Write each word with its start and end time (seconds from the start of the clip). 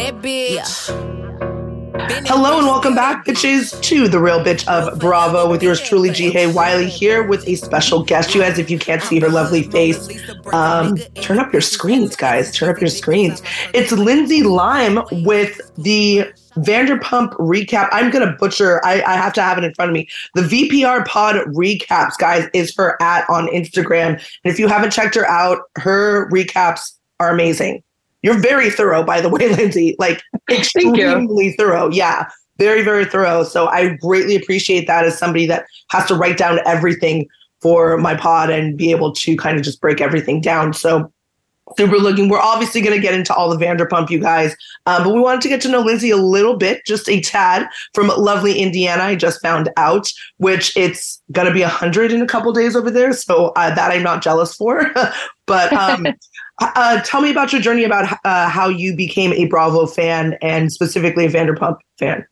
that 0.00 0.16
bitch. 0.22 1.10
Hello 2.26 2.58
and 2.58 2.66
welcome 2.66 2.94
back, 2.94 3.26
bitches, 3.26 3.80
to 3.82 4.08
the 4.08 4.18
real 4.18 4.42
bitch 4.42 4.66
of 4.66 4.98
Bravo 4.98 5.50
with 5.50 5.62
yours 5.62 5.80
truly, 5.80 6.10
G. 6.10 6.32
Wiley, 6.46 6.88
here 6.88 7.22
with 7.26 7.46
a 7.46 7.54
special 7.56 8.02
guest. 8.02 8.34
You 8.34 8.40
guys, 8.40 8.58
if 8.58 8.70
you 8.70 8.78
can't 8.78 9.02
see 9.02 9.20
her 9.20 9.28
lovely 9.28 9.64
face, 9.64 10.08
um, 10.54 10.96
turn 11.16 11.38
up 11.38 11.52
your 11.52 11.60
screens, 11.60 12.16
guys. 12.16 12.54
Turn 12.54 12.70
up 12.70 12.80
your 12.80 12.88
screens. 12.88 13.42
It's 13.74 13.92
Lyndsay 13.92 14.42
Lime 14.42 15.00
with 15.24 15.60
the 15.76 16.32
Vanderpump 16.56 17.34
recap. 17.34 17.88
I'm 17.92 18.10
gonna 18.10 18.34
butcher. 18.38 18.80
I, 18.84 19.02
I 19.02 19.16
have 19.16 19.34
to 19.34 19.42
have 19.42 19.58
it 19.58 19.64
in 19.64 19.74
front 19.74 19.90
of 19.90 19.94
me. 19.94 20.08
The 20.34 20.42
VPR 20.42 21.06
Pod 21.06 21.36
recaps, 21.48 22.16
guys, 22.16 22.48
is 22.54 22.74
her 22.76 23.00
at 23.02 23.28
on 23.28 23.48
Instagram. 23.48 24.12
And 24.44 24.52
if 24.52 24.58
you 24.58 24.66
haven't 24.66 24.92
checked 24.92 25.14
her 25.14 25.26
out, 25.26 25.58
her 25.76 26.30
recaps 26.30 26.92
are 27.18 27.30
amazing. 27.30 27.82
You're 28.22 28.38
very 28.38 28.70
thorough, 28.70 29.02
by 29.02 29.20
the 29.20 29.28
way, 29.28 29.48
Lyndsay. 29.50 29.96
Like 29.98 30.22
extremely 30.50 31.52
thorough. 31.52 31.90
Yeah, 31.90 32.28
very, 32.58 32.82
very 32.82 33.04
thorough. 33.04 33.42
So 33.42 33.68
I 33.68 33.96
greatly 33.96 34.36
appreciate 34.36 34.86
that 34.86 35.04
as 35.04 35.18
somebody 35.18 35.46
that 35.46 35.64
has 35.90 36.06
to 36.06 36.14
write 36.14 36.36
down 36.36 36.60
everything 36.66 37.26
for 37.60 37.98
my 37.98 38.14
pod 38.14 38.50
and 38.50 38.76
be 38.76 38.90
able 38.90 39.12
to 39.12 39.36
kind 39.36 39.56
of 39.56 39.62
just 39.62 39.80
break 39.80 40.00
everything 40.00 40.40
down. 40.40 40.72
So 40.72 41.12
super 41.76 41.96
looking. 41.96 42.28
We're 42.28 42.40
obviously 42.40 42.80
going 42.80 42.96
to 42.96 43.02
get 43.02 43.14
into 43.14 43.34
all 43.34 43.48
the 43.54 43.64
Vanderpump, 43.64 44.10
you 44.10 44.20
guys, 44.20 44.56
um, 44.86 45.04
but 45.04 45.14
we 45.14 45.20
wanted 45.20 45.40
to 45.42 45.48
get 45.48 45.60
to 45.62 45.68
know 45.68 45.82
Lyndsay 45.82 46.12
a 46.12 46.16
little 46.16 46.56
bit, 46.56 46.82
just 46.86 47.08
a 47.08 47.20
tad 47.20 47.68
from 47.94 48.08
lovely 48.08 48.58
Indiana. 48.58 49.04
I 49.04 49.14
just 49.14 49.40
found 49.40 49.70
out, 49.76 50.10
which 50.38 50.76
it's 50.76 51.22
going 51.32 51.46
to 51.46 51.54
be 51.54 51.62
100 51.62 52.12
in 52.12 52.22
a 52.22 52.26
couple 52.26 52.52
days 52.52 52.76
over 52.76 52.90
there. 52.90 53.12
So 53.12 53.52
uh, 53.56 53.74
that 53.74 53.90
I'm 53.90 54.02
not 54.02 54.22
jealous 54.22 54.54
for. 54.54 54.92
but 55.46 55.72
um, 55.72 56.06
uh, 56.60 57.00
tell 57.02 57.20
me 57.20 57.30
about 57.30 57.52
your 57.52 57.62
journey 57.62 57.84
about 57.84 58.18
uh, 58.24 58.48
how 58.48 58.68
you 58.68 58.94
became 58.94 59.32
a 59.32 59.46
Bravo 59.46 59.86
fan 59.86 60.36
and 60.42 60.72
specifically 60.72 61.26
a 61.26 61.30
Vanderpump 61.30 61.78
fan. 61.98 62.26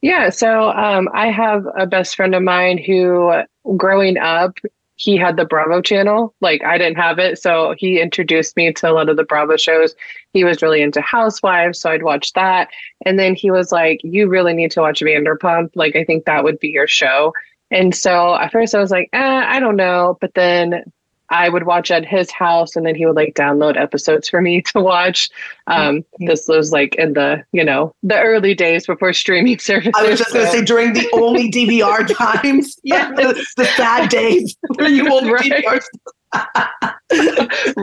Yeah, 0.00 0.30
so 0.30 0.70
um, 0.70 1.08
I 1.12 1.30
have 1.30 1.66
a 1.76 1.86
best 1.86 2.14
friend 2.14 2.34
of 2.34 2.42
mine 2.42 2.78
who, 2.78 3.32
growing 3.76 4.16
up, 4.16 4.56
he 4.94 5.16
had 5.16 5.36
the 5.36 5.44
Bravo 5.44 5.80
channel. 5.80 6.34
Like 6.40 6.62
I 6.64 6.78
didn't 6.78 6.96
have 6.96 7.18
it, 7.18 7.38
so 7.40 7.74
he 7.78 8.00
introduced 8.00 8.56
me 8.56 8.72
to 8.72 8.90
a 8.90 8.92
lot 8.92 9.08
of 9.08 9.16
the 9.16 9.24
Bravo 9.24 9.56
shows. 9.56 9.94
He 10.32 10.44
was 10.44 10.62
really 10.62 10.82
into 10.82 11.00
Housewives, 11.00 11.80
so 11.80 11.90
I'd 11.90 12.02
watch 12.02 12.32
that. 12.34 12.68
And 13.06 13.18
then 13.18 13.34
he 13.34 13.50
was 13.50 13.72
like, 13.72 14.00
"You 14.02 14.28
really 14.28 14.54
need 14.54 14.70
to 14.72 14.80
watch 14.80 15.00
Vanderpump. 15.00 15.70
Like 15.74 15.96
I 15.96 16.04
think 16.04 16.24
that 16.24 16.44
would 16.44 16.58
be 16.58 16.68
your 16.68 16.88
show." 16.88 17.32
And 17.70 17.94
so 17.94 18.34
at 18.36 18.52
first 18.52 18.74
I 18.74 18.80
was 18.80 18.90
like, 18.90 19.08
eh, 19.12 19.44
I 19.46 19.60
don't 19.60 19.76
know. 19.76 20.16
But 20.20 20.34
then 20.34 20.84
I 21.30 21.48
would 21.48 21.64
watch 21.64 21.90
at 21.90 22.04
his 22.06 22.30
house 22.30 22.74
and 22.76 22.86
then 22.86 22.94
he 22.94 23.04
would 23.06 23.16
like 23.16 23.34
download 23.34 23.76
episodes 23.78 24.28
for 24.28 24.40
me 24.40 24.62
to 24.72 24.80
watch. 24.80 25.28
Um, 25.66 26.04
this 26.20 26.48
was 26.48 26.72
like 26.72 26.94
in 26.94 27.12
the, 27.12 27.44
you 27.52 27.62
know, 27.64 27.94
the 28.02 28.18
early 28.20 28.54
days 28.54 28.86
before 28.86 29.12
streaming 29.12 29.58
services. 29.70 29.92
I 29.96 30.08
was 30.08 30.18
just 30.18 30.32
going 30.32 30.46
to 30.46 30.50
say 30.52 30.64
during 30.64 30.94
the 30.94 31.08
only 31.12 31.50
DVR 31.52 32.06
times. 32.16 32.78
yeah. 32.82 33.10
the, 33.12 33.44
the 33.56 33.64
sad 33.76 34.08
days 34.08 34.56
where 34.76 34.88
you 34.88 35.12
only 35.12 35.32
Right. 35.32 35.62
DVRs. 35.64 35.84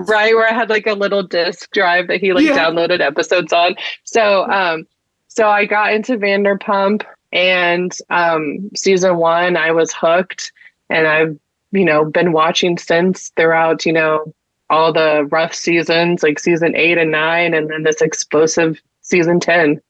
right 0.07 0.35
where 0.35 0.47
I 0.49 0.53
had 0.53 0.69
like 0.69 0.87
a 0.87 0.93
little 0.93 1.23
disc 1.23 1.71
drive 1.71 2.07
that 2.07 2.19
he 2.21 2.33
like 2.33 2.45
Yeah. 2.45 2.57
downloaded 2.57 2.99
episodes 3.01 3.51
on. 3.53 3.75
So 4.03 4.43
um 4.49 4.85
so 5.27 5.47
I 5.49 5.65
got 5.65 5.93
into 5.93 6.17
Vanderpump 6.17 7.03
and 7.33 7.95
um 8.09 8.69
season 8.75 9.17
1 9.17 9.57
I 9.57 9.71
was 9.71 9.91
hooked 9.93 10.51
and 10.89 11.07
I've 11.07 11.37
you 11.75 11.85
know 11.85 12.05
been 12.05 12.31
watching 12.31 12.77
since 12.77 13.29
throughout, 13.35 13.85
you 13.85 13.93
know, 13.93 14.33
all 14.69 14.91
the 14.91 15.27
rough 15.31 15.53
seasons 15.53 16.23
like 16.23 16.39
season 16.39 16.75
8 16.75 16.97
and 16.97 17.11
9 17.11 17.53
and 17.53 17.69
then 17.69 17.83
this 17.83 18.01
explosive 18.01 18.81
season 19.01 19.39
10. 19.39 19.81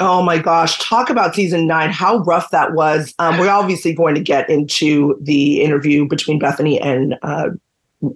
Oh 0.00 0.22
my 0.22 0.38
gosh, 0.38 0.78
talk 0.78 1.10
about 1.10 1.34
season 1.34 1.66
nine, 1.66 1.90
how 1.90 2.18
rough 2.18 2.50
that 2.50 2.72
was. 2.72 3.12
Um, 3.18 3.36
we're 3.36 3.50
obviously 3.50 3.92
going 3.92 4.14
to 4.14 4.20
get 4.20 4.48
into 4.48 5.18
the 5.20 5.60
interview 5.60 6.06
between 6.06 6.38
Bethenny 6.38 6.78
and 6.80 7.16
uh, 7.22 7.50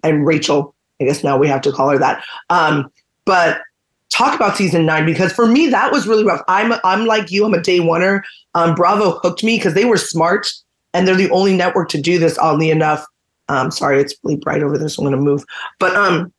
and 0.04 0.24
Rachel. 0.24 0.76
I 1.00 1.04
guess 1.04 1.24
now 1.24 1.36
we 1.36 1.48
have 1.48 1.60
to 1.62 1.72
call 1.72 1.88
her 1.88 1.98
that. 1.98 2.22
Um, 2.50 2.88
but 3.24 3.62
talk 4.10 4.36
about 4.36 4.56
season 4.56 4.86
nine 4.86 5.04
because 5.04 5.32
for 5.32 5.46
me 5.46 5.66
that 5.68 5.90
was 5.90 6.06
really 6.06 6.24
rough. 6.24 6.42
I'm 6.46 6.74
I'm 6.84 7.06
like 7.06 7.32
you, 7.32 7.44
I'm 7.44 7.54
a 7.54 7.60
day 7.60 7.80
oneer. 7.80 8.22
Um, 8.54 8.76
Bravo 8.76 9.18
hooked 9.18 9.42
me 9.42 9.56
because 9.56 9.74
they 9.74 9.84
were 9.84 9.96
smart 9.96 10.52
and 10.94 11.08
they're 11.08 11.16
the 11.16 11.30
only 11.30 11.56
network 11.56 11.88
to 11.88 12.00
do 12.00 12.20
this. 12.20 12.38
Oddly 12.38 12.70
enough, 12.70 13.04
um, 13.52 13.70
sorry, 13.70 14.00
it's 14.00 14.14
really 14.22 14.36
bright 14.36 14.62
over 14.62 14.78
there, 14.78 14.88
so 14.88 15.02
I'm 15.02 15.10
going 15.10 15.18
to 15.18 15.22
move. 15.22 15.44
But 15.78 15.94
um, 15.94 16.32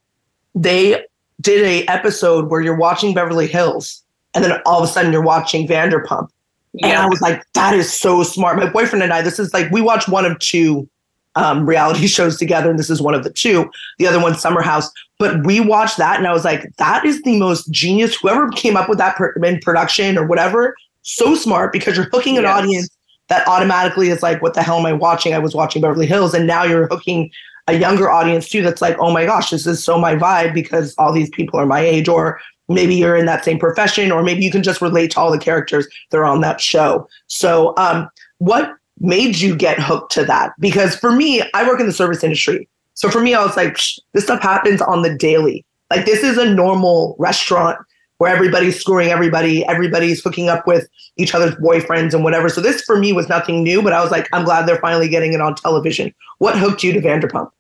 they 0.56 1.06
did 1.42 1.64
a 1.66 1.86
episode 1.92 2.50
where 2.50 2.62
you're 2.62 2.78
watching 2.78 3.14
Beverly 3.14 3.48
Hills 3.48 4.04
and 4.34 4.44
then 4.44 4.60
all 4.66 4.82
of 4.82 4.90
a 4.90 4.92
sudden 4.92 5.12
you're 5.12 5.22
watching 5.22 5.68
Vanderpump. 5.68 6.30
Yeah. 6.74 6.88
And 6.88 6.98
I 6.98 7.06
was 7.08 7.22
like, 7.22 7.44
that 7.54 7.76
is 7.76 7.92
so 7.92 8.24
smart. 8.24 8.58
My 8.58 8.70
boyfriend 8.70 9.04
and 9.04 9.14
I, 9.14 9.22
this 9.22 9.38
is 9.40 9.54
like, 9.54 9.70
we 9.72 9.82
watch 9.82 10.08
one 10.08 10.26
of 10.26 10.38
two 10.40 10.90
um, 11.36 11.68
reality 11.68 12.08
shows 12.18 12.38
together, 12.38 12.70
and 12.70 12.80
this 12.80 12.90
is 12.90 13.02
one 13.02 13.14
of 13.14 13.24
the 13.24 13.30
two. 13.30 13.70
The 14.00 14.08
other 14.08 14.20
one's 14.20 14.42
Summer 14.42 14.62
House. 14.62 14.90
But 15.20 15.46
we 15.46 15.60
watched 15.60 15.98
that, 15.98 16.18
and 16.18 16.28
I 16.28 16.34
was 16.34 16.44
like, 16.44 16.76
that 16.78 17.06
is 17.06 17.22
the 17.22 17.38
most 17.38 17.70
genius. 17.72 18.16
Whoever 18.16 18.50
came 18.50 18.76
up 18.76 18.90
with 18.90 18.98
that 18.98 19.16
per- 19.16 19.34
in 19.34 19.60
production 19.60 20.18
or 20.18 20.26
whatever, 20.26 20.76
so 21.04 21.36
smart 21.36 21.72
because 21.72 21.96
you're 21.96 22.10
hooking 22.12 22.38
an 22.38 22.44
Yes. 22.44 22.58
audience 22.58 22.90
that 23.30 23.48
automatically 23.48 24.10
is 24.10 24.22
like, 24.22 24.42
what 24.42 24.54
the 24.54 24.64
hell 24.64 24.80
am 24.80 24.86
I 24.86 24.94
watching? 24.94 25.34
I 25.34 25.40
was 25.40 25.56
watching 25.56 25.82
Beverly 25.82 26.06
Hills, 26.06 26.34
and 26.34 26.48
now 26.48 26.64
you're 26.64 26.88
hooking 26.88 27.32
a 27.68 27.74
younger 27.74 28.10
audience 28.10 28.50
too 28.50 28.62
that's 28.62 28.82
like, 28.82 28.98
oh 29.00 29.12
my 29.12 29.26
gosh, 29.26 29.50
this 29.50 29.66
is 29.66 29.84
so 29.84 29.98
my 29.98 30.16
vibe 30.16 30.54
because 30.54 30.94
all 30.98 31.14
these 31.14 31.30
people 31.30 31.60
are 31.60 31.66
my 31.66 31.80
age, 31.80 32.08
or 32.08 32.40
maybe 32.68 32.96
you're 32.96 33.16
in 33.16 33.26
that 33.26 33.46
same 33.46 33.60
profession, 33.60 34.12
or 34.12 34.24
maybe 34.24 34.44
you 34.44 34.52
can 34.52 34.64
just 34.64 34.82
relate 34.82 35.12
to 35.12 35.20
all 35.20 35.32
the 35.32 35.40
characters 35.40 35.88
that 36.10 36.18
are 36.18 36.26
on 36.26 36.42
that 36.42 36.60
show. 36.60 37.08
So, 37.28 37.74
um, 37.78 38.10
what 38.40 38.74
made 39.00 39.38
you 39.38 39.56
get 39.56 39.80
hooked 39.80 40.12
to 40.14 40.26
that? 40.26 40.54
Because 40.60 40.96
for 40.96 41.12
me, 41.12 41.42
I 41.54 41.68
work 41.68 41.80
in 41.80 41.88
the 41.88 41.94
service 41.94 42.24
industry. 42.24 42.68
So 42.96 43.10
for 43.10 43.22
me, 43.22 43.34
I 43.34 43.44
was 43.44 43.58
like, 43.58 43.78
this 44.14 44.26
stuff 44.26 44.42
happens 44.42 44.82
on 44.82 45.02
the 45.02 45.16
daily. 45.16 45.66
Like 45.90 46.06
this 46.06 46.24
is 46.24 46.38
a 46.38 46.52
normal 46.52 47.16
restaurant 47.20 47.78
where 48.24 48.34
everybody's 48.34 48.80
screwing 48.80 49.10
everybody, 49.10 49.66
everybody's 49.66 50.24
hooking 50.24 50.48
up 50.48 50.66
with 50.66 50.88
each 51.18 51.36
other's 51.36 51.54
boyfriends 51.56 52.14
and 52.14 52.24
whatever. 52.24 52.48
So 52.48 52.62
this 52.62 52.82
for 52.82 52.98
me 52.98 53.12
was 53.12 53.28
nothing 53.28 53.64
new, 53.64 53.82
but 53.82 53.92
I 53.92 54.02
was 54.02 54.12
like, 54.12 54.30
I'm 54.32 54.46
glad 54.46 54.66
they're 54.66 54.80
finally 54.80 55.10
getting 55.10 55.34
it 55.34 55.42
on 55.42 55.56
television. 55.56 56.16
What 56.38 56.58
hooked 56.58 56.84
you 56.84 56.94
to 56.94 57.02
Vanderpump? 57.02 57.52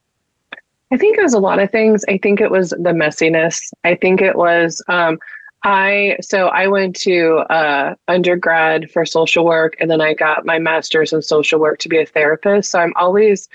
I 0.89 0.95
think 0.95 1.17
it 1.17 1.21
was 1.21 1.33
a 1.33 1.39
lot 1.39 1.59
of 1.59 1.69
things. 1.69 2.05
I 2.07 2.17
think 2.17 2.39
it 2.39 2.49
was 2.49 2.69
the 2.69 2.93
messiness. 2.93 3.73
I 3.83 3.95
think 3.95 4.21
it 4.21 4.37
was 4.37 4.81
um 4.87 5.19
I 5.63 6.15
so 6.21 6.47
I 6.47 6.67
went 6.67 6.95
to 7.01 7.39
uh 7.49 7.95
undergrad 8.07 8.89
for 8.89 9.05
social 9.05 9.43
work 9.43 9.75
and 9.81 9.91
then 9.91 9.99
I 9.99 10.13
got 10.13 10.45
my 10.45 10.59
master's 10.59 11.11
in 11.11 11.21
social 11.21 11.59
work 11.59 11.79
to 11.79 11.89
be 11.89 11.97
a 11.97 12.05
therapist. 12.05 12.71
So 12.71 12.79
I'm 12.79 12.93
always 12.95 13.49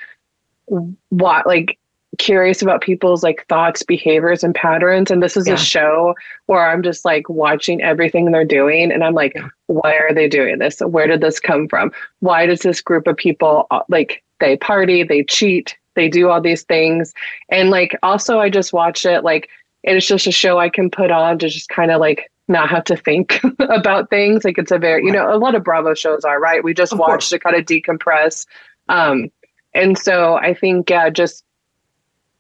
what 0.67 1.47
like 1.47 1.79
curious 2.19 2.61
about 2.63 2.81
people's 2.83 3.23
like 3.23 3.47
thoughts, 3.49 3.83
behaviors 3.83 4.45
and 4.45 4.55
patterns 4.55 5.11
and 5.11 5.23
this 5.23 5.37
is 5.37 5.47
Yeah. 5.49 5.55
a 5.55 5.57
show 5.57 6.15
where 6.47 6.69
I'm 6.69 6.83
just 6.83 7.05
like 7.05 7.29
watching 7.29 7.81
everything 7.83 8.31
they're 8.31 8.45
doing 8.45 8.91
and 8.93 9.03
I'm 9.05 9.15
like 9.15 9.37
why 9.67 9.95
are 9.97 10.13
they 10.15 10.29
doing 10.29 10.59
this? 10.59 10.81
Where 10.81 11.07
did 11.07 11.21
this 11.21 11.39
come 11.41 11.69
from? 11.69 11.93
Why 12.21 12.47
does 12.47 12.61
this 12.61 12.81
group 12.81 13.07
of 13.07 13.17
people 13.17 13.67
uh, 13.71 13.81
like 13.89 14.23
they 14.41 14.57
party, 14.57 15.03
they 15.03 15.25
cheat, 15.25 15.77
they 15.95 16.09
do 16.09 16.29
all 16.29 16.41
these 16.41 16.63
things 16.63 17.13
and 17.49 17.71
like 17.71 17.97
also 18.05 18.39
i 18.39 18.49
just 18.49 18.73
watch 18.73 19.05
it 19.05 19.25
like 19.25 19.49
it's 19.83 20.07
just 20.07 20.29
a 20.29 20.31
show 20.33 20.57
i 20.57 20.69
can 20.69 20.89
put 20.89 21.11
on 21.11 21.37
to 21.41 21.49
just 21.49 21.69
kind 21.71 21.91
of 21.91 21.99
like 22.01 22.31
not 22.47 22.69
have 22.71 22.85
to 22.85 22.97
think 22.97 23.41
about 23.59 24.09
things 24.09 24.45
like 24.45 24.59
it's 24.59 24.71
a 24.71 24.79
very 24.79 25.05
you 25.05 25.11
know 25.11 25.35
a 25.35 25.37
lot 25.39 25.57
of 25.57 25.65
bravo 25.65 25.95
shows 25.95 26.25
are 26.25 26.39
right 26.39 26.63
we 26.63 26.73
just 26.73 26.93
Of 26.93 27.01
watch 27.01 27.09
course. 27.09 27.31
to 27.31 27.39
kind 27.41 27.57
of 27.57 27.65
decompress 27.65 28.47
um 28.89 29.29
and 29.75 29.99
so 29.99 30.37
i 30.37 30.55
think 30.55 30.89
yeah 30.89 31.11
just 31.11 31.43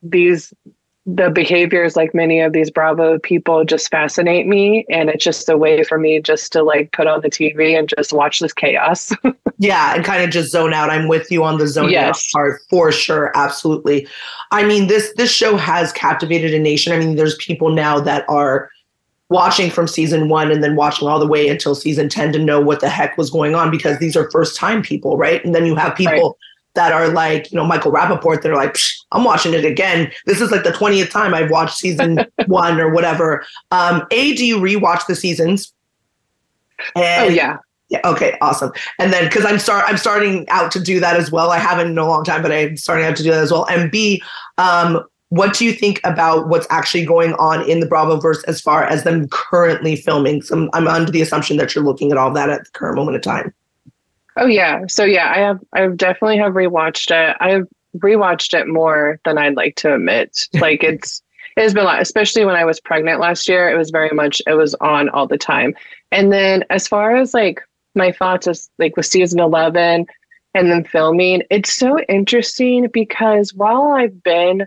these 0.02 0.52
the 1.06 1.30
behaviors 1.30 1.96
like 1.96 2.14
many 2.14 2.38
of 2.40 2.52
these 2.52 2.70
bravo 2.70 3.18
people 3.18 3.64
just 3.64 3.90
fascinate 3.90 4.46
me 4.46 4.84
and 4.90 5.08
it's 5.08 5.24
just 5.24 5.48
a 5.48 5.56
way 5.56 5.82
for 5.82 5.98
me 5.98 6.20
just 6.20 6.52
to 6.52 6.62
like 6.62 6.92
put 6.92 7.06
on 7.06 7.22
the 7.22 7.30
tv 7.30 7.78
and 7.78 7.92
just 7.96 8.12
watch 8.12 8.40
this 8.40 8.52
chaos 8.52 9.10
Yeah, 9.58 9.94
and 9.94 10.04
kind 10.04 10.22
of 10.22 10.30
just 10.30 10.52
zone 10.52 10.72
out. 10.72 10.88
I'm 10.88 11.08
with 11.08 11.32
you 11.32 11.42
on 11.42 11.58
the 11.58 11.66
zone 11.66 11.92
out 11.94 12.16
part 12.32 12.60
for 12.70 12.92
sure. 12.92 13.32
Absolutely. 13.34 14.06
I 14.52 14.64
mean, 14.64 14.86
this 14.86 15.12
this 15.16 15.32
show 15.32 15.56
has 15.56 15.92
captivated 15.92 16.54
a 16.54 16.60
nation. 16.60 16.92
I 16.92 16.98
mean, 16.98 17.16
there's 17.16 17.36
people 17.36 17.70
now 17.70 17.98
that 18.00 18.24
are 18.28 18.70
watching 19.30 19.70
from 19.70 19.88
season 19.88 20.28
one 20.28 20.52
and 20.52 20.62
then 20.62 20.76
watching 20.76 21.08
all 21.08 21.18
the 21.18 21.26
way 21.26 21.48
until 21.48 21.74
season 21.74 22.08
10 22.08 22.32
to 22.32 22.38
know 22.38 22.60
what 22.60 22.80
the 22.80 22.88
heck 22.88 23.18
was 23.18 23.28
going 23.28 23.54
on 23.54 23.70
because 23.70 23.98
these 23.98 24.16
are 24.16 24.30
first 24.30 24.56
time 24.56 24.80
people, 24.80 25.18
right? 25.18 25.44
And 25.44 25.54
then 25.54 25.66
you 25.66 25.74
have 25.74 25.94
people 25.94 26.38
that 26.78 26.92
are 26.92 27.08
like, 27.08 27.50
you 27.50 27.56
know, 27.56 27.66
Michael 27.66 27.90
Rapaport 27.90 28.42
that 28.42 28.52
are 28.52 28.56
like, 28.56 28.78
I'm 29.10 29.24
watching 29.24 29.52
it 29.52 29.64
again. 29.64 30.12
This 30.26 30.40
is 30.40 30.52
like 30.52 30.62
the 30.62 30.70
20th 30.70 31.10
time 31.10 31.34
I've 31.34 31.50
watched 31.50 31.76
season 31.76 32.24
one 32.46 32.80
or 32.80 32.92
whatever. 32.92 33.44
Um, 33.72 34.06
A, 34.12 34.34
do 34.36 34.46
you 34.46 34.58
rewatch 34.58 35.06
the 35.06 35.16
seasons? 35.16 35.72
And 36.94 37.24
oh 37.24 37.28
yeah 37.28 37.56
yeah. 37.88 38.00
Okay. 38.04 38.36
Awesome. 38.40 38.70
And 38.98 39.12
then 39.12 39.24
because 39.24 39.44
I'm 39.44 39.58
start 39.58 39.84
I'm 39.86 39.96
starting 39.96 40.46
out 40.50 40.70
to 40.72 40.80
do 40.80 41.00
that 41.00 41.16
as 41.16 41.32
well. 41.32 41.50
I 41.50 41.58
haven't 41.58 41.90
in 41.90 41.98
a 41.98 42.06
long 42.06 42.22
time, 42.22 42.42
but 42.42 42.52
I'm 42.52 42.76
starting 42.76 43.06
out 43.06 43.16
to 43.16 43.22
do 43.22 43.30
that 43.30 43.42
as 43.42 43.50
well. 43.50 43.66
And 43.66 43.90
B, 43.90 44.22
um, 44.58 45.02
what 45.30 45.54
do 45.54 45.64
you 45.64 45.72
think 45.72 46.00
about 46.04 46.48
what's 46.48 46.66
actually 46.70 47.04
going 47.04 47.32
on 47.34 47.68
in 47.68 47.80
the 47.80 47.86
Bravo 47.86 48.20
verse 48.20 48.42
as 48.44 48.60
far 48.60 48.84
as 48.84 49.04
them 49.04 49.26
currently 49.28 49.96
filming? 49.96 50.42
So 50.42 50.68
I'm 50.74 50.86
under 50.86 51.10
the 51.10 51.22
assumption 51.22 51.56
that 51.56 51.74
you're 51.74 51.84
looking 51.84 52.12
at 52.12 52.18
all 52.18 52.30
that 52.32 52.50
at 52.50 52.64
the 52.64 52.70
current 52.72 52.96
moment 52.96 53.16
of 53.16 53.22
time. 53.22 53.54
Oh 54.38 54.46
yeah. 54.46 54.84
So 54.88 55.04
yeah, 55.04 55.30
I 55.34 55.38
have 55.38 55.60
I've 55.72 55.96
definitely 55.96 56.38
have 56.38 56.52
rewatched 56.54 57.10
it. 57.10 57.36
I've 57.40 57.66
rewatched 57.96 58.58
it 58.58 58.68
more 58.68 59.18
than 59.24 59.38
I'd 59.38 59.56
like 59.56 59.76
to 59.76 59.94
admit. 59.94 60.48
Like 60.60 60.84
it's 60.84 61.22
it 61.56 61.62
has 61.62 61.74
been 61.74 61.82
a 61.82 61.86
lot, 61.86 62.00
especially 62.00 62.44
when 62.44 62.54
I 62.54 62.64
was 62.64 62.80
pregnant 62.80 63.20
last 63.20 63.48
year. 63.48 63.68
It 63.68 63.76
was 63.76 63.90
very 63.90 64.10
much 64.10 64.40
it 64.46 64.54
was 64.54 64.74
on 64.76 65.08
all 65.08 65.26
the 65.26 65.38
time. 65.38 65.74
And 66.12 66.32
then 66.32 66.64
as 66.70 66.86
far 66.86 67.16
as 67.16 67.34
like 67.34 67.60
my 67.96 68.12
thoughts 68.12 68.46
is 68.46 68.70
like 68.78 68.96
with 68.96 69.06
season 69.06 69.40
eleven 69.40 70.06
and 70.54 70.70
then 70.70 70.84
filming, 70.84 71.42
it's 71.50 71.72
so 71.72 71.98
interesting 72.02 72.88
because 72.92 73.54
while 73.54 73.92
I've 73.92 74.22
been 74.22 74.66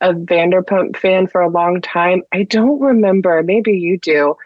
a 0.00 0.12
Vanderpump 0.12 0.96
fan 0.96 1.26
for 1.26 1.40
a 1.40 1.48
long 1.50 1.80
time, 1.80 2.22
I 2.32 2.44
don't 2.44 2.80
remember, 2.80 3.42
maybe 3.42 3.72
you 3.72 3.98
do. 3.98 4.36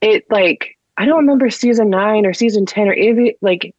It 0.00 0.24
like 0.30 0.76
I 0.98 1.04
don't 1.04 1.18
remember 1.18 1.50
season 1.50 1.90
nine 1.90 2.26
or 2.26 2.34
season 2.34 2.66
ten 2.66 2.88
or 2.88 2.94
even 2.94 3.32
like 3.42 3.74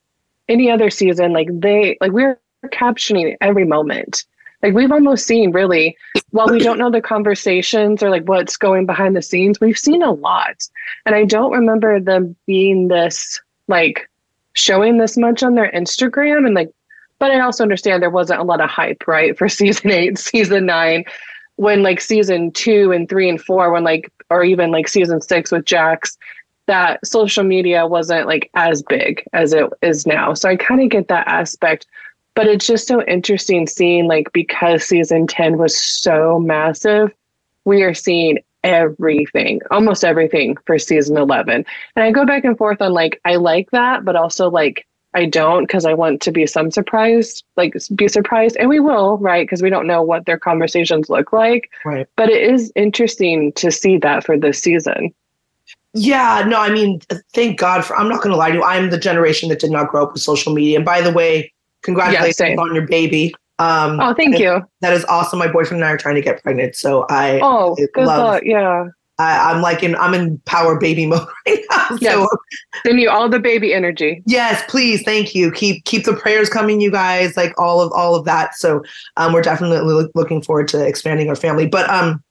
any 0.50 0.70
other 0.70 0.90
season. 0.90 1.34
Like 1.34 1.50
they 1.52 1.98
like 2.02 2.12
we 2.12 2.24
we're 2.24 2.40
captioning 2.66 3.36
every 3.42 3.66
moment. 3.66 4.26
Like 4.64 4.74
we've 4.74 4.92
almost 4.92 5.28
seen 5.28 5.52
really, 5.52 5.96
while 6.32 6.48
we 6.48 6.60
don't 6.60 6.80
know 6.80 6.90
the 6.90 7.02
conversations 7.02 8.02
or 8.02 8.10
like 8.10 8.28
what's 8.28 8.58
going 8.58 8.88
behind 8.88 9.16
the 9.16 9.22
scenes, 9.22 9.60
we've 9.60 9.78
seen 9.78 10.02
a 10.02 10.12
lot. 10.12 10.68
And 11.06 11.14
I 11.14 11.26
don't 11.26 11.52
remember 11.52 12.00
them 12.00 12.36
being 12.48 12.88
this 12.88 13.40
like 13.68 14.10
showing 14.54 14.98
this 14.98 15.18
much 15.18 15.44
on 15.44 15.54
their 15.54 15.72
Instagram 15.72 16.46
and 16.46 16.56
like 16.56 16.72
but 17.20 17.32
I 17.32 17.40
also 17.40 17.64
understand 17.64 18.02
there 18.02 18.10
wasn't 18.10 18.42
a 18.42 18.44
lot 18.44 18.62
of 18.62 18.70
hype, 18.70 19.08
right, 19.08 19.38
for 19.38 19.50
season 19.50 19.92
eight, 19.92 20.18
season 20.18 20.66
nine, 20.66 21.06
when 21.56 21.82
like 21.82 22.00
season 22.02 22.52
two 22.52 22.92
and 22.92 23.10
three 23.10 23.30
and 23.30 23.42
four, 23.42 23.72
when 23.72 23.84
like 23.84 24.12
or 24.30 24.44
even 24.44 24.72
like 24.72 24.88
season 24.88 25.22
six 25.22 25.52
with 25.52 25.66
Jax, 25.66 26.18
that 26.68 27.06
social 27.06 27.44
media 27.44 27.88
wasn't 27.88 28.28
like 28.28 28.50
as 28.54 28.84
big 28.84 29.24
as 29.34 29.54
it 29.54 29.66
is 29.82 30.06
now. 30.06 30.34
So 30.34 30.50
I 30.50 30.56
kind 30.56 30.82
of 30.82 30.90
get 30.90 31.08
that 31.08 31.28
aspect 31.28 31.88
but 32.38 32.46
it's 32.46 32.68
just 32.68 32.88
so 32.88 33.02
interesting 33.06 33.66
seeing 33.66 34.08
like 34.08 34.32
because 34.32 34.84
season 34.84 35.26
10 35.26 35.58
was 35.58 35.76
so 35.76 36.40
massive 36.40 37.12
we 37.66 37.82
are 37.82 37.96
seeing 37.96 38.38
everything 38.64 39.60
almost 39.72 40.06
everything 40.06 40.56
for 40.68 40.78
season 40.78 41.18
11 41.18 41.66
and 41.96 42.06
i 42.06 42.12
go 42.12 42.26
back 42.26 42.46
and 42.46 42.58
forth 42.58 42.82
on 42.82 42.94
like 42.94 43.20
i 43.26 43.36
like 43.36 43.70
that 43.72 44.06
but 44.06 44.16
also 44.16 44.50
like 44.50 44.86
i 45.16 45.26
don't 45.26 45.64
because 45.64 45.86
i 45.86 45.94
want 45.96 46.22
to 46.22 46.32
be 46.32 46.46
some 46.46 46.70
surprised 46.70 47.44
like 47.56 47.74
be 47.96 48.08
surprised 48.08 48.56
and 48.58 48.70
we 48.70 48.80
will 48.80 49.18
right? 49.18 49.48
Because 49.48 49.64
we 49.64 49.72
don't 49.72 49.88
know 49.88 50.04
what 50.04 50.26
their 50.26 50.38
conversations 50.38 51.10
look 51.10 51.34
like. 51.34 51.72
Right. 51.86 52.08
But 52.16 52.30
it 52.30 52.44
is 52.52 52.72
interesting 52.76 53.52
to 53.54 53.72
see 53.72 53.98
that 54.00 54.24
for 54.24 54.38
this 54.38 54.60
season 54.60 55.14
yeah, 55.98 56.44
no, 56.48 56.60
I 56.60 56.70
mean, 56.70 57.02
thank 57.34 57.60
God 57.60 57.84
for, 57.84 57.96
I'm 57.96 58.08
not 58.08 58.22
going 58.22 58.32
to 58.32 58.38
lie 58.38 58.50
to 58.50 58.58
you. 58.58 58.64
I'm 58.64 58.90
the 58.90 58.98
generation 58.98 59.50
that 59.50 59.60
did 59.60 59.72
not 59.72 59.90
grow 59.90 60.04
up 60.04 60.14
with 60.14 60.22
social 60.22 60.54
media. 60.54 60.78
And 60.78 60.86
by 60.86 61.02
the 61.02 61.12
way, 61.12 61.52
Congratulations 61.84 62.40
yeah, 62.40 62.56
on 62.56 62.76
your 62.76 62.86
baby. 62.86 63.34
Um, 63.60 64.00
oh, 64.00 64.14
thank 64.14 64.38
you. 64.38 64.62
That 64.82 64.94
is 64.94 65.06
awesome. 65.06 65.40
My 65.40 65.52
boyfriend 65.52 65.82
and 65.82 65.90
I 65.90 65.94
are 65.94 65.98
trying 65.98 66.16
to 66.16 66.22
get 66.22 66.44
pregnant, 66.44 66.76
so 66.76 67.06
I 67.10 67.40
oh, 67.42 67.76
I 67.80 67.88
good 67.94 68.06
love, 68.06 68.20
luck. 68.20 68.44
Yeah, 68.46 68.88
I, 69.20 69.52
am 69.52 69.62
like 69.62 69.84
in 69.84 69.96
I'm 69.96 70.14
in 70.14 70.38
power 70.46 70.80
baby 70.80 71.06
mode 71.08 71.28
right 71.48 71.60
now. 71.72 71.98
Yes. 72.00 72.14
So 72.14 72.28
send 72.86 73.00
you 73.00 73.10
all 73.10 73.30
the 73.30 73.40
baby 73.40 73.74
energy. 73.74 74.22
Yes, 74.26 74.64
please, 74.68 75.02
thank 75.04 75.34
you. 75.34 75.52
Keep 75.52 75.86
keep 75.86 76.06
the 76.06 76.14
prayers 76.14 76.50
coming, 76.50 76.82
you 76.82 76.92
guys. 76.92 77.36
Like 77.36 77.60
all 77.60 77.82
of 77.82 77.92
all 77.94 78.16
of 78.16 78.26
that. 78.26 78.56
So 78.56 78.84
um, 79.16 79.34
we're 79.34 79.42
definitely 79.42 80.08
looking 80.14 80.42
forward 80.42 80.68
to 80.70 80.86
expanding 80.86 81.30
our 81.30 81.36
family. 81.36 81.68
But 81.68 81.90
um, 81.90 82.22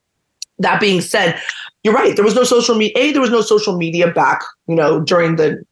that 0.59 0.81
being 0.81 1.01
said, 1.01 1.41
you're 1.83 1.95
right. 1.95 2.17
There 2.17 2.25
was 2.25 2.35
no 2.35 2.45
social 2.45 2.75
media. 2.75 2.97
A, 2.97 3.13
there 3.13 3.21
was 3.21 3.31
no 3.31 3.43
social 3.43 3.77
media 3.77 4.11
back. 4.11 4.43
You 4.67 4.75
know, 4.75 5.01
during 5.01 5.37
the 5.37 5.65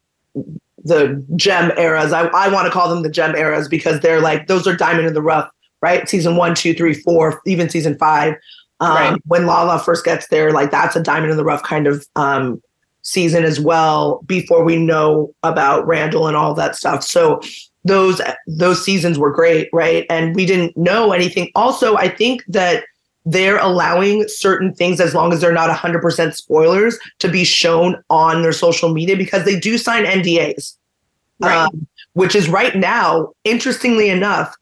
the 0.85 1.25
gem 1.35 1.71
eras. 1.77 2.13
I, 2.13 2.27
I 2.27 2.47
want 2.47 2.67
to 2.67 2.71
call 2.71 2.87
them 2.87 3.01
the 3.03 3.09
gem 3.09 3.35
eras 3.35 3.67
because 3.67 3.99
they're 3.99 4.21
like 4.21 4.47
those 4.47 4.67
are 4.67 4.75
diamond 4.75 5.07
in 5.07 5.13
the 5.13 5.21
rough, 5.21 5.49
right? 5.81 6.07
Season 6.07 6.35
one, 6.35 6.55
two, 6.55 6.73
three, 6.73 6.93
four, 6.93 7.41
even 7.45 7.69
season 7.69 7.97
five. 7.97 8.35
Um, 8.79 8.95
right. 8.95 9.21
When 9.25 9.45
Lala 9.45 9.79
first 9.79 10.05
gets 10.05 10.27
there, 10.27 10.51
like 10.51 10.71
that's 10.71 10.95
a 10.95 11.01
diamond 11.01 11.31
in 11.31 11.37
the 11.37 11.43
rough 11.43 11.63
kind 11.63 11.87
of 11.87 12.05
um, 12.15 12.61
season 13.01 13.43
as 13.43 13.59
well. 13.59 14.21
Before 14.25 14.63
we 14.63 14.77
know 14.77 15.33
about 15.43 15.87
Randall 15.87 16.27
and 16.27 16.37
all 16.37 16.53
that 16.53 16.75
stuff, 16.75 17.03
so 17.03 17.41
those 17.83 18.21
those 18.47 18.83
seasons 18.83 19.17
were 19.17 19.31
great, 19.31 19.69
right? 19.73 20.05
And 20.09 20.35
we 20.35 20.45
didn't 20.45 20.77
know 20.77 21.13
anything. 21.13 21.49
Also, 21.55 21.95
I 21.95 22.09
think 22.09 22.43
that 22.47 22.83
they're 23.25 23.57
allowing 23.57 24.27
certain 24.27 24.73
things 24.73 24.99
as 25.01 25.15
long 25.15 25.33
as 25.33 25.41
they're 25.41 25.51
not 25.51 25.75
100% 25.75 26.35
spoilers 26.35 26.97
to 27.19 27.27
be 27.27 27.43
shown 27.43 28.01
on 28.09 28.43
their 28.43 28.53
social 28.53 28.93
media 28.93 29.17
because 29.17 29.45
they 29.45 29.59
do 29.59 29.77
sign 29.77 30.05
NDAs. 30.05 30.75
Right. 31.39 31.65
Um, 31.65 31.87
which 32.13 32.35
is 32.35 32.47
right 32.47 32.75
now, 32.75 33.33
interestingly 33.43 34.09
enough, 34.09 34.55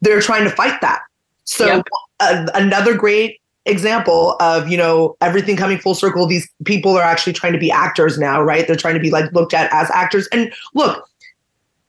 they're 0.00 0.20
trying 0.20 0.44
to 0.44 0.50
fight 0.50 0.80
that. 0.80 1.02
So 1.44 1.66
yep. 1.66 1.86
uh, 2.20 2.46
another 2.54 2.96
great 2.96 3.40
example 3.66 4.36
of 4.40 4.68
you 4.68 4.76
know 4.76 5.16
everything 5.20 5.56
coming 5.56 5.76
full 5.76 5.94
circle 5.94 6.24
these 6.24 6.48
people 6.64 6.96
are 6.96 7.02
actually 7.02 7.32
trying 7.32 7.52
to 7.52 7.58
be 7.58 7.68
actors 7.68 8.16
now 8.16 8.40
right 8.40 8.68
they're 8.68 8.76
trying 8.76 8.94
to 8.94 9.00
be 9.00 9.10
like 9.10 9.30
looked 9.32 9.52
at 9.52 9.68
as 9.72 9.90
actors 9.90 10.28
and 10.28 10.52
look 10.74 11.10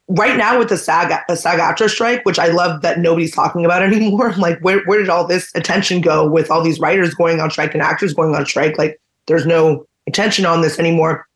right 0.10 0.38
now 0.38 0.58
with 0.58 0.70
the 0.70 0.78
SAG 0.78 1.12
SAG 1.36 1.60
AFTRA 1.60 1.90
strike, 1.90 2.26
which 2.26 2.40
I 2.40 2.48
love 2.48 2.82
that 2.82 3.00
nobody's 3.00 3.34
talking 3.34 3.66
about 3.66 3.84
anymore. 3.94 4.32
I'm 4.32 4.40
Like, 4.40 4.60
where 4.60 4.84
where 4.86 5.00
did 5.00 5.10
all 5.10 5.26
this 5.26 5.52
attention 5.56 6.02
go 6.02 6.28
with 6.30 6.50
all 6.52 6.64
these 6.64 6.80
writers 6.80 7.14
going 7.14 7.40
on 7.40 7.52
strike 7.52 7.74
and 7.74 7.82
actors 7.82 8.14
going 8.14 8.36
on 8.36 8.46
strike? 8.46 8.78
Like, 8.78 9.00
there's 9.28 9.46
no 9.46 9.86
attention 10.08 10.46
on 10.46 10.62
this 10.62 10.80
anymore. 10.80 11.28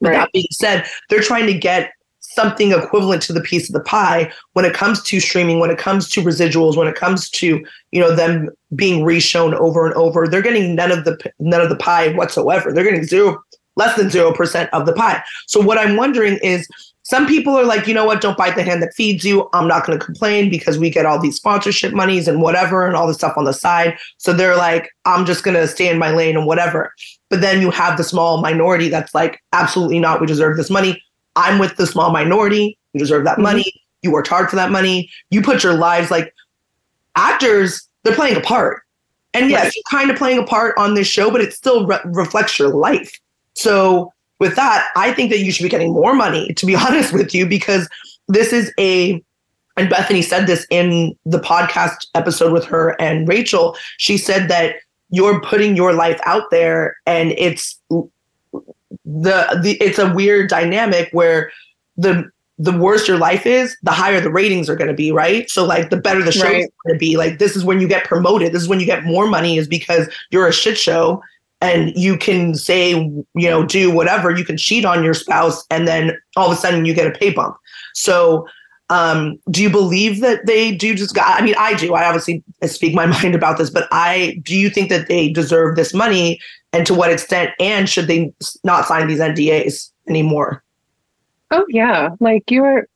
Right. 0.00 0.12
That 0.12 0.32
being 0.32 0.46
said, 0.50 0.86
they're 1.08 1.20
trying 1.20 1.46
to 1.46 1.54
get 1.54 1.92
something 2.20 2.72
equivalent 2.72 3.22
to 3.22 3.32
the 3.32 3.40
piece 3.40 3.68
of 3.68 3.72
the 3.72 3.80
pie 3.80 4.30
when 4.52 4.64
it 4.64 4.72
comes 4.72 5.02
to 5.02 5.18
streaming, 5.20 5.58
when 5.58 5.70
it 5.70 5.78
comes 5.78 6.08
to 6.08 6.22
residuals, 6.22 6.76
when 6.76 6.86
it 6.86 6.94
comes 6.94 7.28
to 7.28 7.64
you 7.90 8.00
know 8.00 8.14
them 8.14 8.48
being 8.74 9.04
reshown 9.04 9.52
over 9.54 9.86
and 9.86 9.94
over. 9.94 10.28
They're 10.28 10.42
getting 10.42 10.74
none 10.74 10.92
of 10.92 11.04
the 11.04 11.18
none 11.38 11.60
of 11.60 11.68
the 11.68 11.76
pie 11.76 12.12
whatsoever. 12.14 12.72
They're 12.72 12.84
getting 12.84 13.04
zero, 13.04 13.42
less 13.76 13.96
than 13.96 14.10
zero 14.10 14.32
percent 14.32 14.70
of 14.72 14.86
the 14.86 14.92
pie. 14.92 15.22
So 15.46 15.60
what 15.60 15.78
I'm 15.78 15.96
wondering 15.96 16.38
is 16.38 16.66
some 17.10 17.26
people 17.26 17.58
are 17.58 17.64
like, 17.64 17.88
you 17.88 17.92
know 17.92 18.04
what, 18.04 18.20
don't 18.20 18.38
bite 18.38 18.54
the 18.54 18.62
hand 18.62 18.80
that 18.84 18.94
feeds 18.94 19.24
you. 19.24 19.50
I'm 19.52 19.66
not 19.66 19.84
going 19.84 19.98
to 19.98 20.04
complain 20.04 20.48
because 20.48 20.78
we 20.78 20.90
get 20.90 21.06
all 21.06 21.18
these 21.18 21.34
sponsorship 21.34 21.92
monies 21.92 22.28
and 22.28 22.40
whatever 22.40 22.86
and 22.86 22.94
all 22.94 23.08
the 23.08 23.14
stuff 23.14 23.36
on 23.36 23.46
the 23.46 23.52
side. 23.52 23.98
So 24.18 24.32
they're 24.32 24.56
like, 24.56 24.90
I'm 25.06 25.26
just 25.26 25.42
going 25.42 25.56
to 25.56 25.66
stay 25.66 25.88
in 25.88 25.98
my 25.98 26.12
lane 26.12 26.36
and 26.36 26.46
whatever. 26.46 26.94
But 27.28 27.40
then 27.40 27.60
you 27.60 27.72
have 27.72 27.96
the 27.96 28.04
small 28.04 28.40
minority 28.40 28.88
that's 28.88 29.12
like, 29.12 29.42
absolutely 29.52 29.98
not. 29.98 30.20
We 30.20 30.28
deserve 30.28 30.56
this 30.56 30.70
money. 30.70 31.02
I'm 31.34 31.58
with 31.58 31.74
the 31.78 31.86
small 31.88 32.12
minority. 32.12 32.78
You 32.92 33.00
deserve 33.00 33.24
that 33.24 33.34
mm-hmm. 33.34 33.42
money. 33.42 33.72
You 34.02 34.12
worked 34.12 34.28
hard 34.28 34.48
for 34.48 34.54
that 34.54 34.70
money. 34.70 35.10
You 35.30 35.42
put 35.42 35.64
your 35.64 35.74
lives 35.74 36.12
like 36.12 36.32
actors, 37.16 37.88
they're 38.04 38.14
playing 38.14 38.36
a 38.36 38.40
part. 38.40 38.82
And 39.34 39.50
yes, 39.50 39.64
right. 39.64 39.72
you're 39.74 40.00
kind 40.00 40.10
of 40.12 40.16
playing 40.16 40.38
a 40.38 40.44
part 40.44 40.78
on 40.78 40.94
this 40.94 41.08
show, 41.08 41.28
but 41.28 41.40
it 41.40 41.52
still 41.54 41.88
re- 41.88 41.98
reflects 42.04 42.56
your 42.56 42.68
life. 42.68 43.18
So 43.54 44.12
with 44.40 44.56
that, 44.56 44.88
I 44.96 45.12
think 45.12 45.30
that 45.30 45.40
you 45.40 45.52
should 45.52 45.62
be 45.62 45.68
getting 45.68 45.92
more 45.92 46.14
money, 46.14 46.52
to 46.54 46.66
be 46.66 46.74
honest 46.88 47.12
with 47.12 47.34
you, 47.34 47.46
because 47.46 47.88
this 48.28 48.52
is 48.52 48.72
a 48.78 49.22
and 49.76 49.88
Bethenny 49.88 50.22
said 50.22 50.46
this 50.46 50.66
in 50.68 51.16
the 51.24 51.38
podcast 51.38 52.06
episode 52.14 52.52
with 52.52 52.64
her 52.66 53.00
and 53.00 53.28
Rachel. 53.28 53.76
She 53.98 54.18
said 54.18 54.48
that 54.48 54.76
you're 55.10 55.40
putting 55.40 55.76
your 55.76 55.92
life 55.92 56.20
out 56.26 56.50
there 56.50 56.96
and 57.06 57.32
it's 57.38 57.78
the, 57.90 58.10
the 59.04 59.78
it's 59.80 59.98
a 59.98 60.12
weird 60.12 60.50
dynamic 60.50 61.08
where 61.12 61.50
the 61.96 62.30
the 62.58 62.76
worse 62.76 63.08
your 63.08 63.16
life 63.16 63.46
is, 63.46 63.74
the 63.82 63.90
higher 63.90 64.20
the 64.20 64.30
ratings 64.30 64.68
are 64.68 64.76
going 64.76 64.88
to 64.88 64.94
be, 64.94 65.12
right? 65.12 65.48
So 65.48 65.64
like 65.64 65.88
the 65.88 65.96
better 65.96 66.22
the 66.22 66.32
show 66.32 66.44
right. 66.44 66.64
is 66.64 66.70
going 66.84 66.94
to 66.94 66.98
be. 66.98 67.16
Like 67.16 67.38
this 67.38 67.56
is 67.56 67.64
when 67.64 67.80
you 67.80 67.88
get 67.88 68.04
promoted. 68.04 68.52
This 68.52 68.62
is 68.62 68.68
when 68.68 68.80
you 68.80 68.86
get 68.86 69.04
more 69.04 69.26
money 69.26 69.56
is 69.56 69.66
because 69.66 70.08
you're 70.30 70.46
a 70.46 70.52
shit 70.52 70.76
show 70.76 71.22
and 71.60 71.92
you 71.94 72.16
can 72.16 72.54
say, 72.54 72.90
you 72.90 73.24
know, 73.34 73.64
do 73.64 73.90
whatever, 73.90 74.30
you 74.30 74.44
can 74.44 74.56
cheat 74.56 74.84
on 74.84 75.04
your 75.04 75.14
spouse, 75.14 75.64
and 75.70 75.86
then 75.86 76.16
all 76.36 76.50
of 76.50 76.56
a 76.56 76.60
sudden 76.60 76.84
you 76.84 76.94
get 76.94 77.06
a 77.06 77.18
pay 77.18 77.30
bump. 77.30 77.56
So, 77.94 78.46
um, 78.88 79.38
do 79.50 79.62
you 79.62 79.70
believe 79.70 80.20
that 80.20 80.46
they 80.46 80.72
do 80.74 80.94
just 80.94 81.16
I 81.18 81.42
mean, 81.42 81.54
I 81.58 81.74
do. 81.74 81.94
I 81.94 82.06
obviously 82.06 82.42
speak 82.64 82.94
my 82.94 83.06
mind 83.22 83.34
about 83.34 83.58
this, 83.58 83.70
but 83.70 83.86
I 83.92 84.40
do 84.42 84.56
you 84.56 84.70
think 84.70 84.88
that 84.88 85.08
they 85.08 85.30
deserve 85.30 85.76
this 85.76 85.94
money 85.94 86.40
and 86.72 86.86
to 86.86 86.94
what 86.94 87.12
extent? 87.12 87.52
And 87.60 87.88
should 87.88 88.06
they 88.06 88.32
not 88.64 88.86
sign 88.86 89.06
these 89.06 89.20
NDAs 89.20 89.90
anymore? 90.08 90.62
Oh, 91.50 91.64
yeah. 91.68 92.10
Like 92.20 92.50
your 92.50 92.86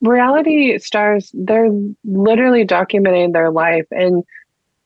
reality 0.00 0.78
stars, 0.78 1.30
they're 1.34 1.70
literally 2.04 2.66
documenting 2.66 3.32
their 3.32 3.50
life 3.50 3.86
and 3.90 4.24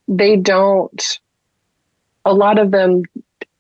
they 0.09 0.37
don't 0.37 1.21
a 2.25 2.35
lot 2.35 2.59
of 2.59 2.71
them 2.71 3.05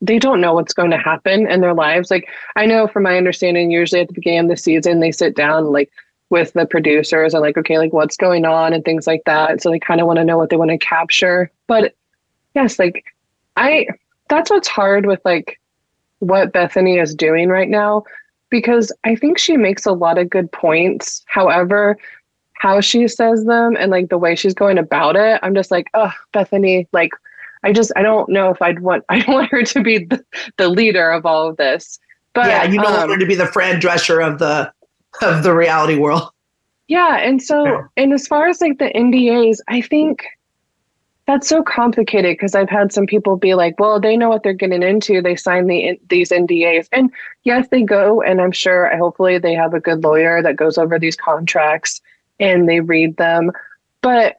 they 0.00 0.18
don't 0.18 0.40
know 0.40 0.52
what's 0.52 0.75
going 0.75 0.90
to 0.90 0.99
happen 0.99 1.47
in 1.47 1.62
their 1.62 1.73
lives. 1.73 2.11
Like 2.11 2.28
I 2.56 2.66
know 2.66 2.87
from 2.87 3.04
my 3.04 3.16
understanding, 3.16 3.71
usually 3.71 4.02
at 4.02 4.09
the 4.09 4.14
beginning 4.14 4.40
of 4.40 4.49
the 4.49 4.56
season, 4.56 5.00
they 5.00 5.12
sit 5.12 5.35
down 5.35 5.73
like 5.73 5.90
with 6.30 6.52
the 6.52 6.66
producers 6.66 7.33
and 7.33 7.40
like, 7.40 7.56
okay, 7.56 7.78
like 7.78 7.92
what's 7.92 8.16
going 8.16 8.44
on 8.44 8.73
and 8.73 8.85
things 8.85 9.06
like 9.06 9.23
that. 9.25 9.62
So 9.62 9.71
they 9.71 9.78
kind 9.78 10.00
of 10.00 10.06
want 10.06 10.18
to 10.18 10.25
know 10.25 10.37
what 10.37 10.50
they 10.50 10.56
want 10.56 10.71
to 10.73 10.78
capture. 10.78 11.50
But 11.66 11.94
yes, 12.54 12.78
like 12.78 13.04
I 13.56 13.87
that's 14.28 14.50
what's 14.50 14.68
hard 14.68 15.06
with 15.06 15.21
like 15.25 15.59
what 16.18 16.52
Bethenny 16.52 17.00
is 17.00 17.14
doing 17.14 17.49
right 17.49 17.68
now 17.68 18.04
because 18.50 18.92
I 19.04 19.16
think 19.16 19.38
she 19.38 19.56
makes 19.56 19.87
a 19.87 19.92
lot 19.92 20.18
of 20.18 20.30
good 20.30 20.50
points. 20.52 21.23
However, 21.26 21.97
how 22.54 22.80
she 22.80 23.09
says 23.09 23.44
them 23.44 23.76
and 23.78 23.90
like 23.90 24.09
the 24.09 24.18
way 24.18 24.35
she's 24.35 24.54
going 24.54 24.78
about 24.78 25.16
it, 25.16 25.40
I'm 25.42 25.54
just 25.54 25.71
like, 25.71 25.88
oh, 25.94 26.12
Bethenny, 26.33 26.87
like 26.92 27.11
I 27.64 27.73
just 27.73 27.90
I 27.97 28.02
don't 28.02 28.28
know 28.28 28.50
if 28.50 28.61
I'd 28.62 28.80
want 28.80 29.04
I 29.09 29.25
want 29.26 29.50
her 29.50 29.62
to 29.62 29.83
be 29.83 30.04
the, 30.04 30.25
the 30.56 30.68
leader 30.68 31.11
of 31.11 31.26
all 31.26 31.49
of 31.49 31.56
this. 31.56 31.99
But 32.35 32.47
yeah, 32.47 32.64
you 32.64 32.80
don't 32.80 32.92
um, 32.92 32.99
want 32.99 33.11
her 33.11 33.18
to 33.18 33.26
be 33.26 33.35
the 33.35 33.47
Fran 33.47 33.80
Drescher 33.80 34.25
of 34.25 34.38
the 34.38 34.73
of 35.23 35.42
the 35.42 35.54
reality 35.54 35.97
world. 35.97 36.30
Yeah, 36.88 37.16
and 37.18 37.42
so 37.42 37.64
yeah. 37.64 37.83
and 37.97 38.12
as 38.12 38.26
far 38.26 38.49
as 38.49 38.61
like 38.61 38.78
the 38.78 38.92
NDAs, 38.94 39.59
I 39.68 39.80
think 39.80 40.26
that's 41.26 41.49
so 41.49 41.62
complicated 41.62 42.35
because 42.35 42.54
I've 42.54 42.68
had 42.68 42.92
some 42.92 43.06
people 43.06 43.37
be 43.37 43.54
like, 43.54 43.78
"Well, 43.78 43.99
they 43.99 44.16
know 44.16 44.28
what 44.28 44.42
they're 44.42 44.52
getting 44.52 44.83
into. 44.83 45.23
They 45.23 45.37
sign 45.37 45.66
the 45.66 45.99
these 46.11 46.30
NDAs." 46.30 46.88
And 46.92 47.11
yes, 47.44 47.68
they 47.71 47.83
go, 47.83 48.21
and 48.21 48.40
I'm 48.40 48.52
sure, 48.52 48.94
hopefully, 48.97 49.38
they 49.38 49.54
have 49.54 49.73
a 49.73 49.80
good 49.80 50.02
lawyer 50.02 50.42
that 50.42 50.56
goes 50.56 50.76
over 50.76 50.99
these 50.99 51.16
contracts 51.16 52.02
and 52.40 52.68
they 52.68 52.80
read 52.80 53.16
them. 53.16 53.52
But 54.02 54.37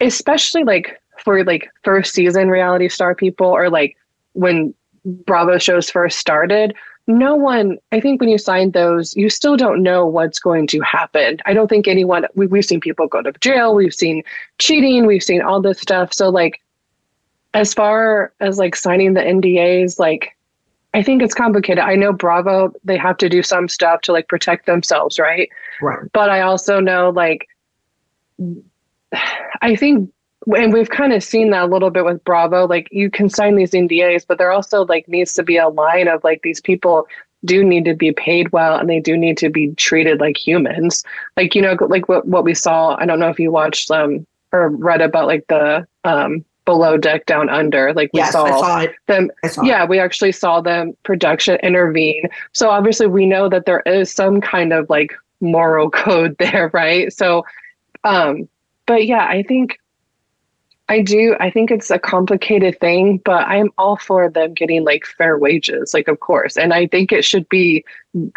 especially 0.00 0.64
like 0.64 1.00
for 1.24 1.44
like 1.44 1.68
first 1.82 2.14
season 2.14 2.48
reality 2.48 2.88
star 2.88 3.14
people, 3.14 3.46
or 3.46 3.70
like 3.70 3.96
when 4.32 4.74
Bravo 5.04 5.58
shows 5.58 5.90
first 5.90 6.18
started, 6.18 6.74
no 7.08 7.34
one, 7.34 7.78
I 7.90 8.00
think 8.00 8.20
when 8.20 8.28
you 8.28 8.36
sign 8.36 8.72
those, 8.72 9.16
you 9.16 9.30
still 9.30 9.56
don't 9.56 9.82
know 9.82 10.04
what's 10.06 10.38
going 10.38 10.66
to 10.68 10.80
happen. 10.80 11.38
I 11.46 11.54
don't 11.54 11.66
think 11.66 11.88
anyone, 11.88 12.26
we, 12.34 12.46
we've 12.46 12.66
seen 12.66 12.80
people 12.80 13.08
go 13.08 13.22
to 13.22 13.32
jail, 13.40 13.74
we've 13.74 13.94
seen 13.94 14.22
cheating, 14.58 15.06
we've 15.06 15.22
seen 15.22 15.40
all 15.40 15.62
this 15.62 15.80
stuff. 15.80 16.12
So, 16.12 16.28
like, 16.28 16.60
as 17.54 17.72
far 17.72 18.34
as 18.40 18.58
like 18.58 18.76
signing 18.76 19.14
the 19.14 19.22
NDAs, 19.22 19.98
like, 19.98 20.36
I 20.92 21.02
think 21.02 21.22
it's 21.22 21.34
complicated. 21.34 21.82
I 21.82 21.94
know 21.96 22.12
Bravo, 22.12 22.74
they 22.84 22.98
have 22.98 23.16
to 23.18 23.28
do 23.30 23.42
some 23.42 23.68
stuff 23.68 24.02
to 24.02 24.12
like 24.12 24.28
protect 24.28 24.66
themselves, 24.66 25.18
right? 25.18 25.48
Right. 25.80 26.00
But 26.12 26.28
I 26.28 26.42
also 26.42 26.78
know, 26.78 27.08
like, 27.08 27.48
I 29.62 29.76
think 29.76 30.12
and 30.56 30.72
we've 30.72 30.90
kind 30.90 31.12
of 31.12 31.22
seen 31.22 31.50
that 31.50 31.64
a 31.64 31.66
little 31.66 31.90
bit 31.90 32.04
with 32.04 32.22
Bravo. 32.24 32.66
Like 32.66 32.88
you 32.90 33.10
can 33.10 33.28
sign 33.28 33.56
these 33.56 33.72
NDAs, 33.72 34.24
but 34.26 34.38
there 34.38 34.50
also 34.50 34.84
like 34.84 35.08
needs 35.08 35.34
to 35.34 35.42
be 35.42 35.56
a 35.56 35.68
line 35.68 36.08
of 36.08 36.24
like 36.24 36.42
these 36.42 36.60
people 36.60 37.06
do 37.44 37.62
need 37.62 37.84
to 37.84 37.94
be 37.94 38.12
paid 38.12 38.50
well 38.50 38.76
and 38.76 38.88
they 38.88 39.00
do 39.00 39.16
need 39.16 39.36
to 39.38 39.48
be 39.48 39.72
treated 39.74 40.20
like 40.20 40.36
humans. 40.36 41.04
Like, 41.36 41.54
you 41.54 41.62
know, 41.62 41.76
like 41.80 42.08
what, 42.08 42.26
what 42.26 42.44
we 42.44 42.54
saw, 42.54 42.96
I 42.98 43.06
don't 43.06 43.20
know 43.20 43.28
if 43.28 43.38
you 43.38 43.50
watched 43.50 43.90
um 43.90 44.26
or 44.52 44.70
read 44.70 45.00
about 45.00 45.26
like 45.26 45.46
the 45.48 45.86
um 46.04 46.44
below 46.64 46.96
deck 46.96 47.26
down 47.26 47.48
under. 47.48 47.92
Like 47.94 48.10
we 48.12 48.20
yes, 48.20 48.32
saw, 48.32 48.46
saw 48.46 48.86
them. 49.06 49.30
Saw 49.46 49.62
yeah, 49.62 49.84
it. 49.84 49.88
we 49.88 49.98
actually 49.98 50.32
saw 50.32 50.60
them 50.60 50.96
production 51.02 51.56
intervene. 51.62 52.28
So 52.52 52.70
obviously 52.70 53.06
we 53.06 53.26
know 53.26 53.48
that 53.48 53.66
there 53.66 53.82
is 53.86 54.10
some 54.10 54.40
kind 54.40 54.72
of 54.72 54.88
like 54.90 55.14
moral 55.40 55.90
code 56.04 56.36
there, 56.38 56.70
right? 56.72 57.12
So 57.12 57.44
um 58.04 58.48
but 58.86 59.06
yeah, 59.06 59.26
I 59.26 59.42
think 59.42 59.78
I 60.88 61.02
do. 61.02 61.36
I 61.38 61.50
think 61.50 61.70
it's 61.70 61.90
a 61.90 61.98
complicated 61.98 62.80
thing, 62.80 63.18
but 63.18 63.46
I'm 63.46 63.70
all 63.76 63.98
for 63.98 64.30
them 64.30 64.54
getting 64.54 64.84
like 64.84 65.04
fair 65.04 65.38
wages, 65.38 65.92
like, 65.92 66.08
of 66.08 66.20
course. 66.20 66.56
And 66.56 66.72
I 66.72 66.86
think 66.86 67.12
it 67.12 67.24
should 67.24 67.48
be 67.48 67.84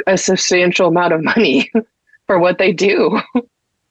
a 0.05 0.17
substantial 0.17 0.89
amount 0.89 1.13
of 1.13 1.23
money 1.23 1.71
for 2.27 2.39
what 2.39 2.57
they 2.57 2.73
do. 2.73 3.21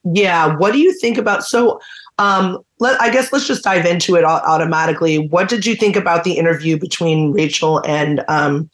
Yeah. 0.03 0.55
What 0.57 0.73
do 0.73 0.79
you 0.79 0.93
think 0.99 1.17
about? 1.17 1.43
So, 1.43 1.79
um, 2.19 2.59
let, 2.79 3.01
I 3.01 3.09
guess 3.09 3.33
let's 3.33 3.47
just 3.47 3.63
dive 3.63 3.85
into 3.85 4.15
it 4.15 4.23
automatically. 4.23 5.17
What 5.17 5.49
did 5.49 5.65
you 5.65 5.75
think 5.75 5.95
about 5.95 6.23
the 6.23 6.33
interview 6.33 6.77
between 6.77 7.31
Rachel 7.31 7.81
and 7.85 8.23
um, 8.27 8.69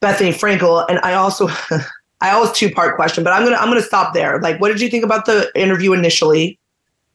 Bethenny 0.00 0.32
Frankel? 0.32 0.84
And 0.88 1.00
I 1.00 1.14
also, 1.14 1.48
I 2.20 2.30
always 2.30 2.52
two 2.52 2.70
part 2.70 2.94
question, 2.94 3.24
but 3.24 3.32
I'm 3.32 3.44
gonna 3.44 3.56
I'm 3.56 3.68
gonna 3.68 3.82
stop 3.82 4.14
there. 4.14 4.40
Like, 4.40 4.60
what 4.60 4.68
did 4.68 4.80
you 4.80 4.88
think 4.88 5.04
about 5.04 5.26
the 5.26 5.50
interview 5.54 5.92
initially? 5.92 6.58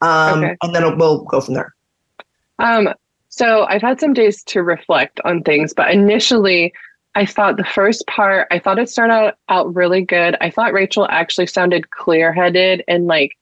Um, 0.00 0.44
okay. 0.44 0.56
And 0.62 0.74
then 0.74 0.98
we'll 0.98 1.24
go 1.24 1.40
from 1.40 1.54
there. 1.54 1.74
Um, 2.58 2.90
so 3.28 3.64
I've 3.64 3.82
had 3.82 4.00
some 4.00 4.12
days 4.12 4.42
to 4.44 4.62
reflect 4.62 5.20
on 5.24 5.42
things, 5.42 5.72
but 5.72 5.90
initially, 5.90 6.72
I 7.14 7.26
thought 7.26 7.56
the 7.56 7.64
first 7.64 8.06
part, 8.06 8.46
I 8.50 8.58
thought 8.58 8.78
it 8.78 8.88
started 8.88 9.12
out, 9.12 9.34
out 9.48 9.74
really 9.74 10.02
good. 10.02 10.36
I 10.40 10.50
thought 10.50 10.72
Rachel 10.72 11.06
actually 11.10 11.46
sounded 11.46 11.90
clear 11.90 12.32
headed 12.32 12.84
and 12.86 13.06
like, 13.06 13.36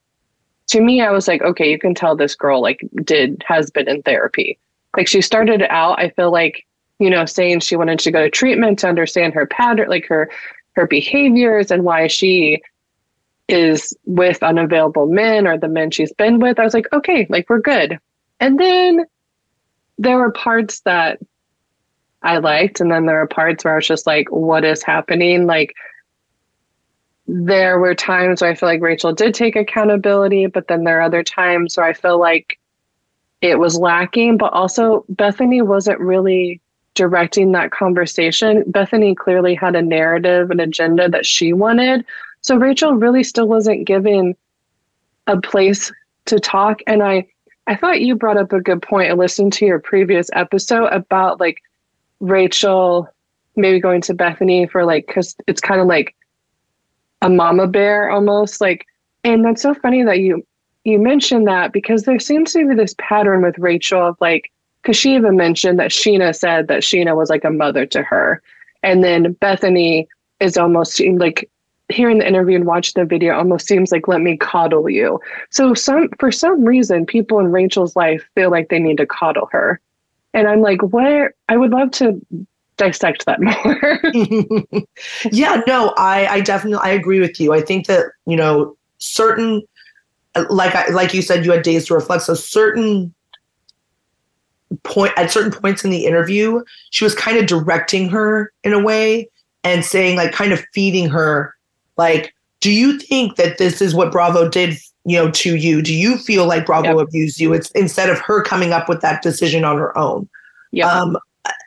to 0.68 0.80
me, 0.80 1.00
I 1.00 1.10
was 1.10 1.26
like, 1.26 1.42
okay, 1.42 1.70
you 1.70 1.78
can 1.78 1.94
tell 1.94 2.14
this 2.14 2.34
girl 2.34 2.60
like 2.60 2.86
did 3.04 3.42
has 3.46 3.70
been 3.70 3.88
in 3.88 4.02
therapy. 4.02 4.58
Like 4.96 5.08
she 5.08 5.20
started 5.20 5.62
out, 5.68 5.98
I 5.98 6.10
feel 6.10 6.30
like, 6.30 6.66
you 6.98 7.08
know, 7.08 7.24
saying 7.24 7.60
she 7.60 7.76
wanted 7.76 7.98
to 8.00 8.10
go 8.10 8.22
to 8.22 8.30
treatment 8.30 8.78
to 8.80 8.88
understand 8.88 9.34
her 9.34 9.46
pattern, 9.46 9.88
like 9.88 10.06
her 10.06 10.30
her 10.72 10.86
behaviors 10.86 11.70
and 11.70 11.84
why 11.84 12.06
she 12.06 12.62
is 13.48 13.96
with 14.04 14.42
unavailable 14.42 15.06
men 15.06 15.46
or 15.46 15.56
the 15.58 15.68
men 15.68 15.90
she's 15.90 16.12
been 16.12 16.38
with, 16.38 16.58
I 16.58 16.64
was 16.64 16.74
like, 16.74 16.92
okay, 16.92 17.26
like 17.30 17.48
we're 17.48 17.60
good. 17.60 17.98
And 18.40 18.58
then 18.60 19.06
there 19.98 20.18
were 20.18 20.32
parts 20.32 20.80
that 20.80 21.18
I 22.22 22.38
liked, 22.38 22.80
and 22.80 22.90
then 22.90 23.06
there 23.06 23.20
were 23.20 23.26
parts 23.26 23.64
where 23.64 23.74
I 23.74 23.76
was 23.76 23.86
just 23.86 24.06
like, 24.06 24.30
what 24.30 24.64
is 24.64 24.82
happening? 24.82 25.46
Like, 25.46 25.74
there 27.26 27.78
were 27.78 27.94
times 27.94 28.40
where 28.40 28.50
I 28.50 28.54
feel 28.54 28.68
like 28.68 28.80
Rachel 28.80 29.12
did 29.12 29.34
take 29.34 29.54
accountability, 29.54 30.46
but 30.46 30.68
then 30.68 30.84
there 30.84 30.98
are 30.98 31.02
other 31.02 31.22
times 31.22 31.76
where 31.76 31.86
I 31.86 31.92
feel 31.92 32.18
like 32.18 32.58
it 33.40 33.58
was 33.58 33.78
lacking, 33.78 34.38
but 34.38 34.52
also 34.52 35.04
Bethenny 35.12 35.64
wasn't 35.64 36.00
really 36.00 36.60
directing 36.94 37.52
that 37.52 37.70
conversation. 37.70 38.64
Bethenny 38.64 39.16
clearly 39.16 39.54
had 39.54 39.76
a 39.76 39.82
narrative, 39.82 40.50
an 40.50 40.58
agenda 40.58 41.08
that 41.08 41.26
she 41.26 41.52
wanted. 41.52 42.04
So 42.48 42.56
Rachel 42.56 42.94
really 42.94 43.24
still 43.24 43.46
wasn't 43.46 43.86
given 43.86 44.34
a 45.26 45.38
place 45.38 45.92
to 46.24 46.40
talk. 46.40 46.80
And 46.86 47.02
I, 47.02 47.26
I 47.66 47.76
thought 47.76 48.00
you 48.00 48.14
brought 48.14 48.38
up 48.38 48.54
a 48.54 48.60
good 48.62 48.80
point. 48.80 49.10
I 49.10 49.12
listened 49.12 49.52
to 49.52 49.66
your 49.66 49.78
previous 49.78 50.30
episode 50.32 50.86
about 50.86 51.40
like 51.40 51.62
Rachel 52.20 53.06
maybe 53.54 53.78
going 53.78 54.00
to 54.00 54.14
Bethenny 54.14 54.66
for 54.70 54.86
like, 54.86 55.06
cause 55.08 55.36
it's 55.46 55.60
kind 55.60 55.78
of 55.78 55.88
like 55.88 56.16
a 57.20 57.28
mama 57.28 57.66
bear 57.66 58.08
almost 58.08 58.62
like, 58.62 58.86
and 59.24 59.44
that's 59.44 59.60
so 59.60 59.74
funny 59.74 60.02
that 60.04 60.20
you, 60.20 60.42
you 60.84 60.98
mentioned 60.98 61.46
that 61.48 61.74
because 61.74 62.04
there 62.04 62.18
seems 62.18 62.54
to 62.54 62.66
be 62.66 62.74
this 62.74 62.94
pattern 62.96 63.42
with 63.42 63.58
Rachel 63.58 64.08
of 64.08 64.16
like, 64.22 64.50
cause 64.84 64.96
she 64.96 65.14
even 65.14 65.36
mentioned 65.36 65.78
that 65.80 65.90
Scheana 65.90 66.34
said 66.34 66.68
that 66.68 66.80
Scheana 66.80 67.14
was 67.14 67.28
like 67.28 67.44
a 67.44 67.50
mother 67.50 67.84
to 67.84 68.02
her. 68.02 68.40
And 68.82 69.04
then 69.04 69.34
Bethenny 69.34 70.06
is 70.40 70.56
almost 70.56 70.98
like 70.98 71.50
hearing 71.88 72.18
the 72.18 72.26
interview 72.26 72.57
and 72.57 72.66
watch 72.66 72.95
the 72.95 73.04
video 73.04 73.35
almost 73.35 73.66
seems 73.66 73.90
like 73.90 74.09
let 74.09 74.21
me 74.21 74.37
coddle 74.37 74.88
you. 74.88 75.21
So 75.50 75.75
some 75.75 76.09
for 76.18 76.30
some 76.30 76.64
reason 76.64 77.07
people 77.07 77.38
in 77.38 77.50
Rachel's 77.50 77.97
life 77.97 78.28
feel 78.35 78.50
like 78.50 78.68
they 78.68 78.78
need 78.78 78.99
to 78.99 79.07
coddle 79.07 79.49
her. 79.52 79.80
And 80.35 80.47
I'm 80.47 80.61
like, 80.61 80.83
where 80.83 81.35
I 81.49 81.57
would 81.57 81.71
love 81.71 81.90
to 81.92 82.21
dissect 82.76 83.25
that 83.26 83.40
more. 84.75 84.83
yeah, 85.33 85.62
no, 85.66 85.95
I 85.97 86.26
I 86.26 86.40
definitely 86.40 86.80
I 86.83 86.90
agree 86.90 87.21
with 87.21 87.40
you. 87.40 87.54
I 87.54 87.61
think 87.61 87.87
that, 87.87 88.07
you 88.26 88.37
know, 88.37 88.76
certain 88.99 89.62
like 90.50 90.75
I 90.75 90.88
like 90.88 91.14
you 91.14 91.23
said 91.23 91.45
you 91.45 91.52
had 91.52 91.62
days 91.62 91.87
to 91.87 91.95
reflect 91.95 92.25
so 92.25 92.35
certain 92.35 93.14
point 94.83 95.12
at 95.16 95.30
certain 95.30 95.50
points 95.50 95.85
in 95.85 95.90
the 95.90 96.04
interview, 96.04 96.62
she 96.90 97.04
was 97.04 97.14
kind 97.14 97.38
of 97.38 97.47
directing 97.47 98.09
her 98.11 98.52
in 98.62 98.75
a 98.75 98.83
way 98.83 99.28
and 99.64 99.85
saying 99.85 100.16
like 100.16 100.33
kind 100.33 100.52
of 100.52 100.62
feeding 100.75 101.09
her 101.09 101.54
like, 101.98 102.32
do 102.60 102.72
you 102.72 102.98
think 102.98 103.36
that 103.36 103.58
this 103.58 103.82
is 103.82 103.94
what 103.94 104.10
Bravo 104.10 104.48
did, 104.48 104.78
you 105.04 105.18
know, 105.18 105.30
to 105.32 105.56
you? 105.56 105.82
Do 105.82 105.94
you 105.94 106.16
feel 106.16 106.46
like 106.46 106.66
Bravo 106.66 106.98
yep. 106.98 107.08
abused 107.08 107.38
you? 107.38 107.52
It's 107.52 107.70
instead 107.72 108.08
of 108.08 108.18
her 108.20 108.42
coming 108.42 108.72
up 108.72 108.88
with 108.88 109.00
that 109.02 109.22
decision 109.22 109.64
on 109.64 109.76
her 109.76 109.96
own. 109.98 110.28
Yeah. 110.72 110.90
Um, 110.90 111.18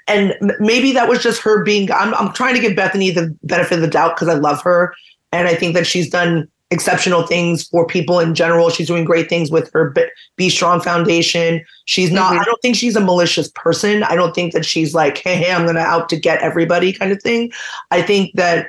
and 0.08 0.36
maybe 0.60 0.92
that 0.94 1.08
was 1.08 1.22
just 1.22 1.42
her 1.42 1.64
being. 1.64 1.92
I'm, 1.92 2.14
I'm 2.16 2.34
trying 2.34 2.56
to 2.56 2.62
give 2.62 2.74
Bethenny 2.74 3.14
the 3.14 3.36
benefit 3.44 3.76
of 3.76 3.82
the 3.82 3.88
doubt 3.88 4.16
because 4.16 4.28
I 4.28 4.34
love 4.34 4.62
her, 4.64 4.94
and 5.32 5.48
I 5.48 5.56
think 5.56 5.76
that 5.76 5.88
she's 5.88 6.10
done 6.10 6.50
exceptional 6.72 7.28
things 7.28 7.68
for 7.68 7.86
people 7.86 8.20
in 8.20 8.34
general. 8.34 8.70
She's 8.70 8.88
doing 8.88 9.04
great 9.04 9.28
things 9.28 9.52
with 9.52 9.72
her 9.74 9.94
Be 10.38 10.50
Strong 10.50 10.82
Foundation. 10.82 11.64
She's 11.86 12.12
not, 12.12 12.32
mm-hmm. 12.32 12.42
I 12.42 12.46
don't 12.46 12.62
think 12.62 12.78
she's 12.78 12.96
a 12.96 13.02
malicious 13.02 13.50
person. 13.54 14.04
I 14.04 14.16
don't 14.16 14.34
think 14.34 14.54
that 14.54 14.66
she's 14.66 14.94
like, 14.94 15.18
hey, 15.18 15.36
hey, 15.36 15.52
I'm 15.52 15.64
going 15.64 15.76
to 15.76 15.82
out 15.82 16.08
to 16.10 16.18
get 16.18 16.42
everybody 16.42 16.94
kind 16.94 17.12
of 17.12 17.22
thing. 17.22 17.52
I 17.92 18.02
think 18.02 18.34
that 18.36 18.68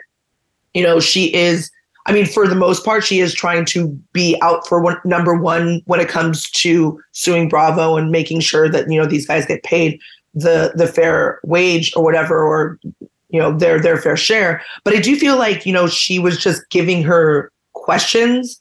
you 0.75 0.83
know, 0.83 1.01
she 1.01 1.35
is, 1.35 1.71
I 2.07 2.13
mean, 2.13 2.27
for 2.27 2.49
the 2.49 2.55
most 2.55 2.85
part, 2.85 3.05
she 3.05 3.21
is 3.21 3.35
trying 3.35 3.65
to 3.67 3.89
be 4.13 4.37
out 4.43 4.67
for 4.67 4.81
one, 4.81 4.99
number 5.05 5.35
one 5.35 5.83
when 5.87 6.01
it 6.01 6.09
comes 6.09 6.51
to 6.51 7.01
suing 7.13 7.49
Bravo 7.49 7.97
and 7.97 8.11
making 8.11 8.41
sure 8.41 8.69
that, 8.69 8.91
you 8.91 8.99
know, 8.99 9.07
these 9.07 9.27
guys 9.27 9.47
get 9.47 9.63
paid 9.63 10.01
the 10.35 10.73
the 10.75 10.87
fair 10.87 11.41
wage 11.45 11.93
or 11.95 12.03
whatever, 12.03 12.43
or, 12.43 12.81
you 13.29 13.39
know, 13.39 13.57
their 13.57 13.81
their 13.81 13.99
fair 13.99 14.17
share. 14.17 14.63
But 14.83 14.95
I 14.95 15.01
do 15.01 15.17
feel 15.17 15.37
like, 15.37 15.67
you 15.67 15.73
know, 15.73 15.87
she 15.87 16.19
was 16.19 16.39
just 16.39 16.69
giving 16.71 17.03
her 17.03 17.53
questions, 17.75 18.61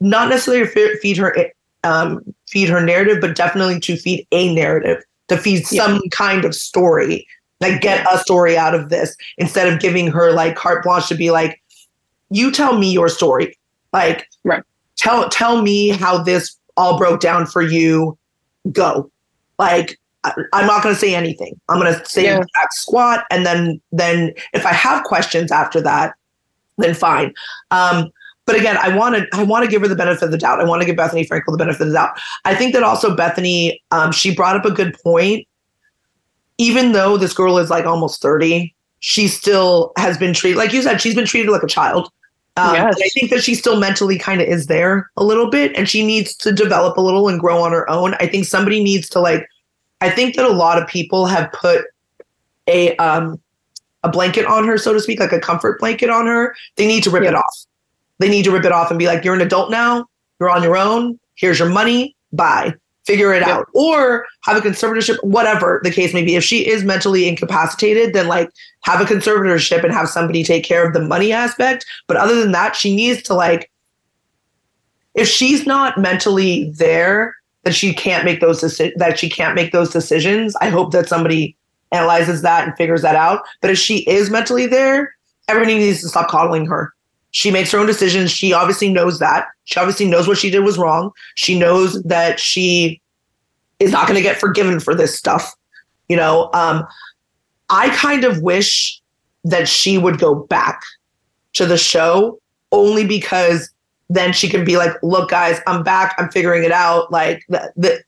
not 0.00 0.28
necessarily 0.28 0.66
to 0.66 0.98
feed 0.98 1.16
her 1.16 1.52
um, 1.84 2.20
feed 2.48 2.68
her 2.68 2.80
narrative, 2.80 3.20
but 3.20 3.36
definitely 3.36 3.80
to 3.80 3.96
feed 3.96 4.26
a 4.32 4.52
narrative 4.52 5.02
to 5.28 5.36
feed 5.36 5.64
yeah. 5.70 5.84
some 5.84 6.00
kind 6.10 6.44
of 6.44 6.54
story. 6.54 7.26
Like 7.60 7.80
get 7.80 8.06
a 8.12 8.18
story 8.18 8.58
out 8.58 8.74
of 8.74 8.90
this 8.90 9.16
instead 9.38 9.72
of 9.72 9.80
giving 9.80 10.08
her 10.08 10.32
like 10.32 10.56
carte 10.56 10.84
blanche 10.84 11.08
to 11.08 11.14
be 11.14 11.30
like, 11.30 11.62
you 12.30 12.50
tell 12.50 12.78
me 12.78 12.92
your 12.92 13.08
story. 13.08 13.56
Like 13.92 14.28
right. 14.44 14.62
tell 14.96 15.28
tell 15.30 15.62
me 15.62 15.88
how 15.88 16.22
this 16.22 16.56
all 16.76 16.98
broke 16.98 17.20
down 17.20 17.46
for 17.46 17.62
you. 17.62 18.18
Go. 18.72 19.10
Like 19.58 19.98
I'm 20.52 20.66
not 20.66 20.82
going 20.82 20.94
to 20.94 21.00
say 21.00 21.14
anything. 21.14 21.58
I'm 21.68 21.80
going 21.80 21.94
to 21.94 22.04
say 22.04 22.24
yeah. 22.24 22.42
squat, 22.70 23.24
and 23.30 23.46
then 23.46 23.80
then 23.92 24.32
if 24.52 24.66
I 24.66 24.72
have 24.72 25.04
questions 25.04 25.52
after 25.52 25.80
that, 25.82 26.14
then 26.78 26.94
fine. 26.94 27.32
Um, 27.70 28.10
but 28.44 28.56
again, 28.56 28.76
I 28.78 28.96
want 28.96 29.16
to 29.16 29.26
I 29.32 29.42
want 29.42 29.64
to 29.64 29.70
give 29.70 29.82
her 29.82 29.88
the 29.88 29.96
benefit 29.96 30.22
of 30.22 30.30
the 30.30 30.38
doubt. 30.38 30.60
I 30.60 30.64
want 30.64 30.82
to 30.82 30.86
give 30.86 30.96
Bethenny 30.96 31.26
Frankel 31.28 31.52
the 31.52 31.58
benefit 31.58 31.82
of 31.82 31.88
the 31.88 31.94
doubt. 31.94 32.18
I 32.44 32.54
think 32.54 32.72
that 32.74 32.82
also 32.82 33.14
Bethenny, 33.14 33.80
um, 33.90 34.12
she 34.12 34.34
brought 34.34 34.56
up 34.56 34.64
a 34.64 34.70
good 34.70 34.96
point. 35.02 35.46
Even 36.58 36.92
though 36.92 37.16
this 37.16 37.32
girl 37.32 37.58
is 37.58 37.70
like 37.70 37.84
almost 37.84 38.22
30, 38.22 38.74
she 39.00 39.28
still 39.28 39.92
has 39.96 40.16
been 40.16 40.32
treated 40.32 40.56
like 40.56 40.72
you 40.72 40.82
said. 40.82 41.00
She's 41.00 41.14
been 41.14 41.26
treated 41.26 41.50
like 41.50 41.62
a 41.62 41.68
child. 41.68 42.10
Um, 42.58 42.74
yes. 42.74 42.94
I 42.98 43.08
think 43.10 43.30
that 43.30 43.42
she 43.42 43.54
still 43.54 43.78
mentally 43.78 44.18
kind 44.18 44.40
of 44.40 44.48
is 44.48 44.66
there 44.66 45.10
a 45.18 45.24
little 45.24 45.50
bit, 45.50 45.76
and 45.76 45.88
she 45.88 46.06
needs 46.06 46.34
to 46.36 46.52
develop 46.52 46.96
a 46.96 47.02
little 47.02 47.28
and 47.28 47.38
grow 47.38 47.62
on 47.62 47.72
her 47.72 47.88
own. 47.90 48.14
I 48.14 48.26
think 48.26 48.46
somebody 48.46 48.82
needs 48.82 49.08
to 49.10 49.20
like 49.20 49.46
I 50.00 50.10
think 50.10 50.36
that 50.36 50.44
a 50.44 50.52
lot 50.52 50.80
of 50.80 50.88
people 50.88 51.26
have 51.26 51.50
put 51.52 51.84
a 52.66 52.96
um 52.96 53.40
a 54.02 54.08
blanket 54.08 54.46
on 54.46 54.66
her, 54.66 54.78
so 54.78 54.92
to 54.92 55.00
speak, 55.00 55.20
like 55.20 55.32
a 55.32 55.40
comfort 55.40 55.80
blanket 55.80 56.10
on 56.10 56.26
her. 56.26 56.54
They 56.76 56.86
need 56.86 57.02
to 57.04 57.10
rip 57.10 57.24
it 57.24 57.34
off. 57.34 57.66
They 58.18 58.28
need 58.28 58.44
to 58.44 58.50
rip 58.50 58.64
it 58.64 58.72
off 58.72 58.90
and 58.90 58.98
be 58.98 59.06
like, 59.06 59.24
"You're 59.24 59.34
an 59.34 59.40
adult 59.40 59.70
now. 59.70 60.06
You're 60.40 60.50
on 60.50 60.62
your 60.62 60.76
own. 60.76 61.18
Here's 61.34 61.58
your 61.58 61.68
money. 61.68 62.16
Bye. 62.32 62.74
Figure 63.06 63.32
it 63.32 63.42
yeah. 63.42 63.54
out." 63.54 63.68
Or 63.72 64.26
have 64.42 64.56
a 64.56 64.60
conservatorship, 64.60 65.22
whatever 65.22 65.80
the 65.82 65.90
case 65.90 66.12
may 66.12 66.24
be. 66.24 66.36
If 66.36 66.44
she 66.44 66.66
is 66.66 66.84
mentally 66.84 67.28
incapacitated, 67.28 68.12
then 68.12 68.28
like 68.28 68.50
have 68.82 69.00
a 69.00 69.04
conservatorship 69.04 69.82
and 69.84 69.92
have 69.92 70.08
somebody 70.08 70.44
take 70.44 70.64
care 70.64 70.86
of 70.86 70.92
the 70.92 71.00
money 71.00 71.32
aspect. 71.32 71.86
But 72.06 72.16
other 72.16 72.40
than 72.40 72.52
that, 72.52 72.76
she 72.76 72.94
needs 72.94 73.22
to 73.22 73.34
like 73.34 73.70
if 75.14 75.26
she's 75.26 75.66
not 75.66 75.98
mentally 75.98 76.70
there 76.72 77.34
that 77.64 77.74
she 77.74 77.92
can't 77.92 78.24
make 78.24 78.40
those 78.40 78.60
deci- 78.60 78.94
that 78.96 79.18
she 79.18 79.28
can't 79.28 79.56
make 79.56 79.72
those 79.72 79.90
decisions. 79.90 80.54
I 80.60 80.68
hope 80.68 80.92
that 80.92 81.08
somebody 81.08 81.56
analyzes 81.90 82.42
that 82.42 82.68
and 82.68 82.76
figures 82.76 83.02
that 83.02 83.16
out. 83.16 83.42
But 83.60 83.70
if 83.70 83.78
she 83.78 83.98
is 84.08 84.30
mentally 84.30 84.66
there, 84.66 85.14
everybody 85.48 85.78
needs 85.78 86.00
to 86.02 86.08
stop 86.08 86.28
coddling 86.28 86.66
her. 86.66 86.92
She 87.36 87.50
makes 87.50 87.70
her 87.72 87.78
own 87.78 87.86
decisions. 87.86 88.30
She 88.30 88.54
obviously 88.54 88.88
knows 88.88 89.18
that. 89.18 89.48
She 89.64 89.78
obviously 89.78 90.06
knows 90.06 90.26
what 90.26 90.38
she 90.38 90.48
did 90.48 90.60
was 90.60 90.78
wrong. 90.78 91.10
She 91.34 91.58
knows 91.58 92.02
that 92.04 92.40
she 92.40 92.98
is 93.78 93.92
not 93.92 94.08
going 94.08 94.16
to 94.16 94.22
get 94.22 94.40
forgiven 94.40 94.80
for 94.80 94.94
this 94.94 95.18
stuff. 95.18 95.54
You 96.08 96.16
know, 96.16 96.48
um, 96.54 96.86
I 97.68 97.90
kind 97.90 98.24
of 98.24 98.40
wish 98.40 99.02
that 99.44 99.68
she 99.68 99.98
would 99.98 100.18
go 100.18 100.34
back 100.34 100.80
to 101.52 101.66
the 101.66 101.76
show 101.76 102.40
only 102.72 103.06
because 103.06 103.68
then 104.08 104.32
she 104.32 104.48
can 104.48 104.64
be 104.64 104.78
like, 104.78 104.92
look, 105.02 105.28
guys, 105.28 105.60
I'm 105.66 105.82
back. 105.82 106.14
I'm 106.16 106.30
figuring 106.30 106.64
it 106.64 106.72
out. 106.72 107.12
Like, 107.12 107.44
the, 107.50 107.70
the, 107.76 108.02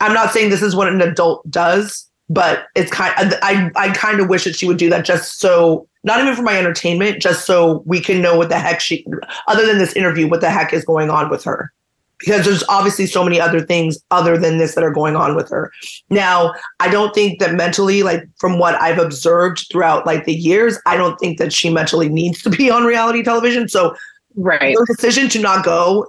I'm 0.00 0.12
not 0.12 0.32
saying 0.32 0.50
this 0.50 0.60
is 0.60 0.74
what 0.74 0.88
an 0.88 1.00
adult 1.00 1.48
does, 1.48 2.10
but 2.28 2.64
it's 2.74 2.90
kind 2.90 3.14
of, 3.16 3.38
I, 3.42 3.70
I 3.76 3.90
kind 3.90 4.18
of 4.18 4.28
wish 4.28 4.42
that 4.42 4.56
she 4.56 4.66
would 4.66 4.78
do 4.78 4.90
that 4.90 5.04
just 5.04 5.38
so, 5.38 5.86
not 6.04 6.20
even 6.20 6.34
for 6.34 6.42
my 6.42 6.58
entertainment, 6.58 7.22
just 7.22 7.46
so 7.46 7.82
we 7.86 8.00
can 8.00 8.20
know 8.20 8.36
what 8.36 8.48
the 8.48 8.58
heck 8.58 8.80
she, 8.80 9.06
other 9.46 9.66
than 9.66 9.78
this 9.78 9.94
interview, 9.94 10.28
what 10.28 10.40
the 10.40 10.50
heck 10.50 10.72
is 10.72 10.84
going 10.84 11.10
on 11.10 11.30
with 11.30 11.44
her. 11.44 11.72
Because 12.18 12.44
there's 12.44 12.62
obviously 12.68 13.06
so 13.06 13.24
many 13.24 13.40
other 13.40 13.60
things 13.60 13.98
other 14.12 14.38
than 14.38 14.58
this 14.58 14.76
that 14.76 14.84
are 14.84 14.92
going 14.92 15.16
on 15.16 15.34
with 15.34 15.50
her. 15.50 15.72
Now, 16.08 16.54
I 16.78 16.88
don't 16.88 17.12
think 17.12 17.40
that 17.40 17.54
mentally, 17.54 18.04
like 18.04 18.28
from 18.38 18.60
what 18.60 18.76
I've 18.76 18.98
observed 18.98 19.66
throughout 19.72 20.06
like 20.06 20.24
the 20.24 20.34
years, 20.34 20.78
I 20.86 20.96
don't 20.96 21.18
think 21.18 21.38
that 21.38 21.52
she 21.52 21.68
mentally 21.68 22.08
needs 22.08 22.40
to 22.42 22.50
be 22.50 22.70
on 22.70 22.84
reality 22.84 23.24
television. 23.24 23.68
So 23.68 23.96
Right. 24.36 24.76
Her 24.76 24.84
decision 24.86 25.28
to 25.30 25.40
not 25.40 25.64
go, 25.64 26.06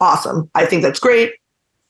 awesome. 0.00 0.50
I 0.54 0.66
think 0.66 0.82
that's 0.82 1.00
great. 1.00 1.34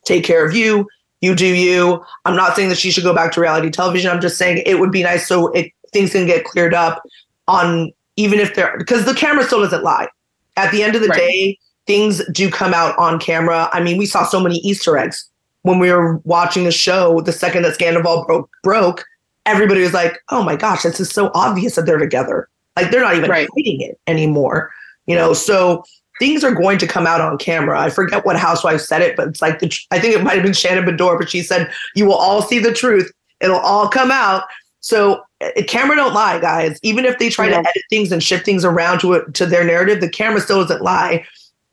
Take 0.04 0.24
care 0.24 0.46
of 0.46 0.54
you. 0.54 0.88
You 1.20 1.34
do 1.34 1.46
you. 1.46 2.04
I'm 2.24 2.36
not 2.36 2.56
saying 2.56 2.68
that 2.70 2.78
she 2.78 2.90
should 2.90 3.04
go 3.04 3.14
back 3.14 3.32
to 3.32 3.40
reality 3.40 3.70
television. 3.70 4.10
I'm 4.10 4.20
just 4.20 4.36
saying 4.36 4.62
it 4.66 4.80
would 4.80 4.90
be 4.90 5.02
nice 5.02 5.26
so 5.26 5.48
it, 5.52 5.72
things 5.92 6.12
can 6.12 6.26
get 6.26 6.44
cleared 6.44 6.74
up 6.74 7.02
on 7.48 7.92
even 8.16 8.38
if 8.38 8.54
they're 8.54 8.76
because 8.78 9.04
the 9.04 9.14
camera 9.14 9.44
still 9.44 9.62
doesn't 9.62 9.82
lie. 9.82 10.08
At 10.56 10.70
the 10.70 10.82
end 10.82 10.94
of 10.94 11.02
the 11.02 11.08
right. 11.08 11.18
day, 11.18 11.58
things 11.86 12.22
do 12.32 12.50
come 12.50 12.74
out 12.74 12.96
on 12.98 13.18
camera. 13.18 13.70
I 13.72 13.82
mean, 13.82 13.96
we 13.96 14.06
saw 14.06 14.24
so 14.24 14.40
many 14.40 14.56
Easter 14.58 14.96
eggs 14.98 15.28
when 15.62 15.78
we 15.78 15.90
were 15.90 16.18
watching 16.24 16.64
the 16.64 16.72
show. 16.72 17.20
The 17.20 17.32
second 17.32 17.62
that 17.62 17.78
Scandoval 17.78 18.26
broke, 18.26 18.50
broke, 18.62 19.04
everybody 19.46 19.80
was 19.80 19.94
like, 19.94 20.18
"Oh 20.28 20.42
my 20.42 20.56
gosh, 20.56 20.82
this 20.82 21.00
is 21.00 21.10
so 21.10 21.30
obvious 21.34 21.74
that 21.76 21.86
they're 21.86 21.98
together." 21.98 22.48
Like 22.76 22.90
they're 22.90 23.02
not 23.02 23.16
even 23.16 23.30
right. 23.30 23.48
hiding 23.56 23.80
it 23.80 23.98
anymore. 24.06 24.70
You 25.06 25.16
know, 25.16 25.32
so 25.32 25.84
things 26.18 26.44
are 26.44 26.54
going 26.54 26.78
to 26.78 26.86
come 26.86 27.06
out 27.06 27.20
on 27.20 27.38
camera. 27.38 27.80
I 27.80 27.90
forget 27.90 28.24
what 28.24 28.36
housewife 28.36 28.80
said 28.80 29.02
it, 29.02 29.16
but 29.16 29.28
it's 29.28 29.42
like 29.42 29.58
the 29.58 29.72
I 29.90 29.98
think 29.98 30.14
it 30.14 30.22
might 30.22 30.34
have 30.34 30.42
been 30.42 30.52
Shannon 30.52 30.84
Beador, 30.84 31.18
but 31.18 31.30
she 31.30 31.42
said 31.42 31.70
you 31.94 32.06
will 32.06 32.14
all 32.14 32.42
see 32.42 32.58
the 32.58 32.72
truth. 32.72 33.10
It'll 33.40 33.58
all 33.58 33.88
come 33.88 34.10
out. 34.10 34.44
So 34.82 35.22
uh, 35.40 35.62
camera 35.66 35.96
don't 35.96 36.12
lie, 36.12 36.38
guys. 36.38 36.78
Even 36.82 37.04
if 37.04 37.18
they 37.18 37.30
try 37.30 37.46
yeah. 37.48 37.62
to 37.62 37.68
edit 37.68 37.82
things 37.88 38.12
and 38.12 38.22
shift 38.22 38.44
things 38.44 38.64
around 38.64 39.00
to 39.00 39.14
it 39.14 39.34
to 39.34 39.46
their 39.46 39.64
narrative, 39.64 40.00
the 40.00 40.08
camera 40.08 40.40
still 40.40 40.60
doesn't 40.60 40.82
lie. 40.82 41.24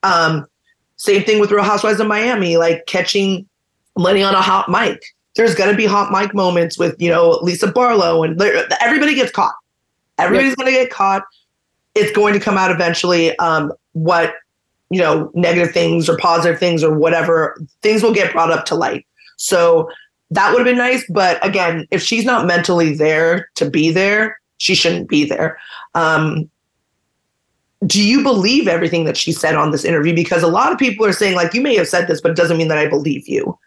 Um, 0.04 0.48
same 0.96 1.24
thing 1.24 1.40
with 1.40 1.52
Real 1.52 1.64
Housewives 1.64 2.00
of 2.00 2.08
Miami, 2.08 2.58
like 2.58 2.86
catching 2.86 3.48
Lenny 3.96 4.24
on 4.24 4.34
a 4.34 4.42
hot 4.42 4.70
mic. 4.70 5.04
There's 5.36 5.56
gonna 5.56 5.76
be 5.76 5.86
hot 5.86 6.12
mic 6.12 6.34
moments 6.34 6.78
with 6.78 6.96
you 7.02 7.10
know 7.10 7.40
Lisa 7.42 7.72
Barlow, 7.72 8.24
and 8.24 8.42
everybody 8.82 9.16
gets 9.16 9.32
caught. 9.32 9.54
Everybody's 10.18 10.52
yep. 10.52 10.58
gonna 10.58 10.72
get 10.72 10.90
caught 10.90 11.24
it's 11.96 12.12
going 12.16 12.34
to 12.34 12.40
come 12.40 12.58
out 12.58 12.72
eventually. 12.72 13.38
Um, 13.40 13.74
what 13.94 14.36
you 14.92 15.00
know, 15.00 15.30
negative 15.36 15.72
things 15.72 16.10
or 16.10 16.18
positive 16.18 16.60
things 16.60 16.84
or 16.84 16.92
whatever 16.98 17.62
things 17.82 18.02
will 18.02 18.14
get 18.14 18.32
brought 18.32 18.52
up 18.52 18.66
to 18.66 18.76
light. 18.76 19.06
So 19.38 19.88
that 20.32 20.52
would 20.52 20.60
have 20.60 20.66
been 20.66 20.78
nice. 20.78 21.06
But 21.10 21.44
again, 21.46 21.88
if 21.92 22.02
she's 22.02 22.26
not 22.26 22.46
mentally 22.46 22.96
there 22.96 23.50
to 23.56 23.70
be 23.70 23.92
there, 23.92 24.40
she 24.58 24.76
shouldn't 24.76 25.10
be 25.10 25.26
there. 25.26 25.60
Um, 25.96 26.50
do 27.86 28.04
you 28.04 28.22
believe 28.24 28.68
everything 28.68 29.06
that 29.06 29.16
she 29.16 29.32
said 29.32 29.56
on 29.56 29.72
this 29.72 29.86
interview? 29.86 30.14
Because 30.14 30.44
a 30.44 30.48
lot 30.48 30.72
of 30.72 30.78
people 30.78 31.06
are 31.06 31.14
saying, 31.14 31.36
like, 31.36 31.54
you 31.54 31.62
may 31.62 31.76
have 31.76 31.88
said 31.88 32.08
this, 32.08 32.20
but 32.20 32.32
it 32.32 32.38
doesn't 32.38 32.58
mean 32.58 32.68
that 32.68 32.78
I 32.78 32.88
believe 32.88 33.28
you. 33.28 33.58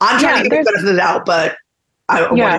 I'm 0.00 0.20
trying 0.20 0.36
yeah, 0.36 0.42
to 0.42 0.48
get 0.48 0.50
the 0.50 0.64
benefit 0.64 0.80
of 0.80 0.84
the 0.84 0.96
doubt, 0.96 1.26
but 1.26 1.56
I 2.08 2.32
yeah 2.34 2.58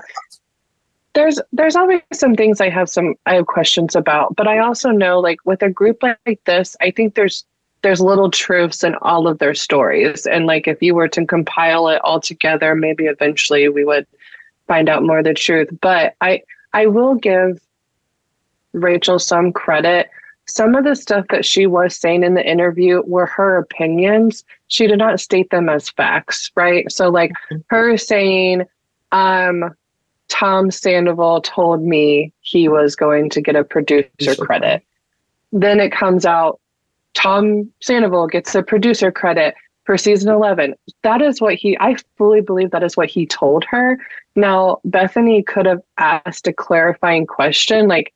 there's 1.13 1.39
there's 1.51 1.75
always 1.75 2.01
some 2.13 2.35
things 2.35 2.61
I 2.61 2.69
have 2.69 2.89
some 2.89 3.15
I 3.25 3.35
have 3.35 3.47
questions 3.47 3.95
about, 3.95 4.35
but 4.35 4.47
I 4.47 4.59
also 4.59 4.89
know 4.91 5.19
like 5.19 5.39
with 5.45 5.61
a 5.61 5.69
group 5.69 6.03
like 6.03 6.39
this, 6.45 6.75
I 6.81 6.91
think 6.91 7.15
there's 7.15 7.45
there's 7.81 8.01
little 8.01 8.29
truths 8.29 8.83
in 8.83 8.95
all 9.01 9.27
of 9.27 9.39
their 9.39 9.53
stories. 9.53 10.25
And 10.25 10.45
like 10.45 10.67
if 10.67 10.81
you 10.81 10.95
were 10.95 11.07
to 11.09 11.25
compile 11.25 11.87
it 11.89 12.01
all 12.03 12.19
together, 12.19 12.75
maybe 12.75 13.05
eventually 13.05 13.69
we 13.69 13.85
would 13.85 14.05
find 14.67 14.89
out 14.89 15.03
more 15.03 15.19
of 15.19 15.25
the 15.25 15.33
truth. 15.33 15.69
But 15.81 16.15
I 16.21 16.43
I 16.73 16.87
will 16.87 17.15
give 17.15 17.59
Rachel 18.73 19.19
some 19.19 19.51
credit. 19.51 20.09
Some 20.45 20.75
of 20.75 20.83
the 20.83 20.95
stuff 20.95 21.25
that 21.29 21.45
she 21.45 21.67
was 21.67 21.95
saying 21.95 22.23
in 22.23 22.33
the 22.33 22.45
interview 22.45 23.01
were 23.05 23.27
her 23.27 23.57
opinions. 23.57 24.43
She 24.67 24.87
did 24.87 24.97
not 24.97 25.19
state 25.19 25.49
them 25.51 25.69
as 25.69 25.89
facts, 25.89 26.51
right? 26.55 26.91
So 26.91 27.09
like 27.09 27.31
mm-hmm. 27.31 27.57
her 27.67 27.97
saying, 27.97 28.63
um, 29.11 29.75
Tom 30.27 30.71
Sandoval 30.71 31.41
told 31.41 31.83
me 31.83 32.31
he 32.41 32.67
was 32.67 32.95
going 32.95 33.29
to 33.31 33.41
get 33.41 33.55
a 33.55 33.63
producer 33.63 34.35
credit. 34.35 34.83
Then 35.51 35.79
it 35.79 35.91
comes 35.91 36.25
out 36.25 36.59
Tom 37.19 37.69
Sandoval 37.81 38.27
gets 38.27 38.55
a 38.55 38.63
producer 38.63 39.11
credit 39.11 39.53
for 39.83 39.97
season 39.97 40.31
11. 40.31 40.73
That 41.03 41.21
is 41.21 41.41
what 41.41 41.55
he, 41.55 41.77
I 41.77 41.97
fully 42.17 42.39
believe 42.39 42.71
that 42.71 42.83
is 42.83 42.95
what 42.95 43.09
he 43.09 43.25
told 43.25 43.65
her. 43.65 43.97
Now, 44.37 44.79
Bethenny 44.87 45.45
could 45.45 45.65
have 45.65 45.81
asked 45.97 46.47
a 46.47 46.53
clarifying 46.53 47.27
question 47.27 47.89
like, 47.89 48.13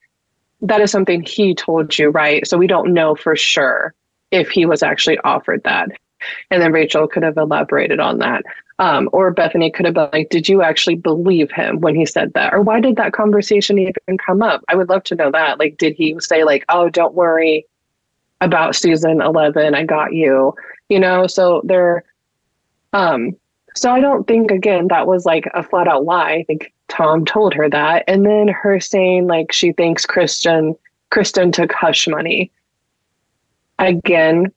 that 0.62 0.80
is 0.80 0.90
something 0.90 1.22
he 1.22 1.54
told 1.54 1.98
you, 1.98 2.08
right? 2.08 2.46
So 2.46 2.56
we 2.56 2.66
don't 2.66 2.94
know 2.94 3.14
for 3.14 3.36
sure 3.36 3.92
if 4.30 4.48
he 4.48 4.64
was 4.64 4.82
actually 4.82 5.18
offered 5.18 5.62
that. 5.64 5.90
And 6.50 6.62
then 6.62 6.72
Rachel 6.72 7.06
could 7.06 7.24
have 7.24 7.36
elaborated 7.36 8.00
on 8.00 8.18
that. 8.20 8.42
Um, 8.78 9.10
or 9.12 9.34
Bethenny 9.34 9.72
could 9.72 9.84
have 9.84 9.94
been 9.94 10.08
like, 10.14 10.30
Did 10.30 10.48
you 10.48 10.62
actually 10.62 10.96
believe 10.96 11.50
him 11.50 11.80
when 11.80 11.94
he 11.94 12.06
said 12.06 12.32
that? 12.32 12.54
Or 12.54 12.62
why 12.62 12.80
did 12.80 12.96
that 12.96 13.12
conversation 13.12 13.78
even 13.78 14.16
come 14.16 14.40
up? 14.40 14.64
I 14.68 14.74
would 14.74 14.88
love 14.88 15.04
to 15.04 15.14
know 15.14 15.30
that. 15.30 15.58
Like, 15.58 15.76
did 15.76 15.94
he 15.94 16.16
say, 16.20 16.44
like, 16.44 16.64
oh, 16.70 16.88
don't 16.88 17.14
worry 17.14 17.66
about 18.44 18.76
season 18.76 19.20
11, 19.20 19.74
I 19.74 19.84
got 19.84 20.12
you? 20.12 20.54
You 20.88 21.00
know, 21.00 21.26
so 21.26 21.62
there, 21.64 22.04
um, 22.92 23.34
so 23.74 23.90
I 23.90 24.00
don't 24.00 24.26
think, 24.28 24.50
again, 24.50 24.88
that 24.88 25.06
was 25.06 25.24
like 25.26 25.48
a 25.54 25.62
flat 25.62 25.88
out 25.88 26.04
lie. 26.04 26.32
I 26.34 26.44
think 26.44 26.72
Tom 26.88 27.24
told 27.24 27.54
her 27.54 27.68
that. 27.70 28.04
And 28.06 28.24
then 28.24 28.46
her 28.48 28.78
saying, 28.78 29.26
like, 29.26 29.52
she 29.52 29.72
thinks 29.72 30.06
christian 30.06 30.76
Kristen 31.10 31.52
took 31.52 31.72
hush 31.72 32.06
money. 32.08 32.50
Again, 33.78 34.52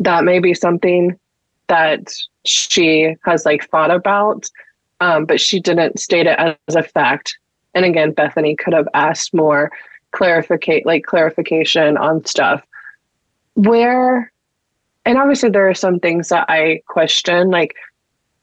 that 0.00 0.24
may 0.24 0.38
be 0.40 0.52
something 0.54 1.18
that 1.68 2.12
she 2.44 3.16
has 3.24 3.44
like 3.44 3.68
thought 3.70 3.90
about. 3.90 4.48
um, 5.00 5.24
but 5.26 5.40
she 5.40 5.60
didn't 5.60 5.98
state 5.98 6.26
it 6.26 6.38
as 6.38 6.74
a 6.74 6.82
fact. 6.82 7.38
And 7.74 7.84
again, 7.84 8.12
Bethenny 8.14 8.56
could 8.56 8.72
have 8.72 8.88
asked 8.94 9.34
more 9.34 9.70
clarificate 10.12 10.86
like 10.86 11.04
clarification 11.04 11.96
on 11.96 12.24
stuff. 12.24 12.64
Where 13.54 14.32
and 15.04 15.18
obviously 15.18 15.50
there 15.50 15.68
are 15.68 15.74
some 15.74 16.00
things 16.00 16.28
that 16.28 16.46
I 16.48 16.82
question, 16.86 17.50
like 17.50 17.74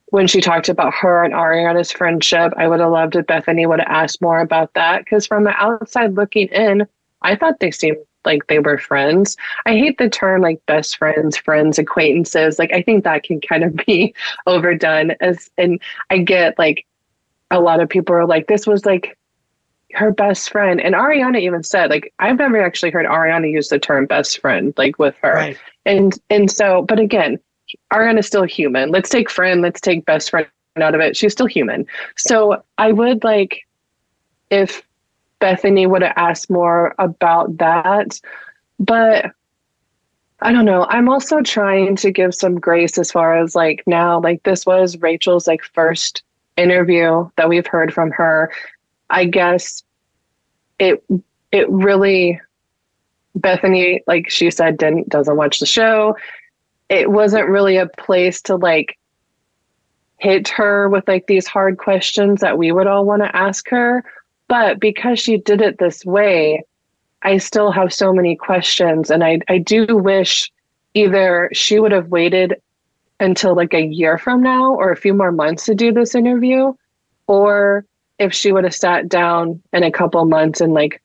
when 0.08 0.28
she 0.28 0.41
talked 0.41 0.69
about 0.69 0.93
her 0.93 1.24
and 1.24 1.34
Ariana's 1.34 1.91
friendship, 1.91 2.54
I 2.58 2.67
would 2.67 2.80
have 2.80 2.91
loved 2.91 3.15
if 3.15 3.26
Bethany 3.26 3.65
would 3.65 3.80
have 3.80 3.88
asked 3.89 4.21
more 4.21 4.41
about 4.41 4.74
that. 4.74 5.06
Because 5.06 5.26
from 5.26 5.45
the 5.45 5.56
outside 5.56 6.15
looking 6.15 6.47
in, 6.50 6.86
I 7.21 7.36
thought 7.36 7.60
they 7.60 7.71
seemed 7.71 7.97
like 8.26 8.45
they 8.47 8.60
were 8.60 8.78
friends. 8.78 9.38
I 9.65 9.71
hate 9.71 9.97
the 9.97 10.10
term 10.10 10.41
like 10.41 10.63
best 10.65 10.97
friends, 10.97 11.38
friends, 11.38 11.80
acquaintances. 11.80 12.60
Like 12.60 12.71
I 12.71 12.82
think 12.82 13.04
that 13.04 13.24
can 13.24 13.41
kind 13.41 13.63
of 13.63 13.76
be 13.88 14.13
overdone 14.45 15.12
as 15.21 15.50
and 15.58 15.82
I 16.10 16.19
get 16.19 16.60
like 16.60 16.86
a 17.50 17.60
lot 17.60 17.80
of 17.80 17.89
people 17.89 18.15
are 18.15 18.28
like, 18.28 18.47
this 18.47 18.67
was 18.67 18.86
like 18.86 19.17
her 19.95 20.12
best 20.12 20.49
friend. 20.49 20.82
And 20.82 20.95
Ariana 20.95 21.39
even 21.39 21.63
said, 21.63 21.89
like, 21.89 22.13
I've 22.19 22.38
never 22.38 22.62
actually 22.62 22.91
heard 22.91 23.06
Ariana 23.06 23.49
use 23.51 23.69
the 23.69 23.80
term 23.80 24.06
best 24.06 24.39
friend, 24.39 24.73
like 24.77 24.99
with 24.99 25.15
her. 25.21 25.34
Right. 25.34 25.58
And 25.86 26.17
and 26.30 26.49
so, 26.49 26.84
but 26.84 26.99
again, 26.99 27.39
Ariana's 27.93 28.27
still 28.27 28.43
human. 28.43 28.91
Let's 28.91 29.10
take 29.10 29.30
friend, 29.30 29.62
let's 29.62 29.82
take 29.82 30.06
best 30.06 30.30
friend 30.30 30.47
out 30.77 30.95
of 30.95 31.01
it. 31.01 31.17
She's 31.17 31.34
still 31.34 31.47
human. 31.47 31.86
So 32.17 32.63
I 32.77 32.91
would 32.91 33.23
like 33.23 33.67
if 34.49 34.84
Bethenny 35.39 35.89
would 35.89 36.01
have 36.01 36.13
asked 36.15 36.49
more 36.49 36.93
about 36.99 37.58
that. 37.58 38.19
But 38.80 39.32
I 40.41 40.51
don't 40.51 40.65
know. 40.65 40.86
I'm 40.89 41.10
also 41.10 41.41
trying 41.41 41.95
to 41.97 42.12
give 42.12 42.34
some 42.34 42.60
grace 42.60 42.97
as 42.97 43.12
far 43.12 43.38
as 43.38 43.56
like 43.56 43.84
now, 43.86 44.19
like 44.19 44.43
this 44.43 44.65
was 44.65 44.97
Rachel's 44.97 45.47
like 45.47 45.63
first 45.63 46.23
interview 46.58 47.30
that 47.38 47.49
we've 47.49 47.67
heard 47.67 47.93
from 47.93 48.12
her. 48.12 48.51
I 49.12 49.26
guess 49.26 49.84
it 50.80 51.04
it 51.52 51.69
really 51.69 52.39
Bethenny, 53.38 54.00
like 54.08 54.30
she 54.30 54.52
said, 54.52 54.78
didn't 54.78 55.10
doesn't 55.10 55.38
watch 55.38 55.60
the 55.60 55.65
show. 55.65 56.15
It 56.89 57.12
wasn't 57.12 57.47
really 57.47 57.78
a 57.78 57.88
place 57.88 58.41
to 58.43 58.56
like 58.56 58.97
hit 60.17 60.47
her 60.50 60.89
with 60.89 61.08
like 61.08 61.28
these 61.28 61.47
hard 61.47 61.78
questions 61.78 62.41
that 62.41 62.58
we 62.58 62.71
would 62.71 62.88
all 62.88 63.06
want 63.06 63.24
to 63.24 63.36
ask 63.36 63.69
her. 63.69 64.04
But 64.47 64.80
because 64.80 65.19
she 65.19 65.38
did 65.38 65.62
it 65.62 65.80
this 65.80 66.06
way, 66.06 66.63
I 67.24 67.38
still 67.38 67.71
have 67.71 67.93
so 67.93 68.13
many 68.13 68.36
questions. 68.36 69.10
And 69.10 69.24
I, 69.24 69.39
I 69.47 69.58
do 69.58 69.86
wish 69.97 70.52
either 70.93 71.50
she 71.54 71.80
would 71.80 71.93
have 71.93 72.10
waited 72.10 72.56
until 73.19 73.56
like 73.56 73.74
a 73.74 73.86
year 73.86 74.17
from 74.17 74.43
now 74.43 74.74
or 74.74 74.91
a 74.91 74.97
few 74.97 75.13
more 75.13 75.32
months 75.32 75.65
to 75.65 75.76
do 75.76 75.93
this 75.93 76.15
interview, 76.15 76.74
or 77.28 77.86
if 78.21 78.34
she 78.34 78.51
would 78.51 78.63
have 78.63 78.75
sat 78.75 79.10
down 79.10 79.60
in 79.73 79.81
a 79.81 79.91
couple 79.91 80.23
months 80.25 80.62
and 80.62 80.75
like 80.75 81.01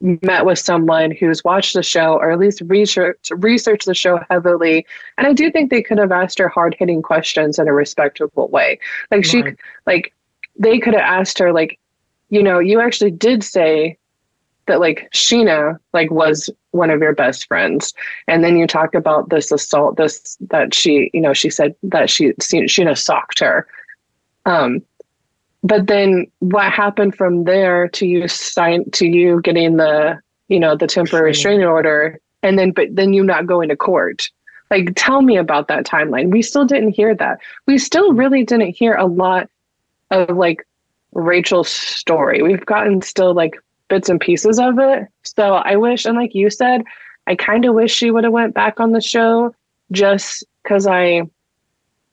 met 0.00 0.46
with 0.46 0.58
someone 0.58 1.10
who's 1.10 1.42
watched 1.42 1.74
the 1.74 1.82
show 1.82 2.14
or 2.14 2.30
at 2.30 2.38
least 2.38 2.62
research 2.66 3.28
researched 3.32 3.86
the 3.86 3.94
show 3.94 4.20
heavily. 4.30 4.86
And 5.18 5.26
i 5.26 5.32
do 5.32 5.50
think 5.50 5.70
they 5.70 5.82
could 5.82 5.98
have 5.98 6.12
asked 6.12 6.38
her 6.38 6.48
hard-hitting 6.48 7.02
questions 7.02 7.58
in 7.58 7.66
a 7.66 7.72
respectable 7.72 8.48
way. 8.48 8.78
Like 9.10 9.24
she 9.24 9.42
like 9.84 10.14
they 10.56 10.78
could 10.78 10.94
have 10.94 11.02
asked 11.02 11.40
her 11.40 11.52
like 11.52 11.80
you 12.28 12.42
know 12.42 12.60
you 12.60 12.80
actually 12.80 13.10
did 13.10 13.42
say 13.42 13.98
that 14.66 14.78
like 14.78 15.10
scheana 15.12 15.78
like 15.92 16.10
was 16.12 16.48
one 16.70 16.90
of 16.90 17.00
your 17.00 17.14
best 17.14 17.48
friends. 17.48 17.92
And 18.28 18.44
then 18.44 18.56
you 18.56 18.68
talk 18.68 18.94
about 18.94 19.30
this 19.30 19.50
assault 19.50 19.96
this 19.96 20.36
that 20.50 20.72
she 20.72 21.10
you 21.12 21.20
know 21.20 21.32
she 21.32 21.50
said 21.50 21.74
that 21.82 22.10
she 22.10 22.32
Scheana 22.34 22.96
socked 22.96 23.40
her. 23.40 23.66
Um 24.46 24.82
but 25.64 25.86
then 25.86 26.26
what 26.40 26.70
happened 26.70 27.16
from 27.16 27.44
there 27.44 27.88
to 27.88 28.06
you 28.06 28.28
sign 28.28 28.88
to 28.92 29.06
you 29.06 29.40
getting 29.40 29.78
the 29.78 30.20
you 30.48 30.60
know 30.60 30.76
the 30.76 30.86
temporary 30.86 31.30
restraining 31.30 31.66
order 31.66 32.20
and 32.42 32.58
then 32.58 32.70
but 32.70 32.94
then 32.94 33.14
you 33.14 33.24
not 33.24 33.46
going 33.46 33.70
to 33.70 33.76
court? 33.76 34.30
Like 34.70 34.92
tell 34.94 35.22
me 35.22 35.36
about 35.36 35.68
that 35.68 35.86
timeline. 35.86 36.30
We 36.30 36.42
still 36.42 36.64
didn't 36.64 36.90
hear 36.90 37.14
that. 37.14 37.38
We 37.66 37.78
still 37.78 38.12
really 38.12 38.44
didn't 38.44 38.76
hear 38.76 38.94
a 38.94 39.06
lot 39.06 39.48
of 40.10 40.36
like 40.36 40.66
rachel's 41.12 41.70
story. 41.70 42.42
We've 42.42 42.64
gotten 42.66 43.00
still 43.00 43.34
like 43.34 43.56
bits 43.88 44.08
and 44.08 44.20
pieces 44.20 44.58
of 44.58 44.78
it. 44.78 45.08
So 45.22 45.54
i 45.54 45.76
wish 45.76 46.04
and 46.04 46.16
like 46.16 46.34
you 46.34 46.50
said 46.50 46.82
i 47.26 47.34
kind 47.34 47.64
of 47.64 47.74
wish 47.74 47.92
she 47.94 48.10
would 48.10 48.24
have 48.24 48.32
went 48.32 48.54
back 48.54 48.80
on 48.80 48.92
the 48.92 49.00
show 49.00 49.54
just 49.92 50.44
because 50.62 50.86
i 50.86 51.22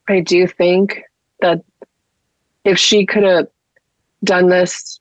i 0.07 0.19
do 0.19 0.47
think 0.47 1.03
that 1.41 1.63
if 2.63 2.77
she 2.77 3.05
could 3.05 3.23
have 3.23 3.47
done 4.23 4.49
this 4.49 4.99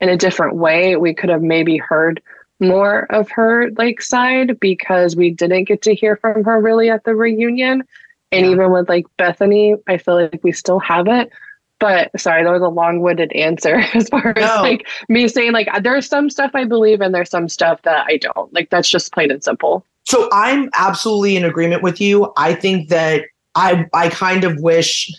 in 0.00 0.08
a 0.08 0.16
different 0.16 0.56
way, 0.56 0.96
we 0.96 1.14
could 1.14 1.30
have 1.30 1.42
maybe 1.42 1.76
heard 1.76 2.22
more 2.60 3.06
of 3.12 3.30
her 3.30 3.70
like 3.72 4.00
side 4.00 4.58
because 4.60 5.16
we 5.16 5.30
didn't 5.30 5.64
get 5.64 5.82
to 5.82 5.94
hear 5.94 6.16
from 6.16 6.44
her 6.44 6.60
really 6.60 6.90
at 6.90 7.04
the 7.04 7.14
reunion. 7.14 7.82
And 8.30 8.46
yeah. 8.46 8.52
even 8.52 8.72
with 8.72 8.88
like 8.88 9.06
Bethenny, 9.18 9.80
I 9.88 9.98
feel 9.98 10.14
like 10.14 10.40
we 10.42 10.52
still 10.52 10.78
haven't. 10.78 11.30
But 11.78 12.10
sorry, 12.18 12.44
that 12.44 12.50
was 12.50 12.62
a 12.62 12.68
long-winded 12.68 13.32
answer 13.32 13.76
as 13.94 14.08
far 14.08 14.32
no. 14.36 14.42
as 14.42 14.60
like 14.60 14.88
me 15.08 15.28
saying 15.28 15.52
like 15.52 15.68
there's 15.82 16.06
some 16.06 16.30
stuff 16.30 16.52
I 16.54 16.64
believe 16.64 17.00
and 17.00 17.14
there's 17.14 17.30
some 17.30 17.48
stuff 17.48 17.82
that 17.82 18.06
I 18.08 18.16
don't. 18.16 18.52
Like 18.54 18.70
that's 18.70 18.88
just 18.88 19.12
plain 19.12 19.30
and 19.30 19.42
simple. 19.42 19.84
So 20.04 20.28
I'm 20.32 20.70
absolutely 20.74 21.36
in 21.36 21.44
agreement 21.44 21.82
with 21.82 22.00
you. 22.00 22.32
I 22.36 22.54
think 22.54 22.88
that 22.88 23.24
I 23.54 23.86
I 23.92 24.08
kind 24.08 24.44
of 24.44 24.60
wish 24.60 25.12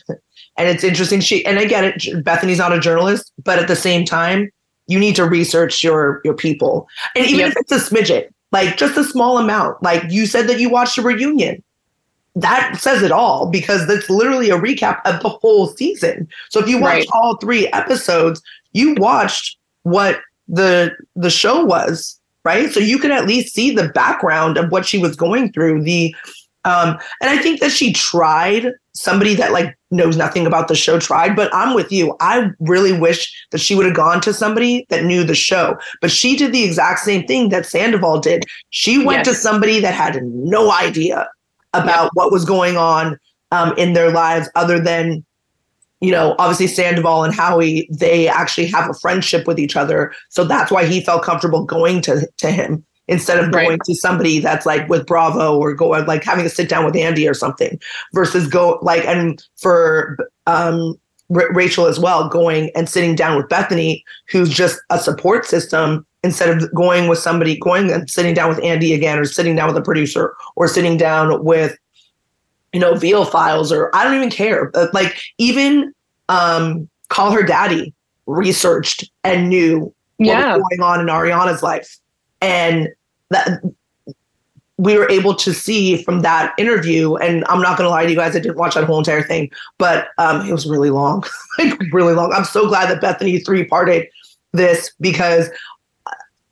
and 0.57 0.67
it's 0.67 0.83
interesting. 0.83 1.19
She 1.19 1.45
and 1.45 1.57
again, 1.57 1.85
it. 1.85 2.23
Bethenny's 2.23 2.57
not 2.57 2.73
a 2.73 2.79
journalist, 2.79 3.31
but 3.43 3.59
at 3.59 3.67
the 3.67 3.75
same 3.75 4.05
time, 4.05 4.51
you 4.87 4.99
need 4.99 5.15
to 5.15 5.25
research 5.25 5.83
your 5.83 6.21
your 6.23 6.33
people. 6.33 6.87
And 7.15 7.25
even 7.25 7.39
yep. 7.39 7.51
if 7.51 7.57
it's 7.57 7.71
a 7.71 7.93
smidget, 7.93 8.29
like 8.51 8.77
just 8.77 8.97
a 8.97 9.03
small 9.03 9.37
amount. 9.37 9.81
Like 9.81 10.03
you 10.09 10.25
said 10.25 10.47
that 10.47 10.59
you 10.59 10.69
watched 10.69 10.97
a 10.97 11.01
reunion. 11.01 11.63
That 12.35 12.77
says 12.79 13.03
it 13.03 13.11
all 13.11 13.47
because 13.47 13.85
that's 13.85 14.09
literally 14.09 14.49
a 14.49 14.57
recap 14.57 15.01
of 15.05 15.21
the 15.21 15.29
whole 15.29 15.67
season. 15.67 16.27
So 16.49 16.59
if 16.59 16.67
you 16.67 16.79
watch 16.79 16.93
right. 16.93 17.07
all 17.13 17.37
three 17.37 17.67
episodes, 17.67 18.41
you 18.71 18.95
watched 18.95 19.57
what 19.83 20.19
the 20.47 20.91
the 21.15 21.29
show 21.29 21.63
was, 21.63 22.19
right? 22.43 22.71
So 22.71 22.79
you 22.79 22.97
can 22.97 23.11
at 23.11 23.27
least 23.27 23.53
see 23.53 23.71
the 23.71 23.89
background 23.89 24.57
of 24.57 24.71
what 24.71 24.85
she 24.85 24.97
was 24.97 25.15
going 25.15 25.51
through, 25.51 25.83
the 25.83 26.15
um, 26.65 26.97
and 27.21 27.29
I 27.29 27.37
think 27.37 27.59
that 27.59 27.71
she 27.71 27.91
tried 27.93 28.71
somebody 28.93 29.33
that 29.35 29.51
like 29.51 29.77
knows 29.91 30.15
nothing 30.15 30.47
about 30.47 30.67
the 30.67 30.75
show 30.75 30.99
tried, 30.99 31.35
but 31.35 31.53
I'm 31.53 31.73
with 31.73 31.91
you. 31.91 32.15
I 32.19 32.49
really 32.59 32.97
wish 32.97 33.33
that 33.51 33.59
she 33.59 33.75
would 33.75 33.85
have 33.85 33.95
gone 33.95 34.21
to 34.21 34.33
somebody 34.33 34.85
that 34.89 35.03
knew 35.03 35.23
the 35.23 35.35
show. 35.35 35.77
But 35.99 36.11
she 36.11 36.37
did 36.37 36.53
the 36.53 36.63
exact 36.63 36.99
same 36.99 37.25
thing 37.27 37.49
that 37.49 37.65
Sandoval 37.65 38.19
did. 38.19 38.45
She 38.69 39.03
went 39.03 39.25
yes. 39.25 39.27
to 39.27 39.33
somebody 39.33 39.79
that 39.81 39.93
had 39.93 40.23
no 40.23 40.71
idea 40.71 41.27
about 41.73 42.05
yep. 42.05 42.11
what 42.13 42.31
was 42.31 42.45
going 42.45 42.77
on 42.77 43.19
um, 43.51 43.73
in 43.77 43.93
their 43.93 44.11
lives 44.11 44.49
other 44.55 44.79
than 44.79 45.25
you 45.99 46.11
know, 46.11 46.35
obviously 46.37 46.67
Sandoval 46.67 47.23
and 47.23 47.33
Howie, 47.33 47.87
they 47.89 48.27
actually 48.27 48.67
have 48.67 48.89
a 48.89 48.93
friendship 48.95 49.47
with 49.47 49.57
each 49.57 49.77
other. 49.77 50.13
So 50.27 50.43
that's 50.43 50.69
why 50.69 50.85
he 50.85 50.99
felt 50.99 51.23
comfortable 51.23 51.63
going 51.63 52.01
to, 52.01 52.27
to 52.39 52.51
him 52.51 52.83
instead 53.07 53.43
of 53.43 53.51
going 53.51 53.69
right. 53.69 53.79
to 53.85 53.95
somebody 53.95 54.39
that's 54.39 54.65
like 54.65 54.87
with 54.87 55.05
Bravo 55.05 55.57
or 55.57 55.73
going 55.73 56.05
like 56.05 56.23
having 56.23 56.45
a 56.45 56.49
sit 56.49 56.69
down 56.69 56.85
with 56.85 56.95
Andy 56.95 57.27
or 57.27 57.33
something 57.33 57.79
versus 58.13 58.47
go 58.47 58.79
like 58.81 59.05
and 59.05 59.43
for 59.57 60.17
um 60.47 60.95
R- 61.33 61.51
Rachel 61.53 61.85
as 61.85 61.99
well 61.99 62.29
going 62.29 62.71
and 62.75 62.89
sitting 62.89 63.15
down 63.15 63.35
with 63.35 63.47
Bethenny 63.47 64.03
who's 64.29 64.49
just 64.49 64.79
a 64.89 64.99
support 64.99 65.45
system 65.45 66.05
instead 66.23 66.49
of 66.49 66.73
going 66.73 67.09
with 67.09 67.19
somebody 67.19 67.57
going 67.59 67.91
and 67.91 68.09
sitting 68.09 68.33
down 68.33 68.49
with 68.49 68.63
Andy 68.63 68.93
again 68.93 69.19
or 69.19 69.25
sitting 69.25 69.55
down 69.55 69.67
with 69.67 69.77
a 69.77 69.81
producer 69.81 70.35
or 70.55 70.67
sitting 70.67 70.97
down 70.97 71.43
with 71.43 71.77
you 72.71 72.79
know 72.79 72.93
Viall 72.93 73.29
Files 73.29 73.71
or 73.71 73.93
I 73.93 74.03
don't 74.03 74.15
even 74.15 74.29
care 74.29 74.71
like 74.93 75.19
even 75.37 75.93
um 76.29 76.89
call 77.09 77.31
her 77.31 77.43
daddy 77.43 77.93
researched 78.27 79.11
and 79.25 79.49
knew 79.49 79.93
yeah. 80.19 80.51
what 80.53 80.59
was 80.59 80.77
going 80.77 80.81
on 80.81 80.99
in 81.01 81.07
Ariana's 81.07 81.61
life 81.61 81.99
and 82.43 82.89
that 83.29 83.61
we 84.77 84.97
were 84.97 85.09
able 85.09 85.33
to 85.33 85.53
see 85.53 86.03
from 86.03 86.21
that 86.21 86.53
interview 86.59 87.15
and 87.15 87.43
i'm 87.45 87.61
not 87.61 87.77
going 87.77 87.87
to 87.87 87.89
lie 87.89 88.03
to 88.03 88.09
you 88.11 88.17
guys 88.17 88.35
i 88.35 88.39
didn't 88.39 88.57
watch 88.57 88.75
that 88.75 88.83
whole 88.83 88.99
entire 88.99 89.23
thing 89.23 89.49
but 89.77 90.09
um, 90.17 90.47
it 90.47 90.51
was 90.51 90.67
really 90.67 90.89
long 90.89 91.23
like 91.57 91.79
really 91.91 92.13
long 92.13 92.31
i'm 92.33 92.43
so 92.43 92.67
glad 92.67 92.89
that 92.89 93.01
bethenny 93.01 93.43
three 93.43 93.63
parted 93.63 94.07
this 94.51 94.91
because 94.99 95.49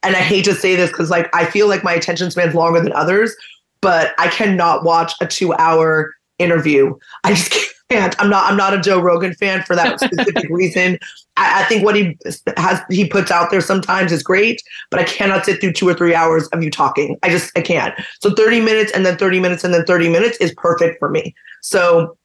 and 0.01 0.15
i 0.15 0.19
hate 0.19 0.45
to 0.45 0.55
say 0.55 0.75
this 0.75 0.89
because 0.89 1.09
like 1.09 1.29
i 1.35 1.45
feel 1.45 1.67
like 1.67 1.83
my 1.83 1.93
attention 1.93 2.31
span's 2.31 2.55
longer 2.55 2.79
than 2.81 2.93
others 2.93 3.35
but 3.81 4.13
i 4.17 4.27
cannot 4.29 4.83
watch 4.83 5.13
a 5.19 5.27
two 5.27 5.53
hour 5.55 6.15
interview 6.39 6.95
i 7.25 7.33
just 7.33 7.51
can't. 7.51 7.67
I'm 7.97 8.29
not. 8.29 8.49
I'm 8.49 8.57
not 8.57 8.73
a 8.73 8.79
Joe 8.79 8.99
Rogan 8.99 9.33
fan 9.33 9.63
for 9.63 9.75
that 9.75 9.99
specific 10.01 10.49
reason. 10.49 10.97
I, 11.37 11.61
I, 11.61 11.65
think 11.65 11.83
what 11.83 11.95
he 11.95 12.17
has 12.57 12.81
he 12.89 13.07
puts 13.07 13.31
out 13.31 13.51
there 13.51 13.61
sometimes 13.61 14.11
is 14.11 14.23
great, 14.23 14.61
but 14.89 14.99
I 14.99 15.03
cannot 15.03 15.45
sit 15.45 15.61
through 15.61 15.73
two 15.73 15.87
or 15.87 15.93
three 15.93 16.15
hours 16.15 16.47
of 16.47 16.63
you 16.63 16.69
talking. 16.69 17.17
I 17.23 17.29
just 17.29 17.57
I 17.57 17.61
can't. 17.61 17.93
So 18.19 18.33
30 18.33 18.61
minutes 18.61 18.91
and 18.93 19.05
then 19.05 19.17
30 19.17 19.39
minutes 19.39 19.63
and 19.63 19.73
then 19.73 19.85
30 19.85 20.09
minutes 20.09 20.37
is 20.37 20.53
perfect 20.55 20.99
for 20.99 21.09
me. 21.09 21.33
So 21.61 22.17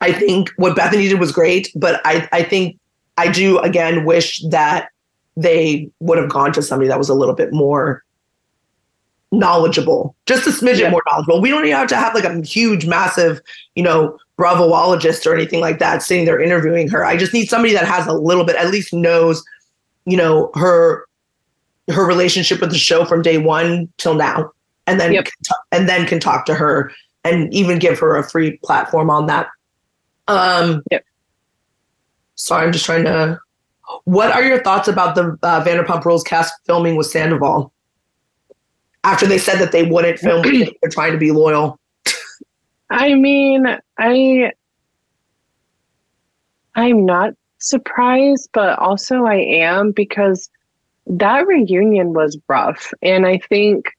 I 0.00 0.12
think 0.12 0.50
what 0.56 0.76
Bethenny 0.76 1.08
did 1.08 1.18
was 1.18 1.32
great, 1.32 1.70
but 1.74 2.00
I, 2.04 2.28
I 2.32 2.42
think 2.42 2.78
I 3.16 3.30
do 3.30 3.58
again 3.60 4.04
wish 4.04 4.42
that 4.50 4.88
they 5.36 5.90
would 6.00 6.18
have 6.18 6.28
gone 6.28 6.52
to 6.52 6.62
somebody 6.62 6.88
that 6.88 6.98
was 6.98 7.08
a 7.08 7.14
little 7.14 7.34
bit 7.34 7.52
more 7.52 8.04
knowledgeable, 9.32 10.14
just 10.26 10.46
a 10.46 10.50
smidget 10.50 10.80
yeah. 10.80 10.90
more 10.90 11.02
knowledgeable. 11.10 11.40
We 11.40 11.50
don't 11.50 11.64
even 11.64 11.76
have 11.76 11.88
to 11.88 11.96
have 11.96 12.14
like 12.14 12.24
a 12.24 12.40
huge, 12.42 12.86
massive, 12.86 13.40
you 13.74 13.82
know, 13.82 14.18
bravoologist 14.38 15.26
or 15.26 15.34
anything 15.34 15.60
like 15.60 15.78
that 15.78 16.02
sitting 16.02 16.24
there 16.24 16.40
interviewing 16.40 16.88
her. 16.88 17.04
I 17.04 17.16
just 17.16 17.32
need 17.32 17.48
somebody 17.48 17.72
that 17.74 17.86
has 17.86 18.06
a 18.06 18.12
little 18.12 18.44
bit, 18.44 18.56
at 18.56 18.70
least 18.70 18.92
knows, 18.92 19.44
you 20.04 20.16
know, 20.16 20.50
her 20.54 21.06
her 21.90 22.06
relationship 22.06 22.60
with 22.60 22.70
the 22.70 22.78
show 22.78 23.04
from 23.04 23.22
day 23.22 23.38
one 23.38 23.92
till 23.98 24.14
now, 24.14 24.50
and 24.86 24.98
then 24.98 25.12
yep. 25.12 25.26
and 25.70 25.88
then 25.88 26.06
can 26.06 26.18
talk 26.18 26.46
to 26.46 26.54
her 26.54 26.90
and 27.24 27.52
even 27.52 27.78
give 27.78 27.98
her 27.98 28.16
a 28.16 28.28
free 28.28 28.58
platform 28.64 29.10
on 29.10 29.26
that. 29.26 29.48
Um, 30.28 30.82
yep. 30.90 31.04
Sorry, 32.34 32.66
I'm 32.66 32.72
just 32.72 32.84
trying 32.84 33.04
to. 33.04 33.38
What 34.04 34.32
are 34.32 34.42
your 34.42 34.62
thoughts 34.62 34.88
about 34.88 35.14
the 35.14 35.38
uh, 35.42 35.62
Vanderpump 35.62 36.04
Rules 36.04 36.24
cast 36.24 36.54
filming 36.66 36.96
with 36.96 37.06
Sandoval? 37.06 37.72
After 39.04 39.26
they 39.26 39.38
said 39.38 39.58
that 39.58 39.72
they 39.72 39.82
wouldn't 39.82 40.18
film, 40.18 40.42
they're 40.82 40.90
trying 40.90 41.12
to 41.12 41.18
be 41.18 41.30
loyal. 41.30 41.78
I 42.94 43.14
mean, 43.14 43.66
I 43.98 44.52
I'm 46.76 47.04
not 47.04 47.34
surprised, 47.58 48.50
but 48.52 48.78
also 48.78 49.24
I 49.24 49.34
am 49.34 49.90
because 49.90 50.48
that 51.08 51.44
reunion 51.48 52.12
was 52.12 52.38
rough. 52.48 52.94
And 53.02 53.26
I 53.26 53.38
think 53.38 53.90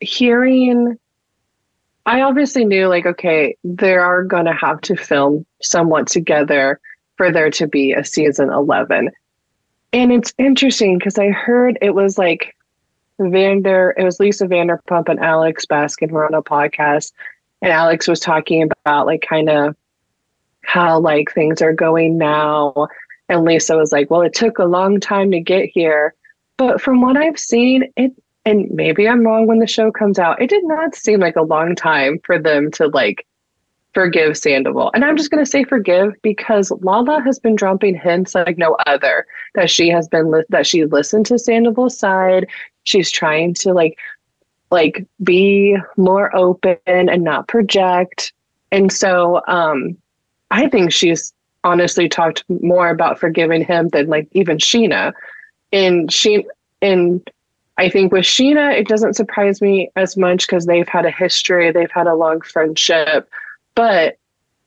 hearing 0.00 0.98
I 2.06 2.22
obviously 2.22 2.64
knew 2.64 2.88
like, 2.88 3.04
okay, 3.04 3.54
they 3.62 3.96
are 3.96 4.24
gonna 4.24 4.56
have 4.56 4.80
to 4.82 4.96
film 4.96 5.44
somewhat 5.60 6.06
together 6.06 6.80
for 7.18 7.30
there 7.30 7.50
to 7.50 7.66
be 7.66 7.92
a 7.92 8.02
season 8.02 8.50
11. 8.50 9.10
And 9.92 10.12
it's 10.12 10.32
interesting 10.38 10.96
because 10.96 11.18
I 11.18 11.28
heard 11.28 11.76
it 11.82 11.94
was 11.94 12.16
like 12.16 12.56
Vander, 13.18 13.94
it 13.98 14.04
was 14.04 14.20
Lisa 14.20 14.46
Vanderpump 14.46 15.10
and 15.10 15.20
Alex 15.20 15.66
Baskin 15.66 16.10
were 16.10 16.24
on 16.24 16.32
a 16.32 16.42
podcast, 16.42 17.12
and 17.62 17.72
Alex 17.72 18.06
was 18.06 18.20
talking 18.20 18.62
about 18.62 19.06
like 19.06 19.24
kind 19.28 19.48
of 19.48 19.76
how 20.64 20.98
like 21.00 21.32
things 21.32 21.62
are 21.62 21.72
going 21.72 22.18
now. 22.18 22.88
And 23.28 23.44
Lisa 23.44 23.76
was 23.76 23.92
like, 23.92 24.10
well, 24.10 24.22
it 24.22 24.34
took 24.34 24.58
a 24.58 24.64
long 24.64 25.00
time 25.00 25.30
to 25.32 25.40
get 25.40 25.70
here. 25.72 26.14
But 26.56 26.80
from 26.80 27.00
what 27.00 27.16
I've 27.16 27.38
seen, 27.38 27.84
it, 27.96 28.12
and 28.44 28.70
maybe 28.70 29.08
I'm 29.08 29.24
wrong 29.24 29.46
when 29.46 29.58
the 29.58 29.66
show 29.66 29.92
comes 29.92 30.18
out, 30.18 30.40
it 30.40 30.50
did 30.50 30.64
not 30.64 30.94
seem 30.94 31.20
like 31.20 31.36
a 31.36 31.42
long 31.42 31.74
time 31.74 32.18
for 32.24 32.38
them 32.38 32.70
to 32.72 32.88
like 32.88 33.26
forgive 33.92 34.36
Sandoval. 34.36 34.90
And 34.94 35.04
I'm 35.04 35.16
just 35.16 35.30
going 35.30 35.44
to 35.44 35.50
say 35.50 35.64
forgive 35.64 36.14
because 36.22 36.70
Lala 36.70 37.20
has 37.22 37.38
been 37.38 37.56
dropping 37.56 37.96
hints 37.96 38.34
like 38.34 38.58
no 38.58 38.76
other 38.86 39.26
that 39.54 39.70
she 39.70 39.88
has 39.88 40.08
been, 40.08 40.30
li- 40.30 40.44
that 40.50 40.66
she 40.66 40.84
listened 40.84 41.26
to 41.26 41.38
Sandoval's 41.38 41.98
side. 41.98 42.46
She's 42.84 43.10
trying 43.10 43.54
to 43.54 43.72
like 43.72 43.98
like 44.70 45.06
be 45.22 45.76
more 45.96 46.34
open 46.36 46.78
and 46.86 47.22
not 47.22 47.48
project. 47.48 48.32
And 48.70 48.92
so 48.92 49.42
um, 49.48 49.96
I 50.50 50.68
think 50.68 50.92
she's 50.92 51.32
honestly 51.64 52.08
talked 52.08 52.44
more 52.48 52.88
about 52.88 53.18
forgiving 53.18 53.64
him 53.64 53.88
than 53.88 54.08
like 54.08 54.28
even 54.32 54.58
Scheana. 54.58 55.12
And 55.72 56.12
she 56.12 56.46
and 56.80 57.28
I 57.78 57.88
think 57.88 58.12
with 58.12 58.24
Scheana, 58.24 58.76
it 58.76 58.88
doesn't 58.88 59.14
surprise 59.14 59.60
me 59.60 59.90
as 59.96 60.16
much 60.16 60.46
because 60.46 60.66
they've 60.66 60.88
had 60.88 61.06
a 61.06 61.10
history, 61.10 61.70
they've 61.70 61.90
had 61.90 62.06
a 62.06 62.14
long 62.14 62.40
friendship, 62.40 63.28
but 63.74 64.18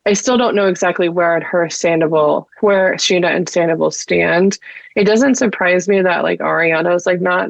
I 0.06 0.14
still 0.14 0.38
don't 0.38 0.56
know 0.56 0.68
exactly 0.68 1.10
where 1.10 1.42
her 1.42 1.70
Sandoval, 1.70 2.50
where 2.62 2.96
Scheana 2.96 3.36
and 3.36 3.48
Sandoval 3.48 3.92
stand. 3.92 4.58
It 4.96 5.04
doesn't 5.04 5.36
surprise 5.36 5.88
me 5.88 6.02
that 6.02 6.24
like 6.24 6.40
Ariana 6.40 6.96
is 6.96 7.06
like 7.06 7.22
not 7.22 7.50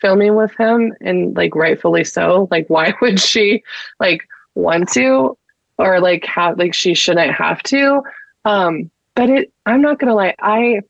filming 0.00 0.34
with 0.34 0.52
him 0.58 0.94
and 1.00 1.36
like 1.36 1.54
rightfully 1.54 2.04
so. 2.04 2.48
Like 2.50 2.68
why 2.68 2.94
would 3.00 3.20
she 3.20 3.62
like 4.00 4.28
want 4.54 4.88
to? 4.92 5.36
Or 5.78 6.00
like 6.00 6.24
have 6.24 6.58
like 6.58 6.74
she 6.74 6.94
shouldn't 6.94 7.32
have 7.32 7.62
to? 7.64 8.02
Um 8.44 8.90
but 9.18 9.28
it 9.28 9.52
i'm 9.66 9.82
not 9.82 9.98
gonna 9.98 10.14
lie 10.14 10.34
i 10.40 10.80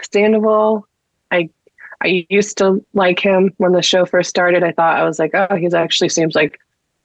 Sandoval 0.00 0.86
i 1.32 1.48
i 2.02 2.24
used 2.28 2.58
to 2.58 2.84
like 2.94 3.18
him 3.18 3.52
when 3.56 3.72
the 3.72 3.82
show 3.82 4.06
first 4.06 4.30
started. 4.30 4.62
I 4.62 4.72
thought 4.72 4.98
i 4.98 5.04
was 5.04 5.18
like 5.18 5.32
oh 5.34 5.56
he's 5.56 5.74
actually 5.74 6.10
seems 6.10 6.34
like 6.34 6.60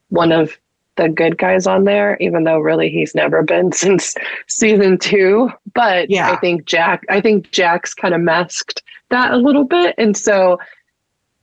one 0.09 0.31
of 0.31 0.57
the 0.97 1.09
good 1.09 1.37
guys 1.37 1.65
on 1.65 1.85
there 1.85 2.15
even 2.19 2.43
though 2.43 2.59
really 2.59 2.89
he's 2.89 3.15
never 3.15 3.41
been 3.41 3.71
since 3.83 4.15
season 4.47 4.97
two. 4.99 5.49
But 5.73 6.09
yeah. 6.09 6.31
i 6.31 6.35
think 6.37 6.65
jax 6.65 7.05
i 7.09 7.19
think 7.21 7.49
jax's 7.51 7.95
kind 7.95 8.13
of 8.13 8.21
masked 8.21 8.83
that 9.09 9.33
a 9.33 9.37
little 9.37 9.63
bit. 9.63 9.95
And 9.97 10.15
so 10.15 10.59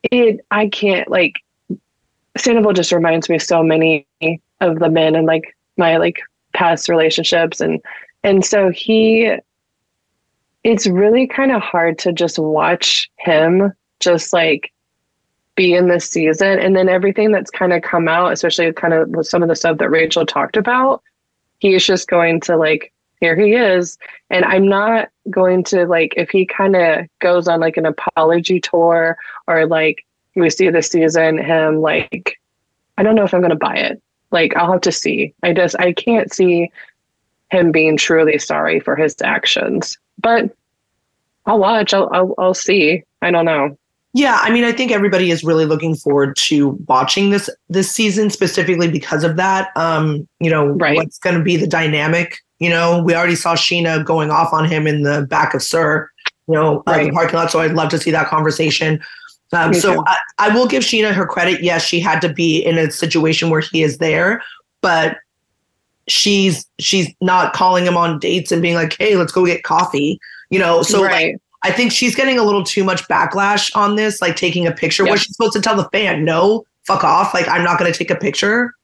it 0.05 0.45
I 0.51 0.69
can't 0.69 1.09
like 1.11 1.37
Sandoval 2.37 2.73
just 2.73 2.93
reminds 2.93 3.29
me 3.29 3.39
so 3.39 3.63
many 3.63 4.07
of 4.61 4.79
the 4.79 4.91
men 4.91 5.15
and 5.15 5.27
like 5.27 5.57
my 5.77 5.97
like 5.97 6.21
past 6.53 6.89
relationships. 6.89 7.61
And 7.61 7.81
and 8.23 8.45
so 8.45 8.71
he 8.71 9.37
it's 10.65 10.87
really 10.87 11.27
kind 11.27 11.53
of 11.53 11.63
hard 11.63 11.99
to 12.01 12.13
just 12.13 12.39
watch 12.39 13.11
him 13.19 13.73
just 14.01 14.33
like 14.33 14.73
be 15.55 15.75
in 15.75 15.89
this 15.89 16.11
season. 16.11 16.59
And 16.59 16.77
then 16.77 16.89
everything 16.89 17.33
that's 17.33 17.51
kind 17.51 17.73
of 17.73 17.83
come 17.83 18.09
out 18.09 18.33
especially 18.33 18.73
kind 18.73 18.95
of 18.95 19.09
with 19.09 19.27
some 19.27 19.43
of 19.43 19.49
the 19.49 19.57
stuff 19.57 19.79
that 19.79 19.91
Rachel 19.91 20.27
talked 20.27 20.57
about 20.57 21.03
he's 21.59 21.87
just 21.87 22.09
going 22.09 22.41
to 22.43 22.57
like 22.57 22.93
here 23.21 23.37
he 23.37 23.55
is. 23.55 23.99
And 24.31 24.45
i'm 24.45 24.67
not 24.67 25.09
going 25.31 25.65
to 25.65 25.87
like 25.87 26.15
if 26.17 26.31
he 26.31 26.47
kind 26.47 26.77
of 26.77 27.07
goes 27.21 27.49
on 27.49 27.61
like 27.61 27.77
an 27.77 27.87
apology 27.87 28.61
tour 28.61 29.17
or 29.47 29.67
like 29.67 30.05
we 30.35 30.51
see 30.51 30.69
this 30.71 30.89
season 30.89 31.39
him 31.39 31.81
like 31.81 32.39
i 32.99 33.03
don't 33.03 33.15
know 33.15 33.25
if 33.25 33.33
i'm 33.35 33.41
going 33.41 33.51
to 33.51 33.57
buy 33.57 33.77
it. 33.77 34.03
Like 34.31 34.57
i'll 34.57 34.73
have 34.73 34.83
to 34.83 34.93
see. 34.93 35.35
I 35.43 35.53
just 35.53 35.77
i 35.79 35.93
can't 35.93 36.33
see 36.33 36.71
him 37.51 37.71
being 37.71 37.97
truly 37.97 38.39
sorry 38.39 38.81
for 38.81 38.97
his 38.97 39.17
actions. 39.23 39.99
But 40.19 40.55
i'll 41.47 41.59
watch. 41.59 41.95
I'll 41.95 42.11
i'll, 42.13 42.35
I'll 42.39 42.55
see. 42.55 43.03
I 43.23 43.31
don't 43.31 43.45
know. 43.45 43.77
Yeah, 44.17 44.39
I 44.41 44.51
mean, 44.51 44.65
I 44.65 44.73
think 44.73 44.93
everybody 44.93 45.31
is 45.31 45.45
really 45.45 45.67
looking 45.67 45.95
forward 45.95 46.37
to 46.37 46.71
watching 46.89 47.29
this 47.29 47.51
this 47.69 47.93
season 47.93 48.31
specifically 48.31 48.91
because 48.91 49.25
of 49.25 49.37
that. 49.37 49.77
Um, 49.77 50.27
you 50.41 50.49
know, 50.49 50.69
right. 50.69 50.97
what's 50.97 51.19
going 51.19 51.37
to 51.37 51.43
be 51.43 51.59
the 51.59 51.67
dynamic 51.67 52.39
you 52.59 52.71
know, 52.71 53.03
we 53.03 53.14
already 53.14 53.35
saw 53.35 53.55
Scheana 53.55 54.05
going 54.05 54.31
off 54.31 54.53
on 54.53 54.64
him 54.64 54.87
in 54.87 55.03
the 55.03 55.23
back 55.23 55.55
of 55.55 55.62
SUR, 55.62 56.11
you 56.49 56.55
know, 56.55 56.83
right. 56.87 57.03
uh, 57.03 57.05
the 57.05 57.12
parking 57.12 57.37
lot. 57.37 57.51
So 57.51 57.61
I'd 57.61 57.75
love 57.75 57.90
to 57.90 57.99
see 57.99 58.11
that 58.11 58.29
conversation. 58.29 59.01
Um, 59.53 59.75
so 59.75 60.03
I, 60.07 60.16
I, 60.38 60.49
will 60.55 60.66
give 60.66 60.83
Scheana 60.83 61.12
her 61.12 61.27
credit. 61.27 61.62
Yes, 61.62 61.85
she 61.85 62.01
had 62.01 62.21
to 62.23 62.33
be 62.33 62.59
in 62.59 62.79
a 62.79 62.90
situation 62.90 63.49
where 63.49 63.61
he 63.61 63.83
is 63.83 63.99
there, 63.99 64.42
but 64.81 65.19
she's 66.09 66.66
she's 66.81 67.09
not 67.21 67.53
calling 67.53 67.85
him 67.85 67.97
on 67.97 68.19
dates 68.19 68.51
and 68.51 68.61
being 68.61 68.75
like, 68.75 68.97
"Hey, 68.99 69.16
let's 69.16 69.33
go 69.33 69.47
get 69.47 69.62
coffee." 69.62 70.19
You 70.51 70.59
know, 70.59 70.83
so 70.83 71.05
right. 71.05 71.33
like, 71.33 71.37
I 71.62 71.71
think 71.71 71.92
she's 71.92 72.16
getting 72.16 72.38
a 72.38 72.42
little 72.42 72.64
too 72.64 72.83
much 72.83 73.07
backlash 73.09 73.75
on 73.77 73.95
this, 73.95 74.21
like 74.21 74.35
taking 74.35 74.66
a 74.66 74.73
picture. 74.73 75.05
Yep. 75.05 75.12
Was 75.12 75.23
she 75.23 75.33
supposed 75.33 75.53
to 75.53 75.61
tell 75.61 75.77
the 75.77 75.88
fan, 75.90 76.25
"No, 76.25 76.64
fuck 76.85 77.05
off"? 77.05 77.33
Like, 77.33 77.47
I'm 77.47 77.62
not 77.62 77.79
going 77.79 77.90
to 77.90 77.97
take 77.97 78.11
a 78.11 78.16
picture. 78.16 78.75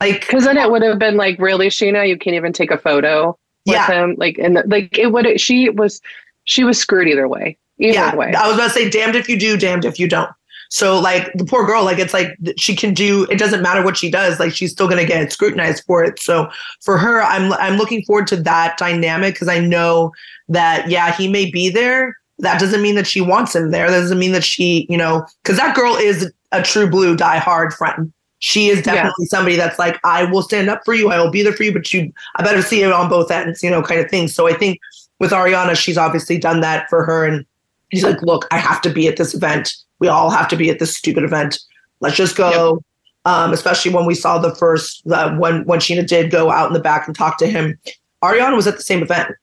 Like, 0.00 0.20
because 0.20 0.44
then 0.44 0.56
it 0.56 0.64
um, 0.64 0.72
would 0.72 0.82
have 0.82 0.98
been 0.98 1.16
like, 1.16 1.38
really, 1.38 1.68
Scheana, 1.68 2.08
you 2.08 2.18
can't 2.18 2.36
even 2.36 2.52
take 2.52 2.70
a 2.70 2.78
photo 2.78 3.38
with 3.66 3.74
yeah. 3.74 3.86
him. 3.86 4.14
Like, 4.18 4.38
and 4.38 4.62
like 4.66 4.96
it 4.98 5.12
would. 5.12 5.40
She 5.40 5.68
was, 5.68 6.00
she 6.44 6.64
was 6.64 6.78
screwed 6.78 7.08
either 7.08 7.28
way. 7.28 7.58
Either 7.78 7.94
yeah, 7.94 8.14
way. 8.14 8.34
I 8.34 8.46
was 8.46 8.56
about 8.56 8.68
to 8.68 8.70
say, 8.70 8.90
damned 8.90 9.16
if 9.16 9.28
you 9.28 9.38
do, 9.38 9.56
damned 9.56 9.84
if 9.84 9.98
you 9.98 10.08
don't. 10.08 10.30
So 10.70 11.00
like 11.00 11.32
the 11.34 11.44
poor 11.44 11.66
girl, 11.66 11.84
like 11.84 11.98
it's 11.98 12.14
like 12.14 12.36
she 12.56 12.76
can 12.76 12.94
do. 12.94 13.26
It 13.28 13.38
doesn't 13.38 13.60
matter 13.60 13.82
what 13.82 13.96
she 13.96 14.08
does. 14.08 14.38
Like 14.38 14.52
she's 14.52 14.70
still 14.70 14.88
gonna 14.88 15.04
get 15.04 15.32
scrutinized 15.32 15.82
for 15.84 16.04
it. 16.04 16.20
So 16.20 16.48
for 16.80 16.96
her, 16.96 17.20
I'm 17.22 17.52
I'm 17.54 17.76
looking 17.76 18.04
forward 18.04 18.28
to 18.28 18.36
that 18.36 18.78
dynamic 18.78 19.34
because 19.34 19.48
I 19.48 19.58
know 19.58 20.12
that 20.48 20.88
yeah, 20.88 21.12
he 21.12 21.26
may 21.26 21.50
be 21.50 21.70
there. 21.70 22.16
That 22.38 22.60
doesn't 22.60 22.82
mean 22.82 22.94
that 22.94 23.06
she 23.06 23.20
wants 23.20 23.56
him 23.56 23.72
there. 23.72 23.90
That 23.90 23.98
doesn't 23.98 24.18
mean 24.18 24.32
that 24.32 24.44
she, 24.44 24.86
you 24.88 24.96
know, 24.96 25.26
because 25.42 25.58
that 25.58 25.74
girl 25.74 25.96
is 25.96 26.32
a 26.52 26.62
true 26.62 26.88
blue 26.88 27.16
die 27.16 27.38
hard 27.38 27.74
friend 27.74 28.12
she 28.40 28.68
is 28.68 28.82
definitely 28.82 29.26
yeah. 29.26 29.28
somebody 29.28 29.56
that's 29.56 29.78
like, 29.78 30.00
I 30.02 30.24
will 30.24 30.42
stand 30.42 30.68
up 30.68 30.82
for 30.84 30.94
you. 30.94 31.10
I 31.10 31.18
will 31.18 31.30
be 31.30 31.42
there 31.42 31.52
for 31.52 31.62
you, 31.62 31.72
but 31.72 31.92
you, 31.92 32.12
I 32.36 32.42
better 32.42 32.62
see 32.62 32.82
it 32.82 32.90
on 32.90 33.08
both 33.08 33.30
ends, 33.30 33.62
you 33.62 33.70
know, 33.70 33.82
kind 33.82 34.00
of 34.00 34.10
thing. 34.10 34.28
So 34.28 34.48
I 34.48 34.54
think 34.54 34.80
with 35.18 35.30
Ariana, 35.30 35.76
she's 35.76 35.98
obviously 35.98 36.38
done 36.38 36.60
that 36.60 36.88
for 36.88 37.04
her. 37.04 37.26
And 37.26 37.44
she's 37.92 38.02
like, 38.02 38.20
look, 38.22 38.48
I 38.50 38.58
have 38.58 38.80
to 38.82 38.90
be 38.90 39.06
at 39.08 39.18
this 39.18 39.34
event. 39.34 39.74
We 39.98 40.08
all 40.08 40.30
have 40.30 40.48
to 40.48 40.56
be 40.56 40.70
at 40.70 40.78
this 40.78 40.96
stupid 40.96 41.22
event. 41.22 41.60
Let's 42.00 42.16
just 42.16 42.34
go. 42.34 42.74
Yep. 42.74 42.84
Um, 43.26 43.52
especially 43.52 43.92
when 43.92 44.06
we 44.06 44.14
saw 44.14 44.38
the 44.38 44.54
first, 44.54 45.06
uh, 45.08 45.36
when, 45.36 45.66
when 45.66 45.78
Scheana 45.78 46.06
did 46.06 46.30
go 46.30 46.50
out 46.50 46.68
in 46.68 46.72
the 46.72 46.80
back 46.80 47.06
and 47.06 47.14
talk 47.14 47.36
to 47.38 47.46
him, 47.46 47.78
Ariana 48.22 48.56
was 48.56 48.66
at 48.66 48.76
the 48.76 48.82
same 48.82 49.02
event. 49.02 49.34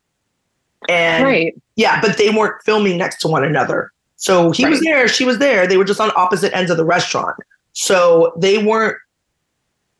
And 0.90 1.24
right. 1.24 1.56
yeah, 1.76 2.02
but 2.02 2.18
they 2.18 2.32
weren't 2.32 2.60
filming 2.64 2.98
next 2.98 3.22
to 3.22 3.28
one 3.28 3.44
another. 3.44 3.92
So 4.16 4.50
he 4.50 4.64
right. 4.64 4.72
was 4.72 4.82
there, 4.82 5.08
she 5.08 5.24
was 5.24 5.38
there. 5.38 5.68
They 5.68 5.78
were 5.78 5.84
just 5.84 6.02
on 6.02 6.10
opposite 6.16 6.56
ends 6.56 6.72
of 6.72 6.78
the 6.78 6.86
restaurant. 6.86 7.38
So 7.78 8.34
they 8.36 8.64
weren't 8.64 8.98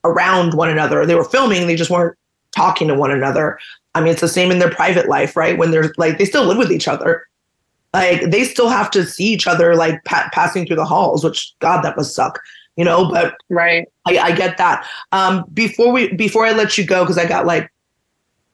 around 0.04 0.56
one 0.56 0.68
another. 0.68 1.06
They 1.06 1.14
were 1.14 1.24
filming, 1.24 1.68
they 1.68 1.76
just 1.76 1.92
weren't 1.92 2.18
talking 2.50 2.88
to 2.88 2.96
one 2.96 3.12
another. 3.12 3.60
I 3.94 4.02
mean, 4.02 4.10
it's 4.10 4.22
the 4.22 4.28
same 4.28 4.50
in 4.50 4.58
their 4.58 4.72
private 4.72 5.08
life, 5.08 5.36
right? 5.36 5.60
When 5.60 5.70
they're 5.70 5.94
like, 5.96 6.18
they 6.18 6.26
still 6.26 6.46
live 6.46 6.58
with 6.58 6.72
each 6.72 6.88
other. 6.88 7.28
Like 7.94 8.32
they 8.32 8.46
still 8.46 8.68
have 8.68 8.90
to 8.92 9.06
see 9.06 9.26
each 9.26 9.46
other 9.46 9.76
like 9.76 10.04
pa- 10.06 10.30
passing 10.34 10.66
through 10.66 10.76
the 10.78 10.86
halls, 10.86 11.24
which 11.24 11.54
God, 11.60 11.84
that 11.84 11.96
must 11.96 12.16
suck, 12.16 12.40
you 12.78 12.84
know. 12.84 13.10
But 13.12 13.36
right, 13.50 13.88
I, 14.08 14.18
I 14.18 14.32
get 14.34 14.58
that. 14.58 14.86
Um, 15.12 15.46
before 15.54 15.92
we 15.92 16.12
before 16.14 16.46
I 16.46 16.52
let 16.52 16.78
you 16.78 16.86
go, 16.86 17.04
because 17.04 17.18
I 17.18 17.28
got 17.28 17.46
like 17.46 17.72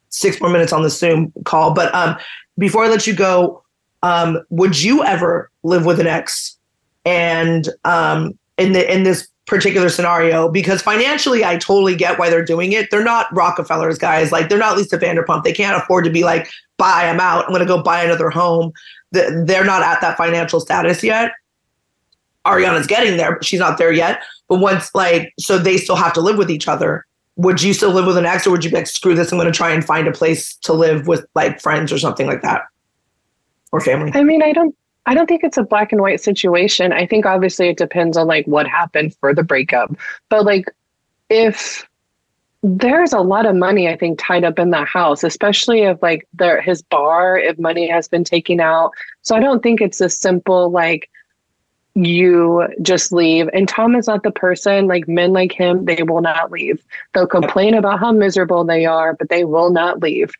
six 0.10 0.40
more 0.40 0.50
minutes 0.50 0.72
on 0.72 0.84
the 0.84 0.90
Zoom 0.90 1.34
call, 1.46 1.74
but 1.74 1.94
um, 1.96 2.16
before 2.58 2.86
I 2.86 2.90
let 2.90 3.08
you 3.08 3.14
go, 3.14 3.64
um, 4.04 4.40
would 4.50 4.82
you 4.82 5.04
ever 5.04 5.50
live 5.64 5.86
with 5.86 6.00
an 6.00 6.08
ex? 6.08 6.58
And 7.06 7.68
um, 7.86 8.38
in 8.58 8.74
the 8.74 8.92
in 8.92 9.04
this 9.04 9.28
particular 9.46 9.90
scenario 9.90 10.50
because 10.50 10.82
financially 10.82 11.44
I 11.44 11.58
totally 11.58 11.96
get 11.96 12.18
why 12.18 12.30
they're 12.30 12.46
doing 12.46 12.72
it. 12.72 12.90
They're 12.92 13.04
not 13.04 13.34
Rockefellers 13.36 13.98
guys. 13.98 14.32
Like 14.32 14.50
they're 14.50 14.58
not 14.58 14.78
Lisa 14.78 14.98
Vanderpump. 14.98 15.44
They 15.44 15.54
can't 15.54 15.82
afford 15.82 16.06
to 16.06 16.12
be 16.12 16.24
like, 16.24 16.50
buy, 16.78 17.08
I'm 17.08 17.20
out. 17.20 17.46
I'm 17.46 17.50
going 17.52 17.60
to 17.60 17.66
go 17.66 17.82
buy 17.82 18.04
another 18.04 18.30
home. 18.30 18.72
They're 19.12 19.66
not 19.66 19.84
at 19.84 20.02
that 20.02 20.18
financial 20.18 20.60
status 20.60 21.04
yet. 21.04 21.32
Ariana's 22.46 22.88
getting 22.88 23.18
there, 23.18 23.34
but 23.36 23.46
she's 23.46 23.60
not 23.60 23.78
there 23.78 23.92
yet. 23.92 24.22
But 24.48 24.60
once 24.60 24.94
like, 24.96 25.34
so 25.40 25.58
they 25.58 25.78
still 25.78 25.96
have 25.96 26.14
to 26.14 26.22
live 26.22 26.38
with 26.38 26.52
each 26.52 26.68
other. 26.68 27.06
Would 27.36 27.62
you 27.62 27.74
still 27.74 27.92
live 27.92 28.06
with 28.06 28.18
an 28.18 28.26
ex 28.26 28.46
or 28.46 28.52
would 28.52 28.64
you 28.64 28.70
be 28.70 28.78
like, 28.78 28.88
screw 28.88 29.16
this, 29.16 29.32
I'm 29.32 29.38
going 29.38 29.52
to 29.52 29.58
try 29.58 29.72
and 29.72 29.84
find 29.84 30.08
a 30.08 30.12
place 30.12 30.56
to 30.58 30.74
live 30.74 31.08
with 31.08 31.26
like 31.36 31.60
friends 31.60 31.92
or 31.92 31.98
something 31.98 32.28
like 32.28 32.42
that? 32.44 32.62
Or 33.72 33.82
family? 33.82 34.12
I 34.14 34.24
mean, 34.24 34.44
I 34.44 34.54
don't 34.54 34.76
I 35.06 35.14
don't 35.14 35.28
think 35.28 35.44
it's 35.44 35.58
a 35.58 35.64
black 35.64 35.92
and 35.92 36.02
white 36.02 36.22
situation. 36.22 36.94
I 36.94 37.06
think 37.06 37.26
obviously 37.26 37.70
it 37.70 37.78
depends 37.78 38.16
on 38.18 38.28
like 38.28 38.46
what 38.46 38.68
happened 38.68 39.16
for 39.20 39.34
the 39.34 39.44
breakup. 39.44 39.96
But 40.30 40.46
like 40.46 40.66
if 41.30 41.88
there's 42.64 43.12
a 43.12 43.20
lot 43.20 43.46
of 43.46 43.56
money 43.56 43.90
I 43.90 43.98
think 43.98 44.18
tied 44.18 44.46
up 44.46 44.58
in 44.58 44.70
that 44.70 44.88
house, 44.88 45.24
especially 45.24 45.82
if 45.82 46.02
like 46.02 46.28
there 46.34 46.62
his 46.62 46.82
bar, 46.82 47.38
if 47.38 47.60
money 47.60 47.90
has 47.90 48.08
been 48.08 48.24
taken 48.24 48.62
out. 48.62 48.92
So 49.22 49.36
I 49.36 49.42
don't 49.42 49.62
think 49.62 49.82
it's 49.82 50.00
a 50.00 50.10
simple 50.10 50.70
like 50.70 51.10
you 51.96 52.66
just 52.82 53.12
leave. 53.12 53.50
And 53.54 53.68
Tom 53.68 53.96
is 53.96 54.08
not 54.08 54.24
the 54.24 54.32
person, 54.32 54.88
like 54.88 55.08
men 55.08 55.34
like 55.34 55.52
him, 55.52 55.86
they 55.86 56.02
will 56.04 56.22
not 56.22 56.52
leave. 56.52 56.84
They'll 57.14 57.28
complain 57.28 57.74
about 57.74 58.00
how 58.00 58.12
miserable 58.12 58.64
they 58.64 58.86
are, 58.86 59.14
but 59.14 59.30
they 59.30 59.44
will 59.44 59.70
not 59.70 60.02
leave. 60.02 60.32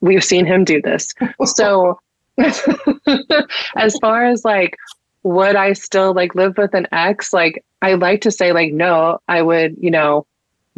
We've 0.00 0.22
seen 0.22 0.46
him 0.46 0.64
do 0.64 0.82
this. 0.82 1.14
So 1.44 1.98
as 3.76 3.96
far 4.00 4.24
as 4.24 4.44
like 4.44 4.76
would 5.22 5.54
I 5.54 5.72
still 5.72 6.14
like 6.14 6.34
live 6.34 6.58
with 6.58 6.74
an 6.74 6.86
ex? 6.92 7.32
Like 7.32 7.64
I 7.80 7.94
like 7.94 8.20
to 8.22 8.30
say 8.30 8.52
like 8.52 8.72
no, 8.72 9.20
I 9.28 9.42
would, 9.42 9.76
you 9.78 9.90
know, 9.90 10.26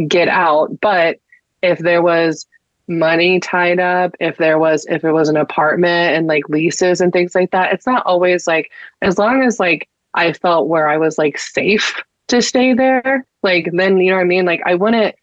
get 0.07 0.29
out. 0.29 0.81
But 0.81 1.19
if 1.63 1.79
there 1.79 2.03
was 2.03 2.47
money 2.87 3.41
tied 3.41 3.81
up, 3.81 4.15
if 4.21 4.37
there 4.37 4.59
was 4.59 4.87
if 4.87 5.05
it 5.05 5.13
was 5.13 5.29
an 5.29 5.37
apartment 5.37 6.17
and 6.17 6.27
like 6.27 6.49
leases 6.49 7.01
and 7.01 7.13
things 7.13 7.35
like 7.35 7.51
that, 7.53 7.73
it's 7.73 7.87
not 7.87 8.05
always 8.05 8.47
like 8.47 8.71
as 9.03 9.19
long 9.19 9.43
as 9.43 9.59
like 9.59 9.89
I 10.15 10.33
felt 10.33 10.69
where 10.69 10.89
I 10.89 10.99
was 10.99 11.19
like 11.19 11.39
safe 11.39 11.95
to 12.29 12.43
stay 12.43 12.75
there, 12.75 13.27
like 13.43 13.71
then 13.73 13.99
you 13.99 14.11
know 14.11 14.17
what 14.17 14.23
I 14.23 14.27
mean? 14.27 14.45
Like 14.45 14.63
I 14.67 14.75
wouldn't 14.75 15.15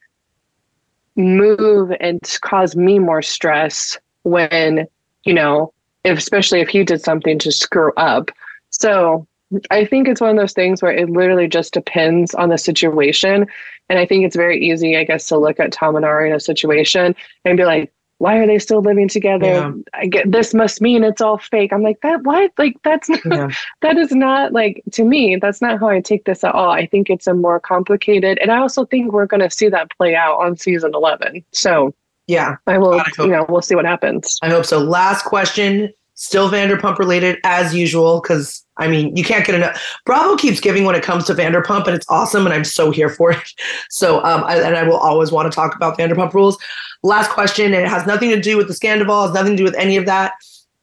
move 1.16 1.92
and 2.00 2.20
cause 2.42 2.76
me 2.76 2.98
more 2.98 3.22
stress 3.22 3.98
when, 4.24 4.88
you 5.26 5.34
know, 5.34 5.74
especially 6.06 6.62
if 6.62 6.70
he 6.70 6.84
did 6.84 7.02
something 7.02 7.40
to 7.40 7.52
screw 7.52 7.92
up. 7.98 8.32
So 8.70 9.28
I 9.70 9.86
think 9.86 10.08
it's 10.08 10.22
one 10.22 10.32
of 10.32 10.38
those 10.38 10.54
things 10.54 10.82
where 10.82 10.92
it 10.92 11.10
literally 11.10 11.48
just 11.48 11.74
depends 11.74 12.34
on 12.34 12.50
the 12.50 12.58
situation. 12.58 13.46
And 13.90 14.00
I 14.00 14.06
think 14.06 14.26
it's 14.26 14.36
very 14.36 14.60
easy, 14.60 14.96
I 14.96 15.04
guess, 15.04 15.28
to 15.28 15.38
look 15.38 15.60
at 15.60 15.72
Tom 15.72 15.96
and 15.96 16.06
Ari 16.06 16.30
in 16.30 16.36
a 16.36 16.40
situation 16.40 17.16
and 17.44 17.58
be 17.58 17.66
like, 17.66 17.92
why 18.22 18.38
are 18.38 18.46
they 18.46 18.60
still 18.60 18.82
living 18.82 19.08
together? 19.08 19.48
Yeah. 19.48 19.72
I 19.96 20.06
get 20.06 20.32
this 20.32 20.54
must 20.54 20.80
mean 20.80 21.04
it's 21.04 21.22
all 21.22 21.40
fake. 21.40 21.74
I'm 21.74 21.82
like, 21.82 22.02
that 22.02 22.22
Why? 22.22 22.50
Like 22.60 22.78
that's 22.84 23.10
not 23.10 23.26
yeah. 23.26 23.50
that 23.82 23.98
is 23.98 24.12
not 24.12 24.54
like 24.54 24.84
to 24.92 25.04
me, 25.04 25.38
that's 25.42 25.60
not 25.60 25.80
how 25.80 25.90
I 25.90 26.02
take 26.02 26.26
this 26.26 26.44
at 26.44 26.54
all. 26.54 26.70
I 26.70 26.86
think 26.86 27.10
it's 27.10 27.26
a 27.26 27.34
more 27.34 27.60
complicated 27.60 28.38
and 28.40 28.52
I 28.52 28.60
also 28.60 28.86
think 28.86 29.12
we're 29.12 29.26
gonna 29.26 29.50
see 29.50 29.70
that 29.70 29.90
play 29.98 30.16
out 30.16 30.38
on 30.40 30.56
season 30.56 30.92
eleven. 30.94 31.44
So 31.52 31.96
yeah. 32.32 32.56
I 32.66 32.78
will, 32.78 32.94
I 32.94 33.06
you 33.20 33.28
know, 33.28 33.46
we'll 33.50 33.62
see 33.62 33.76
what 33.76 33.84
happens. 33.84 34.40
I 34.42 34.48
hope 34.48 34.66
so. 34.66 34.80
Last 34.80 35.26
question, 35.26 35.92
still 36.14 36.50
Vanderpump 36.50 36.98
related 36.98 37.38
as 37.44 37.76
usual, 37.76 38.22
because 38.22 38.66
I 38.78 38.88
mean, 38.88 39.14
you 39.18 39.24
can't 39.26 39.46
get 39.46 39.54
enough. 39.54 40.00
Bravo 40.06 40.38
keeps 40.38 40.62
giving 40.62 40.86
when 40.86 40.96
it 40.96 41.04
comes 41.04 41.26
to 41.26 41.34
Vanderpump, 41.34 41.88
and 41.88 41.96
it's 41.96 42.06
awesome, 42.08 42.46
and 42.46 42.54
I'm 42.54 42.64
so 42.64 42.90
here 42.90 43.10
for 43.10 43.32
it. 43.32 43.44
So, 43.90 44.24
um, 44.24 44.46
I, 44.46 44.62
and 44.62 44.78
I 44.78 44.84
will 44.84 44.96
always 44.96 45.34
want 45.34 45.52
to 45.52 45.56
talk 45.56 45.76
about 45.76 45.98
Vanderpump 45.98 46.34
Rules. 46.34 46.58
Last 47.04 47.30
question, 47.32 47.66
and 47.74 47.84
it 47.84 47.90
has 47.90 48.08
nothing 48.08 48.30
to 48.30 48.40
do 48.40 48.56
with 48.56 48.70
the 48.70 48.74
scandal, 48.74 49.24
has 49.24 49.34
nothing 49.34 49.52
to 49.52 49.58
do 49.58 49.66
with 49.66 49.76
any 49.76 49.98
of 49.98 50.06
that. 50.06 50.32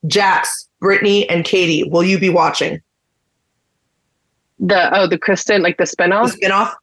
Jax, 0.07 0.69
Brittany, 0.81 1.27
and 1.31 1.47
Katie, 1.47 1.89
will 1.89 2.05
you 2.05 2.19
be 2.19 2.29
watching? 2.29 2.83
The 4.59 4.95
oh, 4.95 5.07
the 5.07 5.17
Kristen, 5.17 5.63
like 5.63 5.79
the 5.79 5.85
spinoff. 5.85 6.39
The 6.39 6.47
spinoff. 6.47 6.75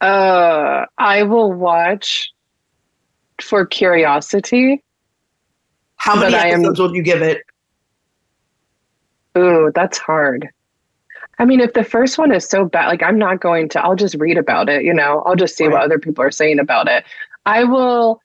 Uh, 0.00 0.86
I 0.96 1.24
will 1.24 1.52
watch 1.52 2.30
for 3.40 3.66
curiosity. 3.66 4.82
How 5.96 6.14
many 6.14 6.34
episodes 6.34 6.80
am, 6.80 6.86
will 6.86 6.94
you 6.94 7.02
give 7.02 7.22
it? 7.22 7.42
Ooh, 9.36 9.72
that's 9.74 9.98
hard. 9.98 10.48
I 11.38 11.44
mean, 11.44 11.60
if 11.60 11.72
the 11.72 11.84
first 11.84 12.18
one 12.18 12.32
is 12.32 12.48
so 12.48 12.64
bad, 12.64 12.86
like 12.86 13.02
I'm 13.02 13.18
not 13.18 13.40
going 13.40 13.68
to, 13.70 13.82
I'll 13.82 13.96
just 13.96 14.14
read 14.16 14.38
about 14.38 14.68
it, 14.68 14.84
you 14.84 14.94
know, 14.94 15.22
I'll 15.26 15.34
just 15.34 15.56
see 15.56 15.64
right. 15.64 15.72
what 15.72 15.82
other 15.82 15.98
people 15.98 16.22
are 16.22 16.30
saying 16.30 16.60
about 16.60 16.88
it. 16.88 17.04
I 17.46 17.64
will, 17.64 18.20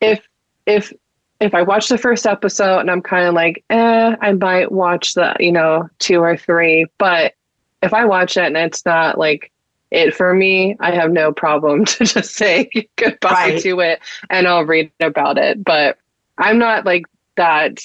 if, 0.00 0.26
if, 0.66 0.92
if 1.40 1.54
I 1.54 1.62
watch 1.62 1.88
the 1.88 1.98
first 1.98 2.26
episode 2.26 2.80
and 2.80 2.90
I'm 2.90 3.02
kind 3.02 3.26
of 3.26 3.34
like, 3.34 3.62
eh, 3.68 4.16
I 4.20 4.32
might 4.32 4.72
watch 4.72 5.14
the, 5.14 5.36
you 5.38 5.52
know, 5.52 5.88
two 5.98 6.20
or 6.20 6.36
three. 6.36 6.86
But 6.96 7.34
if 7.82 7.92
I 7.92 8.06
watch 8.06 8.38
it 8.38 8.44
and 8.44 8.56
it's 8.56 8.86
not 8.86 9.18
like 9.18 9.52
it 9.90 10.14
for 10.14 10.34
me, 10.34 10.76
I 10.80 10.90
have 10.92 11.12
no 11.12 11.32
problem 11.32 11.84
to 11.86 12.04
just 12.04 12.34
say 12.34 12.70
goodbye 12.96 13.30
right. 13.30 13.62
to 13.62 13.80
it 13.80 14.00
and 14.30 14.46
I'll 14.46 14.64
read 14.64 14.90
about 15.00 15.38
it. 15.38 15.62
But 15.62 15.98
I'm 16.38 16.58
not 16.58 16.84
like 16.84 17.06
that 17.36 17.78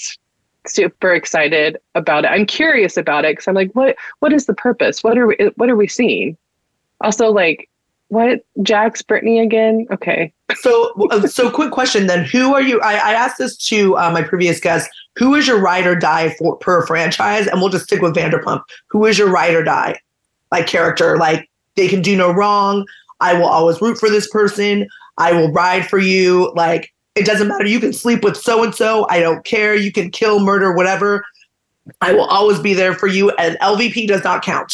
super 0.68 1.14
excited 1.14 1.78
about 1.96 2.26
it. 2.26 2.30
I'm 2.30 2.46
curious 2.46 2.98
about 2.98 3.26
it 3.26 3.34
because 3.34 3.48
I'm 3.48 3.56
like, 3.56 3.72
what 3.74 3.96
what 4.20 4.34
is 4.34 4.46
the 4.46 4.54
purpose? 4.54 5.04
What 5.04 5.18
are 5.18 5.28
we 5.28 5.36
what 5.56 5.70
are 5.70 5.76
we 5.76 5.88
seeing? 5.88 6.38
Also, 7.02 7.32
like, 7.32 7.68
what 8.10 8.46
Jax 8.62 9.02
Brittany 9.02 9.40
again? 9.40 9.88
Okay. 9.92 10.32
So 10.56 10.94
uh, 11.12 11.28
so 11.28 11.50
quick 11.50 11.72
question 11.72 12.08
then. 12.08 12.26
Who 12.26 12.54
are 12.54 12.62
you? 12.62 12.80
I, 12.82 12.94
I 12.94 13.14
asked 13.14 13.38
this 13.38 13.58
to 13.68 13.98
uh, 13.98 14.12
my 14.12 14.22
previous 14.22 14.60
guest. 14.60 14.90
Who 15.18 15.36
is 15.36 15.48
your 15.48 15.60
ride 15.60 15.88
or 15.88 15.96
die 15.96 16.36
for 16.38 16.58
per 16.58 16.86
franchise? 16.86 17.48
And 17.48 17.60
we'll 17.60 17.70
just 17.70 17.86
stick 17.86 18.02
with 18.02 18.16
Vanderpump. 18.16 18.62
Who 18.90 19.06
is 19.06 19.18
your 19.18 19.30
ride 19.30 19.56
or 19.56 19.64
die? 19.64 20.00
Like 20.52 20.68
character, 20.68 21.18
like 21.18 21.50
they 21.76 21.88
can 21.88 22.02
do 22.02 22.16
no 22.16 22.32
wrong. 22.32 22.86
I 23.20 23.34
will 23.34 23.48
always 23.48 23.82
root 23.82 23.98
for 23.98 24.10
this 24.10 24.30
person. 24.30 24.88
I 25.18 25.34
will 25.34 25.52
ride 25.52 25.88
for 25.88 26.00
you. 26.00 26.52
Like, 26.56 26.92
it 27.16 27.26
doesn't 27.26 27.48
matter. 27.48 27.66
You 27.66 27.80
can 27.80 27.94
sleep 27.94 28.24
with 28.24 28.38
so 28.38 28.64
and 28.64 28.74
so. 28.74 29.06
I 29.10 29.20
don't 29.20 29.44
care. 29.46 29.76
You 29.76 29.92
can 29.92 30.10
kill, 30.10 30.40
murder, 30.40 30.74
whatever. 30.74 31.26
I 32.02 32.14
will 32.14 32.26
always 32.26 32.60
be 32.60 32.74
there 32.74 32.94
for 32.94 33.08
you. 33.08 33.30
And 33.32 33.58
LVP 33.60 34.08
does 34.08 34.24
not 34.24 34.44
count. 34.44 34.74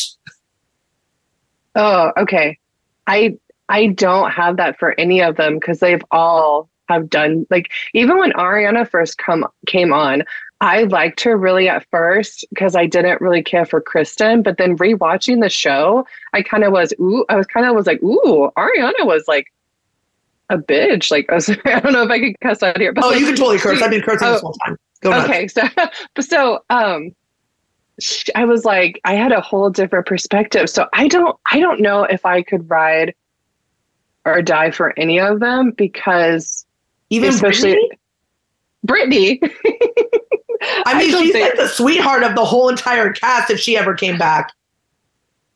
Oh, 1.76 2.12
okay. 2.18 2.58
I 3.06 3.38
I 3.70 3.88
don't 3.88 4.32
have 4.32 4.58
that 4.58 4.80
for 4.80 5.00
any 5.00 5.22
of 5.22 5.36
them 5.36 5.56
because 5.56 5.80
they've 5.80 6.04
all 6.12 6.70
have 6.90 7.10
done 7.10 7.46
like 7.50 7.72
even 7.94 8.18
when 8.18 8.32
Ariana 8.34 8.90
first 8.90 9.18
come 9.18 9.46
came 9.66 9.94
on, 9.94 10.24
I 10.60 10.84
liked 10.84 11.22
her 11.22 11.38
really 11.38 11.70
at 11.70 11.86
first 11.92 12.46
because 12.50 12.76
I 12.76 12.88
didn't 12.88 13.22
really 13.22 13.44
care 13.44 13.66
for 13.66 13.80
Kristen, 13.80 14.42
but 14.42 14.58
then 14.58 14.78
rewatching 14.78 15.42
the 15.42 15.50
show, 15.50 16.08
I 16.34 16.42
kind 16.42 16.64
of 16.64 16.72
was 16.72 16.94
ooh, 17.00 17.26
I 17.30 17.36
was 17.36 17.46
kind 17.46 17.66
of 17.66 17.76
was 17.76 17.86
like, 17.86 18.02
ooh, 18.02 18.52
Ariana 18.58 19.06
was 19.06 19.28
like 19.28 19.54
a 20.50 20.58
bitch. 20.58 21.12
Like 21.12 21.30
I, 21.30 21.36
was, 21.36 21.50
I 21.66 21.80
don't 21.80 21.94
know 21.94 22.04
if 22.04 22.10
I 22.10 22.20
could 22.20 22.40
cuss 22.42 22.64
out 22.64 22.80
here, 22.80 22.92
but 22.92 23.04
oh, 23.04 23.10
like, 23.10 23.20
you 23.20 23.28
can 23.28 23.36
totally 23.36 23.60
curse. 23.60 23.82
I've 23.82 23.92
been 23.92 24.02
cursing 24.04 24.28
oh, 24.28 24.32
this 24.34 24.42
whole 24.42 24.56
time. 24.66 24.78
Go 25.02 25.14
okay, 25.24 25.48
so 25.48 25.62
so 26.20 26.64
um, 26.72 27.12
I 28.36 28.46
was 28.46 28.66
like, 28.66 29.00
I 29.06 29.14
had 29.14 29.32
a 29.32 29.42
whole 29.42 29.70
different 29.70 30.08
perspective. 30.08 30.72
So 30.72 30.88
I 30.94 31.08
don't, 31.08 31.38
I 31.46 31.60
don't 31.60 31.82
know 31.82 32.04
if 32.04 32.26
I 32.26 32.42
could 32.42 32.68
ride 32.68 33.14
or 34.26 34.42
die 34.42 34.72
for 34.72 34.98
any 34.98 35.20
of 35.20 35.40
them 35.40 35.72
because 35.72 36.66
even 37.12 37.30
especially 37.30 37.78
Brittany. 38.84 39.38
Brittany 39.38 40.22
I 40.62 40.98
mean, 40.98 41.14
I 41.14 41.20
she's 41.20 41.34
like 41.34 41.56
the 41.56 41.68
sweetheart 41.68 42.24
of 42.24 42.36
the 42.36 42.46
whole 42.46 42.70
entire 42.70 43.12
cast 43.12 43.50
if 43.50 43.60
she 43.60 43.78
ever 43.78 43.94
came 43.94 44.18
back. 44.18 44.52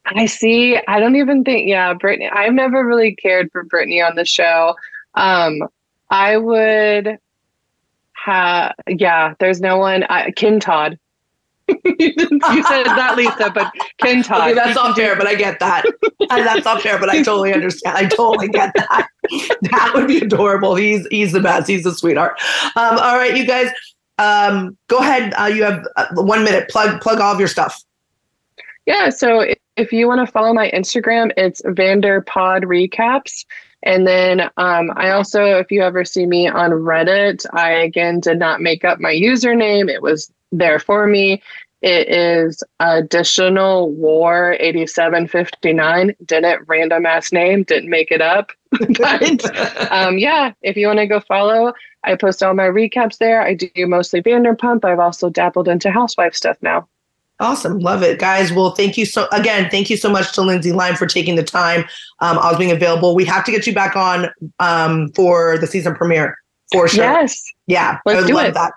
I 0.05 0.25
see. 0.25 0.79
I 0.87 0.99
don't 0.99 1.15
even 1.15 1.43
think, 1.43 1.67
yeah, 1.67 1.93
Brittany. 1.93 2.29
I've 2.29 2.53
never 2.53 2.85
really 2.85 3.15
cared 3.15 3.51
for 3.51 3.63
Brittany 3.63 4.01
on 4.01 4.15
the 4.15 4.25
show. 4.25 4.75
Um, 5.15 5.67
I 6.09 6.37
would 6.37 7.17
have, 8.13 8.73
yeah, 8.87 9.35
there's 9.39 9.61
no 9.61 9.77
one. 9.77 10.03
I, 10.03 10.31
Ken 10.31 10.59
Todd. 10.59 10.97
you 11.67 12.13
said 12.17 12.81
it's 12.81 12.89
not 12.89 13.17
Lisa, 13.17 13.51
but 13.53 13.71
Ken 13.99 14.23
Todd. 14.23 14.41
Okay, 14.41 14.53
that's 14.53 14.75
not 14.75 14.95
fair, 14.95 15.15
but 15.15 15.27
I 15.27 15.35
get 15.35 15.59
that. 15.59 15.85
that's 16.29 16.65
not 16.65 16.81
fair, 16.81 16.99
but 16.99 17.09
I 17.09 17.23
totally 17.23 17.53
understand. 17.53 17.97
I 17.97 18.07
totally 18.07 18.49
get 18.49 18.73
that. 18.75 19.07
that 19.61 19.91
would 19.93 20.07
be 20.07 20.17
adorable. 20.17 20.75
He's 20.75 21.07
he's 21.07 21.31
the 21.31 21.39
best. 21.39 21.69
He's 21.69 21.85
a 21.85 21.93
sweetheart. 21.93 22.37
Um, 22.75 22.97
all 22.97 23.17
right, 23.17 23.37
you 23.37 23.45
guys, 23.45 23.69
um, 24.21 24.77
go 24.87 24.99
ahead. 24.99 25.33
Uh, 25.39 25.45
you 25.45 25.63
have 25.63 25.85
uh, 25.95 26.07
one 26.13 26.43
minute. 26.43 26.69
Plug 26.69 27.01
plug 27.01 27.19
all 27.19 27.33
of 27.33 27.39
your 27.39 27.47
stuff. 27.47 27.83
Yeah. 28.85 29.09
So 29.09 29.45
if 29.77 29.91
you 29.91 30.07
want 30.07 30.25
to 30.25 30.31
follow 30.31 30.53
my 30.53 30.69
Instagram, 30.71 31.31
it's 31.37 31.61
Vanderpod 31.63 32.63
Recaps. 32.63 33.45
And 33.83 34.05
then 34.05 34.41
um, 34.57 34.91
I 34.95 35.09
also, 35.09 35.57
if 35.57 35.71
you 35.71 35.81
ever 35.81 36.05
see 36.05 36.27
me 36.27 36.47
on 36.47 36.69
Reddit, 36.71 37.45
I 37.53 37.71
again 37.71 38.19
did 38.19 38.37
not 38.37 38.61
make 38.61 38.85
up 38.85 38.99
my 38.99 39.13
username. 39.13 39.89
It 39.89 40.01
was 40.01 40.31
there 40.51 40.77
for 40.77 41.07
me. 41.07 41.41
It 41.81 42.09
is 42.09 42.63
additional 42.79 43.91
war 43.91 44.55
8759. 44.59 46.15
Didn't 46.25 46.67
random 46.67 47.07
ass 47.07 47.31
name, 47.31 47.63
didn't 47.63 47.89
make 47.89 48.11
it 48.11 48.21
up. 48.21 48.51
but 48.99 49.91
um, 49.91 50.19
yeah, 50.19 50.53
if 50.61 50.77
you 50.77 50.85
want 50.85 50.99
to 50.99 51.07
go 51.07 51.19
follow, 51.19 51.73
I 52.03 52.15
post 52.15 52.41
all 52.41 52.53
my 52.53 52.65
recaps 52.65 53.17
there. 53.17 53.41
I 53.41 53.53
do 53.53 53.69
mostly 53.87 54.21
Vanderpump. 54.21 54.83
I've 54.85 54.99
also 54.99 55.29
dabbled 55.29 55.67
into 55.67 55.91
housewife 55.91 56.35
stuff 56.35 56.57
now. 56.61 56.87
Awesome. 57.39 57.79
Love 57.79 58.03
it. 58.03 58.19
Guys, 58.19 58.53
well, 58.53 58.71
thank 58.71 58.97
you 58.97 59.05
so 59.05 59.27
again, 59.31 59.69
thank 59.71 59.89
you 59.89 59.97
so 59.97 60.11
much 60.11 60.31
to 60.33 60.41
Lyndsay 60.41 60.73
Lime 60.73 60.95
for 60.95 61.07
taking 61.07 61.35
the 61.35 61.43
time. 61.43 61.81
Um, 62.19 62.37
I 62.37 62.49
was 62.49 62.57
being 62.57 62.71
available. 62.71 63.15
We 63.15 63.25
have 63.25 63.43
to 63.45 63.51
get 63.51 63.65
you 63.65 63.73
back 63.73 63.95
on 63.95 64.29
um, 64.59 65.09
for 65.15 65.57
the 65.57 65.65
season 65.65 65.95
premiere 65.95 66.37
for 66.71 66.87
sure. 66.87 67.03
Yes. 67.03 67.43
Yeah. 67.65 67.97
Let's 68.05 68.17
I 68.17 68.21
would 68.21 68.27
do 68.27 68.35
love 68.35 68.45
it. 68.45 68.53
that. 68.53 68.73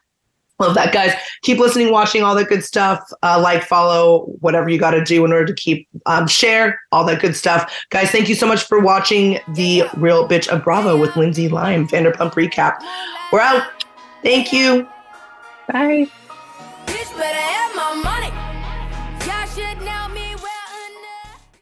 Love 0.61 0.74
that, 0.74 0.92
guys. 0.92 1.12
Keep 1.42 1.59
listening, 1.59 1.90
watching, 1.90 2.22
all 2.22 2.34
that 2.36 2.48
good 2.48 2.62
stuff. 2.62 3.00
Uh, 3.22 3.40
like, 3.42 3.64
follow, 3.64 4.26
whatever 4.40 4.68
you 4.68 4.78
got 4.78 4.92
to 4.92 5.02
do 5.02 5.24
in 5.24 5.32
order 5.32 5.46
to 5.46 5.55
keep 5.55 5.88
um, 6.07 6.28
share 6.28 6.80
all 6.92 7.05
that 7.05 7.20
good 7.20 7.34
stuff, 7.34 7.84
guys. 7.90 8.11
Thank 8.11 8.28
you 8.28 8.36
so 8.36 8.46
much 8.46 8.62
for 8.62 8.78
watching 8.78 9.40
the 9.55 9.84
Real 9.96 10.28
Bitch 10.28 10.46
of 10.48 10.62
Bravo 10.62 10.96
with 10.96 11.11
Lyndsay 11.11 11.50
Lime 11.50 11.88
Vanderpump 11.88 12.34
recap. 12.34 12.76
We're 13.32 13.40
out. 13.40 13.84
Thank 14.22 14.52
you. 14.52 14.88
Bye. 15.72 16.09